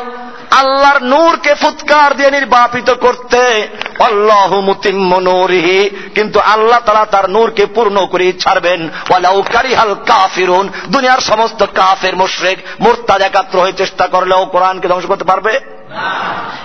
আল্লাহর 0.51 1.03
নূরকে 1.03 1.53
ফুৎকার 1.53 2.17
দিয়ে 2.17 2.31
নির্বাপিত 2.31 2.89
করতে। 2.93 3.67
আল্লাহ 3.99 4.61
মুতিম্মনুরিহি 4.61 5.89
কিন্তু 6.15 6.39
আল্লাহ 6.39 6.79
তারা 6.79 7.05
তার 7.05 7.29
নূরকে 7.29 7.65
পূর্ণ 7.65 8.05
করে 8.05 8.33
ছাড়বেন। 8.33 8.89
ওয়ালাউ 9.09 9.41
কারিহাল 9.41 9.95
কাফিরুন, 10.05 10.69
দুনিয়ার 10.89 11.19
সমস্ত 11.19 11.65
কাফের 11.75 12.15
মুশরিক 12.15 12.59
মোরতাদ 12.79 13.21
একাত্র 13.21 13.59
হয়ে 13.59 13.73
চেষ্টা 13.73 14.07
করলেও 14.07 14.45
কোরআনকে 14.45 14.87
ধ্বংস 14.87 15.05
করতে 15.05 15.23
পারবে? 15.23 15.59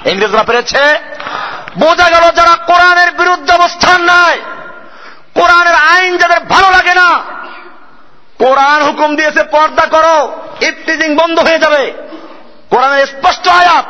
ইংরেজরা 0.07 0.43
পেরেছে? 0.43 0.99
বোঝা 1.79 2.11
গেল 2.11 2.31
যারা 2.31 2.57
কোরআনের 2.57 3.13
বিরুদ্ধে 3.13 3.53
অবস্থান 3.53 4.03
নেয়। 4.03 4.41
কোরআনের 5.35 5.75
আইন 5.75 6.17
যাদের 6.17 6.41
ভালো 6.41 6.71
লাগে 6.71 6.95
না, 6.95 7.23
কোরআন 8.39 8.83
হুকুম 8.83 9.17
দিয়েছে 9.17 9.43
পর্দা 9.43 9.87
করো, 9.87 10.43
ইফতিজিং 10.61 11.17
বন্ধ 11.17 11.39
হয়ে 11.39 11.59
যাবে। 11.59 11.93
কোরআনের 12.71 13.07
স্পষ্ট 13.07 13.49
আয়াত 13.49 13.85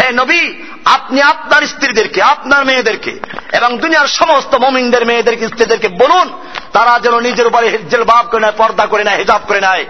হে 0.00 0.12
নবী, 0.12 0.54
আপনি 0.84 1.22
আপনার 1.22 1.62
স্ত্রীদেরকে, 1.62 2.22
আপনার 2.22 2.64
মেয়েদেরকে 2.64 3.20
এবং 3.52 3.78
দুনিয়ার 3.78 4.06
সমস্ত 4.06 4.54
মমিনদের 4.54 5.06
মেয়েদেরকে, 5.06 5.46
স্ত্রীদেরকে 5.46 5.88
বলুন, 5.88 6.30
তারা 6.72 6.98
যেন 6.98 7.20
নিজের 7.20 7.46
উপরে 7.46 7.78
জেলবাব 7.90 8.26
করে 8.26 8.40
নেয়, 8.40 8.52
পর্দা 8.56 8.86
করে 8.86 9.04
নেয়, 9.04 9.16
হেজাব 9.16 9.40
করে 9.48 9.60
নেয়। 9.60 9.84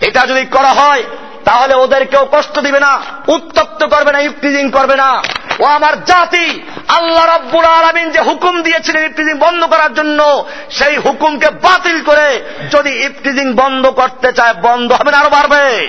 এটা 0.00 0.20
যদি 0.26 0.44
করা 0.44 0.68
হয়, 0.68 1.02
তাহলে 1.44 1.74
ওদেরকেও 1.74 2.28
কষ্ট 2.32 2.58
দিবে 2.58 2.80
না, 2.80 3.00
উত্তপ্ত 3.28 3.84
করবে 3.84 4.12
না, 4.12 4.18
ইফতিজিং 4.18 4.70
করবে 4.70 4.96
না। 4.96 5.22
ও 5.60 5.64
আমার 5.64 6.04
জাতি, 6.04 6.62
আল্লাহ 6.88 7.36
রব্বুল 7.36 7.64
আলমিন 7.64 8.10
যে 8.10 8.20
হুকুম 8.20 8.62
দিয়েছিলেন 8.62 9.04
ইফতিজিং 9.04 9.38
বন্ধ 9.38 9.64
করার 9.64 9.94
জন্য, 9.94 10.44
সেই 10.70 10.96
হুকুমকে 10.96 11.50
বাতিল 11.50 12.02
করে 12.02 12.42
যদি 12.70 12.90
ইফতিজিং 13.04 13.54
বন্ধ 13.54 13.86
করতে 13.86 14.32
চায়, 14.32 14.54
বন্ধ 14.54 14.92
হবে 14.92 15.10
না, 15.10 15.18
আরও 15.18 15.30
বাড়বে। 15.30 15.88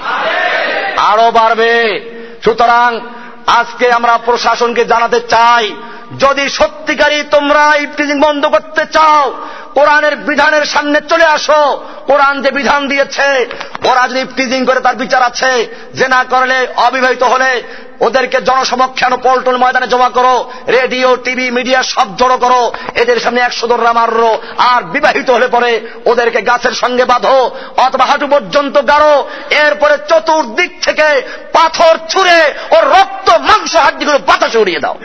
আরও 0.97 1.31
বাড়বে। 1.31 2.01
সুতরাং 2.43 2.99
আজকে 3.47 3.91
আমরা 3.91 4.17
প্রশাসনকে 4.25 4.85
জানাতে 4.85 5.19
চাই, 5.19 5.75
যদি 6.19 6.49
সত্যিকারই 6.49 7.23
তোমরা 7.23 7.75
ইফতিজিং 7.75 8.19
বন্ধ 8.19 8.45
করতে 8.45 8.85
চাও 8.85 9.33
কোরআনের 9.77 10.15
বিধানের 10.15 10.65
সামনে 10.65 11.01
চলে 11.09 11.25
আসো। 11.25 11.83
কোরআন 12.07 12.41
যে 12.41 12.51
বিধান 12.51 12.87
দিয়েছে, 12.87 13.49
ওরা 13.83 14.07
যদি 14.07 14.19
ইফতিজিং 14.19 14.65
করে, 14.65 14.79
তার 14.79 14.95
বিচার 14.95 15.23
আছে। 15.23 15.75
যে 15.93 16.07
না 16.07 16.23
করলে, 16.29 16.67
অবিবাহিত 16.75 17.23
হলে, 17.23 17.63
ওদেরকে 17.99 18.41
জনসমক্ষে 18.41 19.05
আনো, 19.05 19.17
পল্টন 19.17 19.57
ময়দানে 19.57 19.87
জমা 19.87 20.09
করো। 20.09 20.51
রেডিও, 20.67 21.15
টিভি, 21.15 21.51
মিডিয়া 21.51 21.83
সব 21.83 22.17
জড়ো 22.17 22.37
করো। 22.37 22.71
এদের 22.95 23.19
সামনে 23.19 23.41
একশো 23.41 23.67
দোররা 23.67 23.93
মারো। 23.93 24.41
আর 24.57 24.83
বিবাহিত 24.83 25.29
হলে 25.29 25.47
পরে 25.47 25.81
ওদেরকে 26.05 26.41
গাছের 26.41 26.71
সঙ্গে 26.71 27.05
বাঁধো। 27.05 27.51
অথবা 27.77 28.05
হাঁটু 28.05 28.27
পর্যন্ত 28.27 28.87
গাড়ো। 28.87 29.29
এরপরে 29.49 29.97
চতুর্দিক 29.97 30.81
থেকে 30.81 31.21
পাথর 31.53 31.97
ছুঁড়ে 32.09 32.53
ও 32.71 32.75
রক্ত, 32.81 33.29
মাংস, 33.29 33.75
হাড্ডিগুলো 33.75 34.17
বাতাসে 34.17 34.57
উড়িয়ে 34.57 34.79
দাও। 34.79 34.95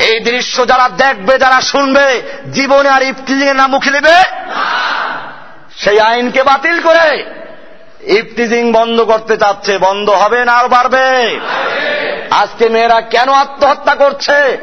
এই 0.00 0.20
দৃশ্য 0.20 0.68
যারা 0.68 0.88
দেখবে, 0.88 1.38
যারা 1.38 1.60
শুনবে, 1.60 2.22
জীবনে 2.52 2.88
আর 2.88 3.02
ইফতিজিং 3.02 3.48
এর 3.48 3.56
নাম 3.56 3.70
মুখে 3.70 3.90
নেবে 3.90 4.16
সেই 5.76 6.00
আইনকে 6.00 6.42
বাতিল 6.42 6.80
করে 6.82 7.24
ইফতিজিং 8.02 8.72
বন্ধ 8.72 9.00
করতে 9.00 9.36
চাচ্ছে। 9.36 9.78
বন্ধ 9.78 10.10
হবে 10.10 10.44
না 10.44 10.52
আর 10.52 10.68
বাড়বে। 10.68 11.40
আজকে 12.30 12.68
মেয়েরা 12.68 13.00
কেন 13.00 13.32
আত্মহত্যা 13.32 13.94
করছে? 13.94 14.58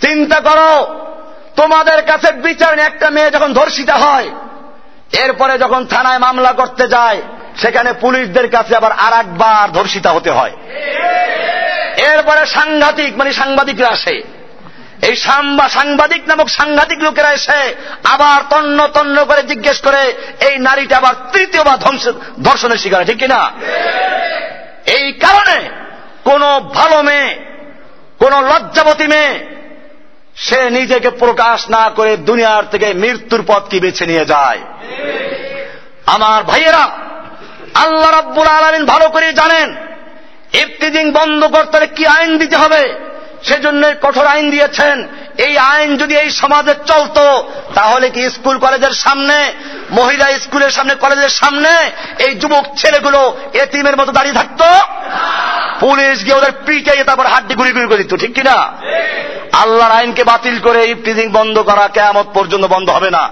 চিন্তা 0.00 0.40
করো, 0.40 1.02
তোমাদের 1.56 2.02
কাছে 2.02 2.32
বিচার 2.32 2.78
একটা 2.78 3.10
মেয়ে 3.10 3.30
যখন 3.30 3.52
ধর্ষিতা 3.52 3.94
হয়, 3.94 4.30
এরপরে 5.18 5.58
যখন 5.58 5.86
থানায় 5.86 6.18
মামলা 6.18 6.52
করতে 6.52 6.88
যায়, 6.88 7.22
সেখানে 7.56 7.92
পুলিশদের 7.92 8.50
কাছে 8.50 8.76
আবার 8.76 8.92
আর 8.92 9.12
একবার 9.12 9.72
ধর্ষিতা 9.72 10.10
হতে 10.10 10.30
হয়। 10.30 10.50
এরপরে 12.10 12.46
সাংঘাতিক 12.46 13.10
মানে 13.18 13.32
সাংবাদিকরা 13.32 13.88
আসে। 13.88 14.16
এই 15.08 15.16
সাংবাদিক 15.76 16.22
নামক 16.28 16.48
সাংঘাতিক 16.48 16.98
লোকেরা 17.02 17.30
এসে 17.32 17.60
আবার 18.04 18.38
তন্ন 18.50 18.78
তন্ন 18.86 19.16
করে 19.24 19.42
জিজ্ঞেস 19.42 19.78
করে, 19.80 20.02
এই 20.48 20.54
নারীটা 20.58 20.96
আবার 20.96 21.14
তৃতীয়বার 21.32 21.78
ধর্ষণের 22.44 22.76
শিকার 22.76 23.06
ঠিক 23.06 23.18
কিনা? 23.18 23.40
এই 24.98 25.06
কারণে 25.12 25.58
কোন 26.24 26.42
ভালো 26.60 27.02
মেয়ে, 27.02 27.28
কোন 28.18 28.32
লজ্জাবতী 28.50 29.06
মেয়ে, 29.06 29.32
সে 30.36 30.70
নিজেকে 30.70 31.10
প্রকাশ 31.10 31.58
না 31.70 31.84
করে 31.96 32.16
দুনিয়ার 32.28 32.64
থেকে 32.70 32.88
মৃত্যুর 32.94 33.42
পথকে 33.46 33.76
বেছে 33.80 34.04
নিয়ে 34.06 34.24
যায়। 34.24 34.60
আমার 36.06 36.40
ভাইয়েরা, 36.42 36.84
আল্লাহ 37.74 38.10
রাব্বুল 38.10 38.48
আলমিন 38.56 38.84
ভালো 38.84 39.06
করে 39.08 39.28
জানেন 39.32 39.68
ইফতিজিং 40.54 41.12
বন্ধ 41.12 41.44
করতে 41.44 41.86
কি 41.86 42.06
আইন 42.06 42.38
দিতে 42.38 42.56
হবে? 42.56 43.12
সেজন্য 43.42 43.92
কঠোর 44.02 44.26
আইন 44.26 44.50
দিয়েছেন। 44.50 45.08
এই 45.38 45.58
আইন 45.58 45.96
যদি 45.96 46.16
এই 46.16 46.30
সমাজে 46.30 46.74
চলত, 46.86 47.42
তাহলে 47.74 48.10
কি 48.10 48.30
স্কুল 48.30 48.58
কলেজের 48.58 48.90
সামনে, 48.90 49.52
মহিলা 49.90 50.38
স্কুলের 50.38 50.70
সামনে, 50.70 50.94
কলেজের 50.94 51.28
সামনে 51.28 51.90
এই 52.18 52.34
যুবক 52.34 52.64
ছেলেগুলো 52.76 53.36
এতিমের 53.54 53.96
মতো 53.96 54.12
দাঁড়িয়ে 54.12 54.34
থাকতো? 54.34 54.64
পুলিশ 55.80 56.24
গিয়ে 56.24 56.34
ওদের 56.34 56.52
পিটে 56.66 57.04
তারপর 57.04 57.26
হাড্ডি 57.26 57.54
গুড়ি 57.54 57.72
গুড়ি 57.72 57.86
করে 57.86 58.02
দিত, 58.02 58.14
ঠিক 58.14 58.34
কিনা? 58.34 58.72
আল্লাহর 59.52 59.92
আইনকে 59.92 60.24
বাতিল 60.24 60.58
করে 60.58 60.84
ইফতিজিং 60.84 61.28
বন্ধ 61.28 61.58
করা 61.58 61.88
কেমত 61.88 62.26
পর্যন্ত 62.34 62.64
বন্ধ 62.64 62.90
হবে 62.90 63.10
না। 63.10 63.30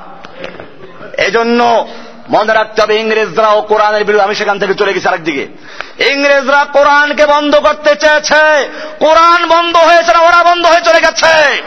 এজন্য 1.18 1.88
মনে 2.30 2.52
রাখতে 2.52 2.82
হবে। 2.82 2.96
ইংরেজরা 2.96 3.48
ও 3.48 3.62
কোরআনের 3.62 4.04
বিরুদ্ধে। 4.04 4.24
আমি 4.24 4.34
সেখান 4.34 4.58
থেকে 4.58 4.74
চলে 4.74 4.92
গেছি 4.92 5.08
আরেকদিকে। 5.08 5.46
ইংরেজরা 6.04 6.64
কোরআনকে 6.64 7.26
বন্ধ 7.26 7.56
করতে 7.56 7.94
চেয়েছে। 7.94 8.68
কোরআন 8.98 9.46
বন্ধ 9.46 9.76
হয়েছে 9.76 10.12
না, 10.12 10.18
ওরা 10.18 10.42
বন্ধ 10.42 10.66
হয়ে 10.66 10.80
চলে 10.80 11.00
গেছে। 11.00 11.62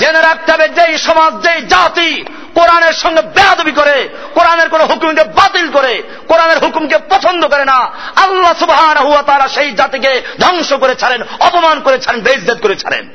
জেনে 0.00 0.20
রাখতে 0.20 0.52
হবে 0.52 0.68
যেই 0.68 0.98
সমাজ, 0.98 1.42
যেই 1.42 1.62
জাতি 1.62 2.24
কোরআনের 2.54 2.92
সঙ্গে 2.92 3.22
বেয়াদবি 3.22 3.72
করে, 3.72 4.08
কোরআনের 4.34 4.68
কোন 4.68 4.80
হুকুমকে 4.80 5.24
বাতিল 5.24 5.70
করে, 5.70 6.02
কোরআনের 6.28 6.58
হুকুমকে 6.58 6.98
পছন্দ 6.98 7.46
করে 7.46 7.64
না। 7.64 7.90
আল্লাহ 8.16 8.52
সুবাহ 8.58 9.22
তারা 9.22 9.48
সেই 9.48 9.72
জাতিকে 9.72 10.22
ধ্বংস 10.40 10.72
করে 10.72 10.94
ছাড়েন, 10.94 11.22
অপমান 11.40 11.80
করে 11.80 11.98
ছাড়েন 11.98 12.20
বেইজত 12.20 12.58
করে 12.62 12.76
ছাড়েন। 12.76 13.08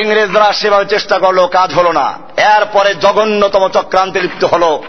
ইংরেজরা 0.00 0.52
সেভাবে 0.52 0.84
চেষ্টা 0.84 1.18
করল 1.18 1.46
কাজ 1.46 1.74
হলো 1.74 1.92
না। 1.92 2.18
এরপরে 2.36 2.94
জঘন্যতম 2.94 3.68
চক্রান্তে 3.68 4.20
লিপ্ত 4.20 4.44
হলো। 4.44 4.84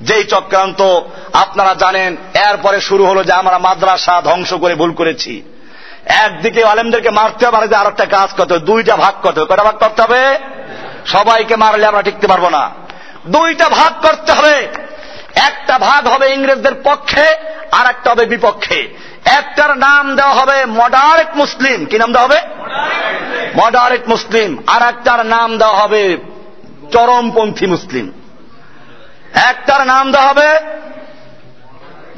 যেই 0.00 0.24
চক্রান্ত 0.24 1.00
আপনারা 1.32 1.74
জানেন, 1.74 2.16
এরপরে 2.34 2.80
শুরু 2.80 3.06
হলো 3.06 3.24
যে 3.24 3.32
আমরা 3.32 3.58
মাদ্রাসা 3.58 4.22
ধ্বংস 4.22 4.54
করে 4.54 4.74
ভুল 4.74 4.92
করেছি। 4.92 5.42
একদিকে 6.06 6.64
আলেমদেরকে 6.64 7.10
মারতে 7.10 7.46
হবে 7.46 7.76
আর 7.76 7.86
একটা 7.86 8.06
কাজ 8.06 8.30
করতে 8.36 8.54
হবে, 8.54 8.66
দুইটা 8.66 8.96
ভাগ 8.96 9.14
করতে 9.22 9.40
হবে। 9.40 9.54
কটা 9.54 9.64
ভাগ 9.64 9.78
করতে 9.78 10.02
হবে? 10.02 10.38
সবাইকে 11.06 11.56
মারলে 11.56 11.86
আমরা 11.86 12.02
টিকতে 12.02 12.26
পারব 12.26 12.48
না। 12.48 12.70
দুইটা 13.26 13.68
ভাগ 13.68 14.06
করতে 14.06 14.32
হবে। 14.32 14.68
একটা 15.34 15.78
ভাগ 15.78 16.06
হবে 16.06 16.32
ইংরেজদের 16.32 16.74
পক্ষে 16.84 17.34
আর 17.72 17.86
একটা 17.86 18.10
হবে 18.10 18.26
বিপক্ষে। 18.26 19.07
একটার 19.36 19.78
নাম 19.78 20.16
দেওয়া 20.16 20.34
হবে 20.34 20.66
মডারেট 20.66 21.36
মুসলিম। 21.36 21.84
কি 21.84 21.98
নাম 21.98 22.12
দেওয়া 22.12 22.28
হবে? 22.28 22.40
Moderate 23.56 24.08
Muslim. 24.08 24.62
আর 24.66 24.82
একটার 24.82 25.26
নাম 25.26 25.58
দেওয়া 25.58 25.76
হবে 25.76 26.16
চরমপন্থী 26.92 27.66
মুসলিম। 27.66 28.12
একটার 29.34 29.86
নাম 29.86 30.12
দেওয়া 30.12 30.28
হবে 30.28 30.48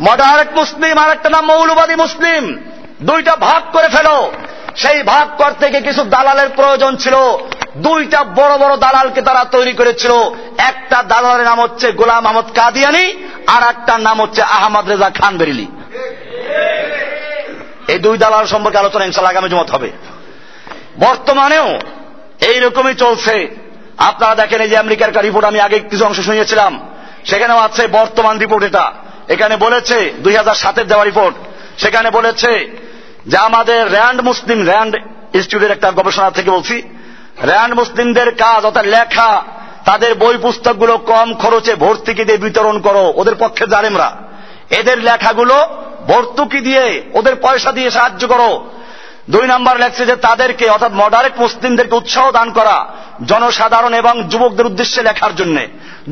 মডারেট 0.00 0.58
মুসলিম, 0.58 0.98
আর 0.98 1.11
একটা 1.11 1.30
নাম 1.30 1.46
মৌলবাদী 1.46 1.94
মুসলিম। 1.94 2.58
দুইটা 3.02 3.36
ভাগ 3.36 3.62
করে 3.72 3.88
ফেলো। 3.88 4.32
সেই 4.76 5.02
ভাগ 5.02 5.42
করতে 5.42 5.70
গিয়ে 5.70 5.80
কিছু 5.80 6.04
দালালের 6.04 6.48
প্রয়োজন 6.56 6.96
ছিল। 6.96 7.14
দুইটা 7.76 8.24
বড় 8.24 8.58
বড় 8.58 8.76
দালালকে 8.76 9.22
তারা 9.22 9.44
তৈরি 9.44 9.72
করেছিল। 9.72 10.11
একটা 10.58 11.02
দালালের 11.02 11.46
নাম 11.46 11.61
হচ্ছে 11.61 11.92
গোলাম 11.92 12.26
আহমদ 12.26 12.44
কাদিয়ানি, 12.54 13.28
আর 13.46 13.62
একটার 13.68 14.00
নাম 14.00 14.22
হচ্ছে 14.22 14.42
আহমদ 14.42 14.88
রেজা 14.88 15.11
খান 15.11 15.38
বেরিলি 15.38 15.66
এই 17.91 17.99
দুই 17.99 18.18
দালাল 18.18 18.47
সম্পর্কে 18.47 18.78
আলোচনা 18.78 19.05
ইনশাল্লাহ 19.05 19.32
আগামী 19.32 19.49
জমত 19.49 19.70
হবে। 19.70 19.91
বর্তমানেও 20.99 21.68
এইরকমই 22.41 22.95
চলছে। 22.95 23.34
আপনারা 23.99 24.34
দেখেন 24.34 24.61
এই 24.61 24.68
যে 24.68 24.76
আমেরিকার 24.76 25.09
একটা 25.09 25.20
রিপোর্ট, 25.20 25.47
আমি 25.47 25.61
আগে 25.61 25.78
কিছু 25.78 26.05
অংশ 26.05 26.20
শুনিয়েছিলাম। 26.20 26.72
সেখানেও 27.24 27.59
আছে 27.59 27.86
বর্তমান 27.86 28.38
রিপোর্ট 28.38 28.64
এটা। 28.64 28.93
এখানে 29.28 29.57
বলেছে, 29.57 30.14
দুই 30.18 30.36
হাজার 30.36 30.55
সাতের 30.55 30.86
দেওয়া 30.86 31.05
রিপোর্ট, 31.05 31.34
সেখানে 31.80 32.11
বলেছে 32.11 32.53
যে 33.26 33.36
আমাদের 33.36 33.93
র্যান্ড 33.93 34.20
মুসলিম, 34.20 34.66
র্যান্ড 34.66 34.97
ইনস্টিটিউটের 35.34 35.70
একটা 35.70 35.88
গবেষণা 35.91 36.30
থেকে 36.30 36.51
বলছি, 36.51 36.82
র্যান্ড 37.43 37.74
মুসলিমদের 37.74 38.28
কাজ 38.34 38.64
অর্থাৎ 38.64 38.86
লেখা, 38.86 39.43
তাদের 39.84 40.14
বই 40.14 40.36
পুস্তকগুলো 40.43 40.99
কম 40.99 41.34
খরচে 41.34 41.74
ভর্তুকি 41.74 42.24
দিয়ে 42.24 42.38
বিতরণ 42.38 42.80
করো, 42.80 43.12
ওদের 43.16 43.34
পক্ষে 43.38 43.64
জানেমরা 43.66 44.16
এদের 44.70 44.99
লেখাগুলো 44.99 45.57
ভর্তুকি 46.11 46.61
দিয়ে 46.61 47.02
ওদের 47.12 47.36
পয়সা 47.36 47.72
দিয়ে 47.72 47.90
সাহায্য 47.90 48.28
করো। 48.28 48.70
দুই 49.30 49.46
নাম্বার 49.46 49.80
লেখছে 49.80 50.06
যে 50.06 50.16
তাদেরকে, 50.16 50.68
অর্থাৎ 50.68 50.92
মডারেট 50.94 51.32
মুসলিমদেরকে 51.38 51.94
উৎসাহ 51.94 52.30
দান 52.30 52.52
করা 52.52 52.86
জনসাধারণ 53.26 53.94
এবং 53.94 54.22
যুবকদের 54.22 54.66
উদ্দেশ্যে 54.66 55.02
লেখার 55.02 55.36
জন্য। 55.36 55.61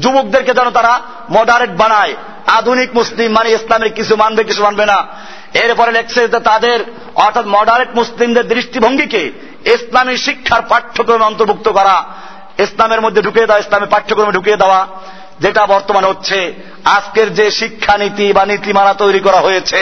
যুবকদেরকে 0.01 0.55
যেন 0.55 0.71
তারা 0.71 1.01
মডারেট 1.31 1.71
বানায়। 1.71 2.15
আধুনিক 2.47 2.95
মুসলিম 2.95 3.33
মানে 3.33 3.51
ইসলামের 3.51 3.93
কিছু 3.93 4.17
মানবে 4.17 4.45
কিছু 4.45 4.63
মানবে 4.63 4.87
না। 4.87 5.07
এরপরে 5.55 5.93
লেখছে 5.93 6.29
যে 6.29 6.41
তাদের, 6.41 6.81
অর্থাৎ 7.15 7.45
মডারেট 7.49 7.89
মুসলিমদের 7.95 8.49
দৃষ্টিভঙ্গিকে 8.49 9.33
ইসলামী 9.65 10.17
শিক্ষার 10.17 10.63
পাঠ্যক্রমে 10.63 11.25
অন্তর্ভুক্ত 11.25 11.69
করা। 11.69 12.05
ইসলামের 12.59 13.01
মধ্যে 13.01 13.23
ঢুকিয়ে 13.23 13.47
দেওয়া, 13.47 13.61
ইসলামের 13.61 13.89
পাঠ্যক্রমে 13.89 14.33
ঢুকিয়ে 14.33 14.57
দেওয়া। 14.57 14.87
যেটা 15.41 15.67
বর্তমানে 15.67 16.07
হচ্ছে, 16.07 16.55
আজকের 16.85 17.35
যে 17.35 17.51
শিক্ষানীতি 17.51 18.33
বা 18.33 18.47
নীতিমালা 18.47 18.95
তৈরি 18.95 19.21
করা 19.21 19.37
হয়েছে, 19.37 19.77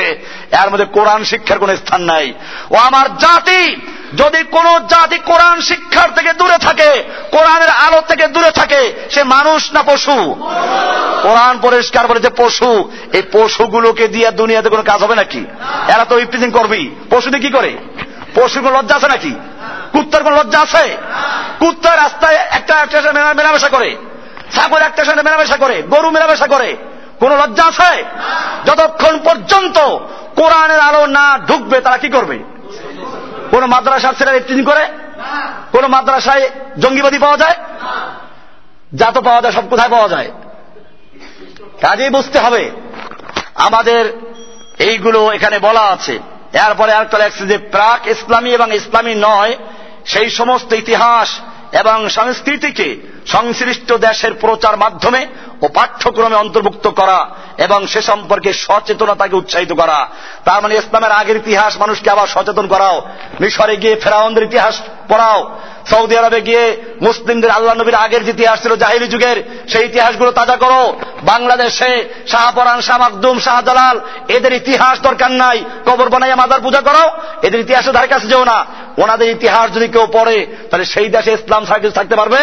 এর 0.63 0.71
মধ্যে 0.71 0.85
কোরআন 0.85 1.25
শিক্ষার 1.25 1.59
কোন 1.59 1.77
স্থান 1.77 2.03
নাই। 2.03 2.33
ও 2.71 2.75
আমার 2.75 3.17
জাতি, 3.17 3.77
যদি 4.17 4.45
কোন 4.45 4.79
জাতি 4.79 5.19
কোরআন 5.19 5.61
শিক্ষার 5.61 6.15
থেকে 6.15 6.33
দূরে 6.33 6.59
থাকে, 6.59 7.03
কোরআনের 7.31 7.69
আলো 7.69 8.01
থেকে 8.01 8.27
দূরে 8.29 8.51
থাকে, 8.51 8.93
সে 9.11 9.25
মানুষ 9.25 9.73
না 9.73 9.83
পশু? 9.83 10.35
কোরআন 11.23 11.59
পরিষ্কার 11.63 12.07
বলে 12.07 12.21
যে 12.21 12.31
পশু, 12.37 12.91
এই 13.13 13.23
পশুগুলোকে 13.33 14.09
দিয়ে 14.09 14.31
দুনিয়াতে 14.31 14.69
কোনো 14.69 14.83
কাজ 14.83 15.03
হবে 15.03 15.15
নাকি? 15.15 15.45
এরা 15.89 16.05
তো 16.05 16.19
ইফতিজিং 16.19 16.51
করবি 16.51 16.91
পশুতে 17.11 17.39
কি 17.39 17.51
করে? 17.51 17.73
পশুর 18.35 18.63
কোন 18.63 18.73
লজ্জা 18.79 18.97
আছে 18.97 19.09
নাকি? 19.09 19.35
কুত্তার 19.93 20.25
কোন 20.25 20.35
লজ্জা 20.35 20.61
আছে? 20.61 20.97
কুত্তার 21.59 21.99
রাস্তায় 21.99 22.35
একটা 22.35 22.87
মেলামেশা 23.37 23.69
করে। 23.69 23.97
ছাগল 24.57 24.83
একটা 24.83 25.05
সঙ্গে 25.05 25.23
মেলামেশা 25.23 25.57
করে, 25.57 25.83
গরু 25.83 26.11
মেলামেশা 26.11 26.47
করে। 26.47 26.77
কোন 27.21 27.33
লজ্জা 27.33 27.65
আছে? 27.65 28.05
যতক্ষণ 28.65 29.19
পর্যন্ত 29.19 29.79
কোরআনের 30.37 30.81
আলো 30.81 31.07
না 31.07 31.39
ঢুকবে, 31.39 31.81
তারা 31.81 31.97
কি 31.97 32.09
করবে? 32.09 32.39
কোন 33.51 33.67
মাদ্রাসার 33.67 34.15
ছেলেরা 34.15 34.37
ইফতিন 34.37 34.65
করে? 34.65 34.87
কোন 35.73 35.87
মাদ্রাসায় 35.87 36.51
জঙ্গিবাদী 36.79 37.19
পাওয়া 37.19 37.37
যায়? 37.37 37.55
যা 38.95 39.13
তো 39.13 39.21
পাওয়া 39.23 39.41
যায়, 39.41 39.53
সব 39.53 39.69
কোথায় 39.69 39.89
পাওয়া 39.89 40.09
যায়? 40.09 40.31
কাজেই 41.81 42.11
বুঝতে 42.11 42.39
হবে। 42.39 42.71
আমাদের 43.55 44.21
এইগুলো 44.79 45.31
এখানে 45.31 45.59
বলা 45.59 45.81
আছে। 45.81 46.19
এরপরে 46.53 46.93
আরেকটা 46.93 47.19
লেখছে 47.19 47.47
যে, 47.47 47.59
প্রাক 47.59 48.07
ইসলামী 48.07 48.51
এবং 48.51 48.75
ইসলামী 48.75 49.15
নয়, 49.15 49.57
সেই 50.07 50.31
সমস্ত 50.31 50.73
ইতিহাস 50.73 51.41
এবং 51.73 52.09
সংস্কৃতিকে 52.09 52.97
সংশ্লিষ্ট 53.27 53.93
দেশের 53.93 54.35
প্রচার 54.35 54.77
মাধ্যমে 54.77 55.27
ও 55.63 55.69
পাঠ্যক্রমে 55.69 56.37
অন্তর্ভুক্ত 56.37 56.89
করা 56.89 57.29
এবং 57.59 57.87
সে 57.87 58.03
সম্পর্কে 58.03 58.53
সচেতনতাকে 58.53 59.37
উৎসাহিত 59.37 59.73
করা। 59.73 60.09
তার 60.45 60.63
মানে 60.63 60.75
ইসলামের 60.75 61.13
আগের 61.13 61.37
ইতিহাস 61.37 61.77
মানুষকে 61.77 62.11
আবার 62.11 62.27
সচেতন 62.27 62.67
করাও। 62.67 63.03
মিশরে 63.41 63.77
গিয়ে 63.77 63.97
ফেরাউনদের 63.97 64.43
ইতিহাস 64.43 64.81
পড়াও। 65.09 65.59
সৌদি 65.91 66.17
আরবে 66.17 66.41
গিয়ে 66.41 66.83
মুসলিমদের 67.03 67.51
আল্লাহ 67.51 67.75
নবীর 67.75 67.95
আগের 67.95 68.25
যে 68.25 68.31
ইতিহাস 68.31 68.63
ছিল 68.63 68.77
জাহিলি 68.77 69.09
যুগের, 69.09 69.67
সেই 69.69 69.85
ইতিহাসগুলো 69.85 70.31
তাজা 70.31 70.57
করো। 70.57 70.99
বাংলাদেশে 71.23 72.09
শাহপরান, 72.27 72.81
শাহ 72.81 72.99
মাকদুম 72.99 73.39
শাহজালাল 73.39 74.01
এদের 74.29 74.53
ইতিহাস 74.53 75.01
দরকার 75.01 75.31
নাই। 75.31 75.65
কবর 75.87 76.09
বানাইয়া 76.09 76.37
মাদার 76.37 76.61
পূজা 76.61 76.81
করো। 76.81 77.11
এদের 77.43 77.61
ইতিহাসও 77.61 77.93
ধারে 77.93 78.07
কাছে 78.07 78.27
যেও 78.27 78.45
না। 78.45 78.67
ওনাদের 78.99 79.31
ইতিহাস 79.31 79.75
যদি 79.75 79.89
কেউ 79.89 80.07
পড়ে, 80.13 80.47
তাহলে 80.71 80.85
সেই 80.85 81.09
দেশে 81.09 81.33
ইসলাম 81.33 81.65
সার্ভিস 81.65 81.93
থাকতে 81.93 82.17
পারবে? 82.17 82.39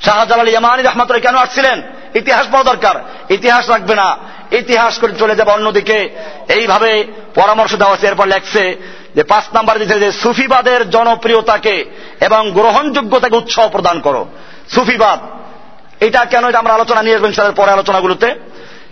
শাহজালাল 0.00 0.48
ইয়ামানি 0.48 0.82
রহমাতুল্লাহ 0.82 1.32
কেন 1.32 1.42
আসছিলেন? 1.42 1.82
ইতিহাস 2.14 2.46
পড়া 2.52 2.64
দরকার। 2.64 2.94
ইতিহাস 3.32 3.70
রাখবে 3.70 3.94
না। 3.94 4.16
ইতিহাস 4.52 4.98
করে 4.98 5.12
চলে 5.18 5.36
যাবে 5.36 5.52
অন্যদিকে। 5.52 6.08
এইভাবে 6.48 7.04
পরামর্শ 7.34 7.74
দেওয়া 7.74 7.92
হচ্ছে 7.92 8.06
এরপর 8.06 8.26
লেখছে 8.26 8.76
যে, 9.14 9.22
পাঁচ 9.22 9.44
নাম্বার 9.54 9.78
দিচ্ছে 9.78 10.00
যে, 10.00 10.12
সুফিবাদের 10.12 10.90
জনপ্রিয়তাকে 10.90 11.84
এবং 12.20 12.50
গ্রহণযোগ্যতাকে 12.50 13.36
উৎসাহ 13.36 13.68
প্রদান 13.68 14.00
করো। 14.00 14.26
সুফিবাদ। 14.68 15.20
এটা 16.02 16.24
কেন 16.24 16.48
এটা 16.48 16.58
আমরা 16.58 16.74
আলোচনা 16.74 17.02
নিয়ে 17.02 17.16
আসবেন 17.16 17.52
পরে 17.52 17.70
আলোচনাগুলোতে? 17.70 18.34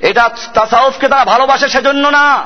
এটা 0.01 0.31
তাসাউফকে 0.55 1.09
তারা 1.09 1.25
ভালোবাসে 1.25 1.69
সেজন্য 1.69 2.09
না। 2.09 2.43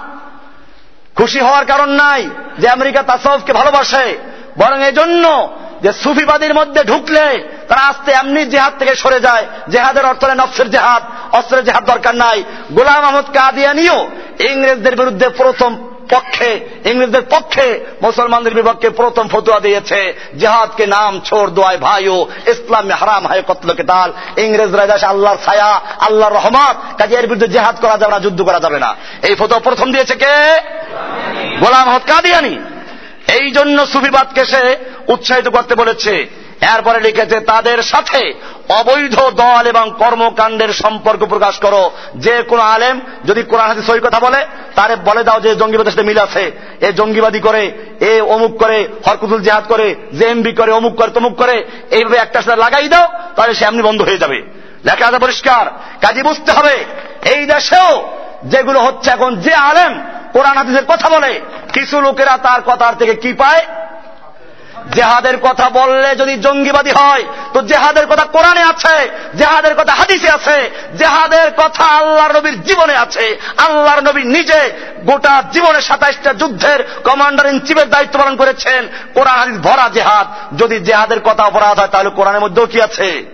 খুশি 1.19 1.41
হওয়ার 1.41 1.65
কারণ 1.65 1.89
নাই 1.89 2.31
যে 2.59 2.69
আমেরিকা 2.69 3.03
তাসফকে 3.03 3.53
ভালোবাসে, 3.53 4.19
বরং 4.59 4.83
এজন্য 4.83 5.25
যে 5.83 5.93
সুফিবাদীর 5.93 6.55
মধ্যে 6.55 6.85
ঢুকলে 6.85 7.27
তারা 7.69 7.83
আস্তে 7.83 8.13
এমনি 8.13 8.45
জেহাদ 8.45 8.73
থেকে 8.79 8.95
সরে 8.95 9.21
যায়। 9.21 9.45
জেহাদের 9.69 10.07
অর্থ 10.07 10.25
নফসের 10.25 10.71
জেহাদ, 10.71 11.03
অস্ত্রের 11.33 11.65
জেহাদ 11.65 11.85
দরকার 11.85 12.15
নাই। 12.15 12.45
গোলাম 12.73 13.05
আহমদ 13.05 13.25
কাদিয়ানিও 13.35 13.99
ইংরেজদের 14.49 14.97
বিরুদ্ধে 14.97 15.29
প্রথম 15.29 15.71
পক্ষে, 16.11 16.61
ইংরেজদের 16.85 17.23
পক্ষে 17.31 17.85
মুসলমানদের 18.03 18.55
বিপক্ষে 18.55 18.91
প্রথম 18.91 19.29
ফতুয়া 19.29 19.61
দিয়েছে। 19.61 20.15
জেহাদকে 20.39 20.87
নাম, 20.87 21.21
ছোড়, 21.25 21.51
দোয়ায় 21.51 21.79
ভাইও, 21.79 22.27
ইসলামে 22.47 22.95
হারাম, 22.95 23.27
হায় 23.27 23.43
কতলকে 23.43 23.83
তাল 23.83 24.13
ইংরেজরা 24.37 24.87
দেশে 24.87 25.07
আল্লাহর 25.07 25.37
ছায়া, 25.45 25.81
আল্লাহর 25.99 26.35
রহমত, 26.35 26.77
কাজে 26.99 27.15
এর 27.15 27.23
বিরুদ্ধে 27.23 27.49
জেহাদ 27.49 27.81
করা 27.81 27.99
যাবে 27.99 28.13
না, 28.13 28.19
যুদ্ধ 28.19 28.43
করা 28.43 28.61
যাবে 28.61 28.79
না। 28.79 28.97
এই 29.23 29.35
ফতুয়া 29.35 29.61
প্রথম 29.61 29.93
দিয়েছে 29.93 30.15
কে? 30.15 30.61
গোলাম 31.61 31.89
আহমদ 31.89 32.03
কাদিয়ানি। 32.11 32.59
এই 33.41 33.51
জন্য 33.51 33.87
সুফিবাদকে 33.87 34.45
সে 34.45 34.77
উৎসাহিত 35.09 35.49
করতে 35.49 35.75
বলেছে। 35.75 36.38
এরপরে 36.61 37.01
লিখেছে, 37.01 37.41
তাদের 37.41 37.83
সাথে 37.83 38.35
অবৈধ 38.69 39.21
দল 39.21 39.67
এবং 39.67 39.93
কর্মকাণ্ডের 39.99 40.73
সম্পর্ক 40.73 41.25
প্রকাশ 41.25 41.59
করো। 41.59 41.91
যে 42.15 42.43
কোনো 42.43 42.63
আলেম 42.63 43.01
যদি 43.25 43.43
কোরআন 43.43 43.69
হাতে 43.69 43.83
সই 43.83 44.01
কথা 44.01 44.21
বলে, 44.21 44.47
তারে 44.75 44.97
বলে 44.97 45.25
দাও 45.25 45.41
যে 45.41 45.55
জঙ্গিবাদের 45.55 45.93
সাথে 45.93 46.03
মিল 46.03 46.19
আছে। 46.19 46.53
এ 46.81 46.93
জঙ্গিবাদী 46.93 47.41
করে, 47.41 47.73
এ 48.01 48.21
অমুক 48.21 48.59
করে, 48.59 48.89
হরকুতুল 49.07 49.41
জেহাদ 49.41 49.65
করে, 49.69 49.95
যে 50.13 50.27
এমবি 50.27 50.53
করে, 50.53 50.73
অমুক 50.73 50.95
করে, 50.95 51.11
তমুক 51.11 51.37
করে, 51.37 51.65
এইভাবে 51.91 52.17
একটা 52.17 52.43
সাথে 52.43 52.57
লাগাই 52.57 52.89
দাও, 52.89 53.09
তাহলে 53.37 53.55
সে 53.55 53.65
এমনি 53.65 53.83
বন্ধ 53.83 54.03
হয়ে 54.03 54.19
যাবে। 54.19 54.43
লেখা 54.85 55.07
আছে 55.07 55.19
পরিষ্কার। 55.19 55.67
কাজে 56.07 56.23
বুঝতে 56.23 56.53
হবে, 56.53 56.85
এই 57.35 57.47
দেশেও 57.47 58.09
যেগুলো 58.45 58.81
হচ্ছে 58.81 59.11
এখন 59.11 59.37
যে 59.37 59.55
আলেম 59.55 60.03
কোরআন 60.33 60.57
হাদিসের 60.57 60.85
কথা 60.89 61.09
বলে, 61.09 61.41
কিছু 61.73 62.01
লোকেরা 62.01 62.37
তার 62.37 62.63
কথার 62.63 62.95
থেকে 62.95 63.15
কি 63.15 63.33
পায়? 63.33 63.67
জেহাদের 64.95 65.39
কথা 65.39 65.71
বললে 65.71 66.17
যদি 66.17 66.37
জঙ্গিবাদী 66.37 66.91
হয়, 66.91 67.25
তো 67.53 67.63
জেহাদের 67.63 68.07
কথা 68.07 68.25
কোরআনে 68.25 68.63
আছে, 68.63 69.09
জেহাদের 69.37 69.75
কথা 69.75 69.93
হাদিসে 69.93 70.31
আছে, 70.31 70.71
জেহাদের 70.99 71.51
কথা 71.57 71.85
আল্লাহর 71.85 72.37
নবীর 72.37 72.63
জীবনে 72.63 72.97
আছে, 72.97 73.41
আল্লাহর 73.57 74.03
নবী 74.03 74.23
নিজে 74.23 74.71
গোটা 75.05 75.43
জীবনে 75.53 75.81
সাতাইশটা 75.81 76.35
যুদ্ধের 76.35 76.83
কমান্ডার 77.05 77.47
ইন 77.47 77.61
চিফের 77.61 77.91
দায়িত্ব 77.91 78.19
পালন 78.19 78.37
করেছেন। 78.37 78.89
কোরআন, 79.15 79.39
হাদিস 79.39 79.59
ভরা 79.59 79.89
জেহাদ। 79.89 80.59
যদি 80.59 80.79
জেহাদের 80.79 81.21
কথা 81.21 81.43
অপরাধ 81.43 81.79
হয়, 81.79 81.89
তাহলে 81.89 82.11
কোরআনের 82.11 82.41
মধ্যেও 82.41 82.67
কি 82.67 82.83
আছে? 82.83 83.25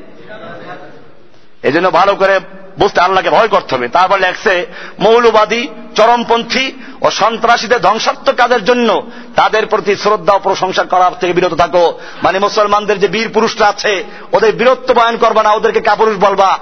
এজন্য 1.63 1.91
ভালো 1.91 2.15
করে 2.15 2.41
বুঝতে 2.79 3.01
আল্লাহকে 3.01 3.31
ভয় 3.31 3.49
করতে 3.49 3.75
হবে। 3.75 3.89
তারপর 3.89 4.19
লেখছে, 4.19 4.67
মৌলবাদী 4.99 5.69
চরমপন্থী 5.97 6.73
ও 7.01 7.11
সন্ত্রাসীদের 7.11 7.81
ধ্বংসাত্মক 7.81 8.35
কাজের 8.35 8.65
জন্য 8.65 9.11
তাদের 9.37 9.67
প্রতি 9.67 9.97
শ্রদ্ধা 9.97 10.33
ও 10.35 10.39
প্রশংসা 10.39 10.83
করার 10.83 11.15
থেকে 11.21 11.33
বিরত 11.33 11.55
থাকো। 11.55 12.01
মানে 12.23 12.39
মুসলমানদের 12.39 13.01
যে 13.01 13.09
বীর 13.09 13.29
পুরুষরা 13.29 13.67
আছে, 13.67 14.05
ওদের 14.33 14.53
বীরত্ব 14.53 14.95
বয়ন 14.95 15.17
করবা 15.17 15.43
না, 15.43 15.51
ওদেরকে 15.51 15.81
কাপুরুষ 15.81 16.17
বলবা। 16.17 16.59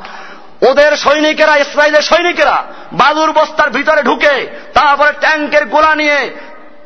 ওদের 0.71 0.97
সৈনিকেরা 0.97 1.57
ইসরায়েলের 1.57 2.03
সৈনিকেরা 2.03 2.65
বালুর 2.93 3.33
বস্তার 3.33 3.71
ভিতরে 3.71 4.03
ঢুকে 4.03 4.35
তারপরে 4.75 5.13
ট্যাঙ্কের 5.21 5.65
গোলা 5.67 5.95
নিয়ে 5.95 6.19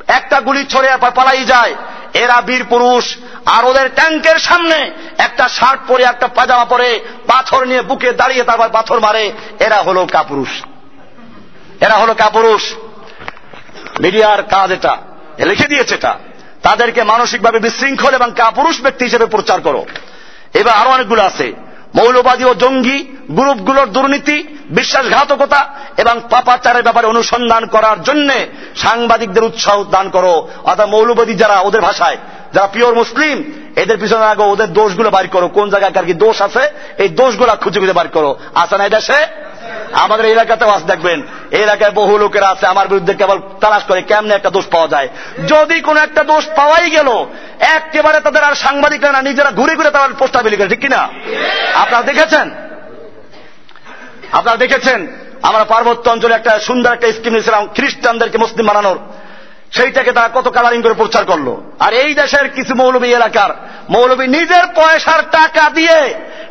একটা 0.07 0.41
গুলি 0.41 0.65
ছড়ে 0.65 0.89
পালাই 1.15 1.43
যায়। 1.43 1.75
এরা 2.13 2.41
বীর 2.41 2.63
পুরুষ, 2.63 3.15
আর 3.45 3.65
ওদের 3.65 3.89
ট্যাঙ্কের 3.95 4.39
সামনে 4.39 4.91
একটা 5.17 5.47
শার্ট 5.47 5.81
পরে, 5.87 6.03
একটা 6.03 6.27
পাজামা 6.27 6.65
পরে 6.65 6.99
পাথর 7.27 7.65
নিয়ে 7.65 7.81
বুকে 7.81 8.11
দাঁড়িয়ে 8.11 8.43
তারপর 8.43 8.69
পাথর 8.69 8.99
মারে। 8.99 9.31
এরা 9.59 9.77
হলো 9.81 10.07
কাপুরুষ। 10.11 10.49
এরা 11.81 11.95
হলো 11.95 12.13
কাপুরুষ। 12.13 12.73
মিডিয়ার 13.99 14.43
কাজ 14.43 14.71
এটা। 14.71 14.97
লিখে 15.39 15.67
দিয়েছে 15.67 15.95
এটা। 15.95 16.15
তাদেরকে 16.63 17.03
মানসিকভাবে 17.03 17.59
বিশৃঙ্খল 17.59 18.13
এবং 18.13 18.31
কাপুরুষ 18.37 18.81
ব্যক্তি 18.81 19.05
হিসেবে 19.05 19.25
প্রচার 19.25 19.61
করো। 19.61 19.85
এবার 20.53 20.75
আরও 20.75 20.89
অনেকগুলো 20.89 21.23
আছে। 21.23 21.53
মৌলবাদী 21.95 22.43
ও 22.43 22.53
জঙ্গি 22.53 23.17
গ্রুপগুলোর 23.31 23.85
দুর্নীতি, 23.85 24.57
বিশ্বাসঘাতকতা 24.69 25.69
এবং 25.97 26.21
পাপাচারের 26.29 26.83
ব্যাপারে 26.83 27.07
অনুসন্ধান 27.07 27.65
করার 27.65 28.03
জন্য 28.03 28.33
সাংবাদিকদের 28.75 29.43
উৎসাহ 29.43 29.83
দান 29.83 30.09
করো। 30.09 30.49
অর্থাৎ 30.63 30.89
মৌলবাদী 30.89 31.33
যারা 31.33 31.59
ওদের 31.59 31.81
ভাষায়, 31.81 32.17
যারা 32.53 32.67
পিওর 32.67 32.95
মুসলিম, 32.95 33.43
এদের 33.75 33.97
পিছনে 33.97 34.25
আগে 34.25 34.43
ওদের 34.43 34.73
দোষগুলো 34.73 35.09
বাইর 35.09 35.27
করো। 35.27 35.47
কোন 35.47 35.69
জায়গায় 35.69 35.91
কার 35.91 36.05
কি 36.05 36.13
দোষ 36.13 36.41
আছে, 36.41 36.59
এই 36.97 37.09
দোষগুলো 37.09 37.55
খুঁজে 37.55 37.79
খুঁজে 37.79 37.93
বাড়ি 37.93 38.09
করো। 38.09 38.39
আসা 38.55 38.77
না 38.77 38.89
দেশে? 38.89 39.27
আমাদের 39.93 40.25
এলাকাতেও 40.25 40.69
আস 40.69 40.83
দেখবেন। 40.83 41.21
এই 41.51 41.61
এলাকায় 41.61 41.91
বহু 41.91 42.17
লোকেরা 42.17 42.47
আছে, 42.47 42.67
আমার 42.67 42.87
বিরুদ্ধে 42.87 43.13
কেবল 43.13 43.39
তালাশ 43.61 43.83
করে 43.83 44.01
কেমনে 44.01 44.33
একটা 44.33 44.49
দোষ 44.49 44.65
পাওয়া 44.67 44.87
যায়? 44.87 45.09
যদি 45.47 45.81
কোনো 45.81 45.99
একটা 45.99 46.23
দোষ 46.23 46.47
পাওয়াই 46.55 46.89
গেল, 46.89 47.25
একেবারে 47.59 48.19
তাদের 48.19 48.43
আর 48.43 48.55
সাংবাদিকরা 48.55 49.11
না, 49.11 49.21
নিজেরা 49.21 49.51
ঘুরে 49.51 49.75
ঘুরে 49.75 49.91
তারা 49.91 50.07
পোস্টার 50.07 50.43
বিলি 50.43 50.57
করে 50.57 50.67
ঠিক 50.67 50.79
কিনা? 50.79 51.09
আপনারা 51.75 52.03
দেখেছেন? 52.03 52.51
আপনারা 54.31 54.57
দেখেছেন? 54.57 55.07
আমরা 55.41 55.63
পার্বত্য 55.63 56.09
অঞ্চলে 56.09 56.33
একটা 56.33 56.59
সুন্দর 56.59 56.93
একটা 56.93 57.11
স্কিম 57.11 57.31
নিয়েছিলাম, 57.33 57.67
খ্রিস্টানদেরকে 57.75 58.37
মুসলিম 58.37 58.67
বানানোর। 58.67 58.99
সেইটাকে 59.75 60.11
তারা 60.11 60.29
কত 60.33 60.47
কালারিং 60.47 60.81
করে 60.81 60.93
প্রচার 60.93 61.23
করল। 61.25 61.47
আর 61.79 61.91
এই 61.93 62.11
দেশের 62.13 62.45
কিছু 62.49 62.75
মৌলবী 62.75 63.09
এলাকার, 63.13 63.51
মৌলবী 63.89 64.25
নিজের 64.27 64.65
পয়সার 64.75 65.21
টাকা 65.31 65.69
দিয়ে, 65.69 65.97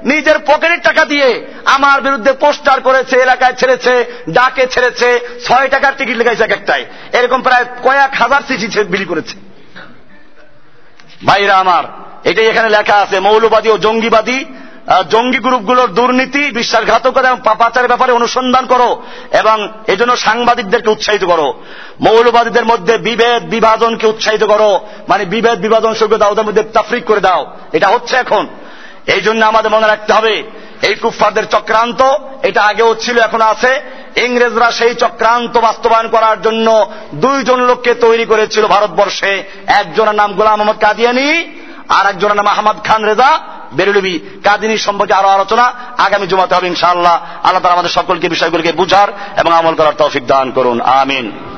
নিজের 0.05 0.39
পকেটের 0.39 0.81
টাকা 0.83 1.05
দিয়ে 1.05 1.29
আমার 1.65 1.99
বিরুদ্ধে 2.01 2.33
পোস্টার 2.33 2.81
করেছে, 2.81 3.17
এলাকায় 3.17 3.53
ছেড়েছে, 3.53 3.93
ডাকে 4.31 4.67
ছেড়েছে, 4.67 5.09
ছয় 5.47 5.69
টাকার 5.69 5.93
টিকিট 5.99 6.17
লেগাইছে 6.17 6.45
এক 6.45 6.51
একটাই 6.51 6.83
এরকম 7.13 7.41
প্রায় 7.43 7.65
কয়েক 7.83 8.13
হাজার 8.15 8.43
সিসি 8.49 8.67
বিলি 8.85 9.05
করেছে। 9.05 9.37
ভাইরা 11.27 11.55
আমার, 11.55 11.85
এটাই 12.25 12.47
এখানে 12.47 12.69
লেখা 12.69 12.97
আছে, 12.97 13.21
মৌলবাদী 13.21 13.69
ও 13.71 13.77
জঙ্গিবাদী 13.79 14.39
জঙ্গি 15.11 15.39
গ্রুপগুলোর 15.39 15.89
দুর্নীতি, 15.89 16.39
বিশ্বাসঘাতকতা 16.39 17.29
এবং 17.29 17.41
পাপাচারের 17.45 17.89
ব্যাপারে 17.89 18.13
অনুসন্ধান 18.13 18.67
করো 18.67 19.03
এবং 19.33 19.73
এজন্য 19.87 20.17
সাংবাদিকদেরকে 20.17 20.91
উৎসাহিত 20.91 21.25
করো। 21.25 21.63
মৌলবাদীদের 22.01 22.65
মধ্যে 22.65 22.99
বিভেদ, 22.99 23.51
বিভাজনকে 23.51 24.07
উৎসাহিত 24.07 24.45
করো। 24.45 24.81
মানে 25.09 25.25
বিভেদ, 25.25 25.61
বিভাজন 25.61 25.95
সঙ্গে 25.95 26.19
দাও 26.19 26.35
মধ্যে 26.35 26.63
তাফরিক 26.63 27.05
করে 27.05 27.21
দাও। 27.21 27.53
এটা 27.73 27.89
হচ্ছে 27.89 28.17
এখন। 28.17 28.47
এই 29.07 29.21
জন্য 29.21 29.47
আমাদের 29.47 29.71
মনে 29.71 29.87
রাখতে 29.87 30.13
হবে, 30.13 30.43
এই 30.83 30.95
কুফফাদের 30.95 31.47
চক্রান্ত 31.47 32.03
এটা 32.43 32.63
আগেও 32.63 32.95
ছিল, 32.95 33.19
এখন 33.19 33.41
আছে। 33.41 33.81
ইংরেজরা 34.17 34.71
সেই 34.71 34.95
চক্রান্ত 34.95 35.59
বাস্তবায়ন 35.59 36.09
করার 36.09 36.43
জন্য 36.43 36.87
দুইজন 37.15 37.61
লোককে 37.61 37.95
তৈরি 37.95 38.25
করেছিল 38.25 38.67
ভারতবর্ষে। 38.67 39.43
একজনের 39.67 40.15
নাম 40.15 40.33
গোলাম 40.33 40.59
মোহাম্মদ 40.59 40.85
কাদিয়ানি 40.85 41.53
আর 41.89 42.07
একজনের 42.07 42.37
নাম 42.37 42.47
আহমদ 42.47 42.77
খান 42.85 43.05
রেজা। 43.05 43.56
বেরুলবি 43.73 44.19
কাদিনী 44.45 44.77
সম্পর্কে 44.77 45.15
আরও 45.15 45.29
আলোচনা 45.29 45.73
আগামী 45.99 46.27
জমাতে 46.27 46.55
হবে 46.55 46.67
ইনশাআল্লাহ। 46.67 47.15
আল্লাহ 47.15 47.63
তালা 47.63 47.75
আমাদের 47.75 47.91
সকলকে 47.91 48.29
বিষয়গুলিকে 48.29 48.73
বুঝার 48.73 49.09
এবং 49.37 49.53
আমল 49.53 49.75
করার 49.75 49.93
তৌফিক 49.93 50.27
দান 50.27 50.51
করুন। 50.51 50.81
আমিন। 50.81 51.56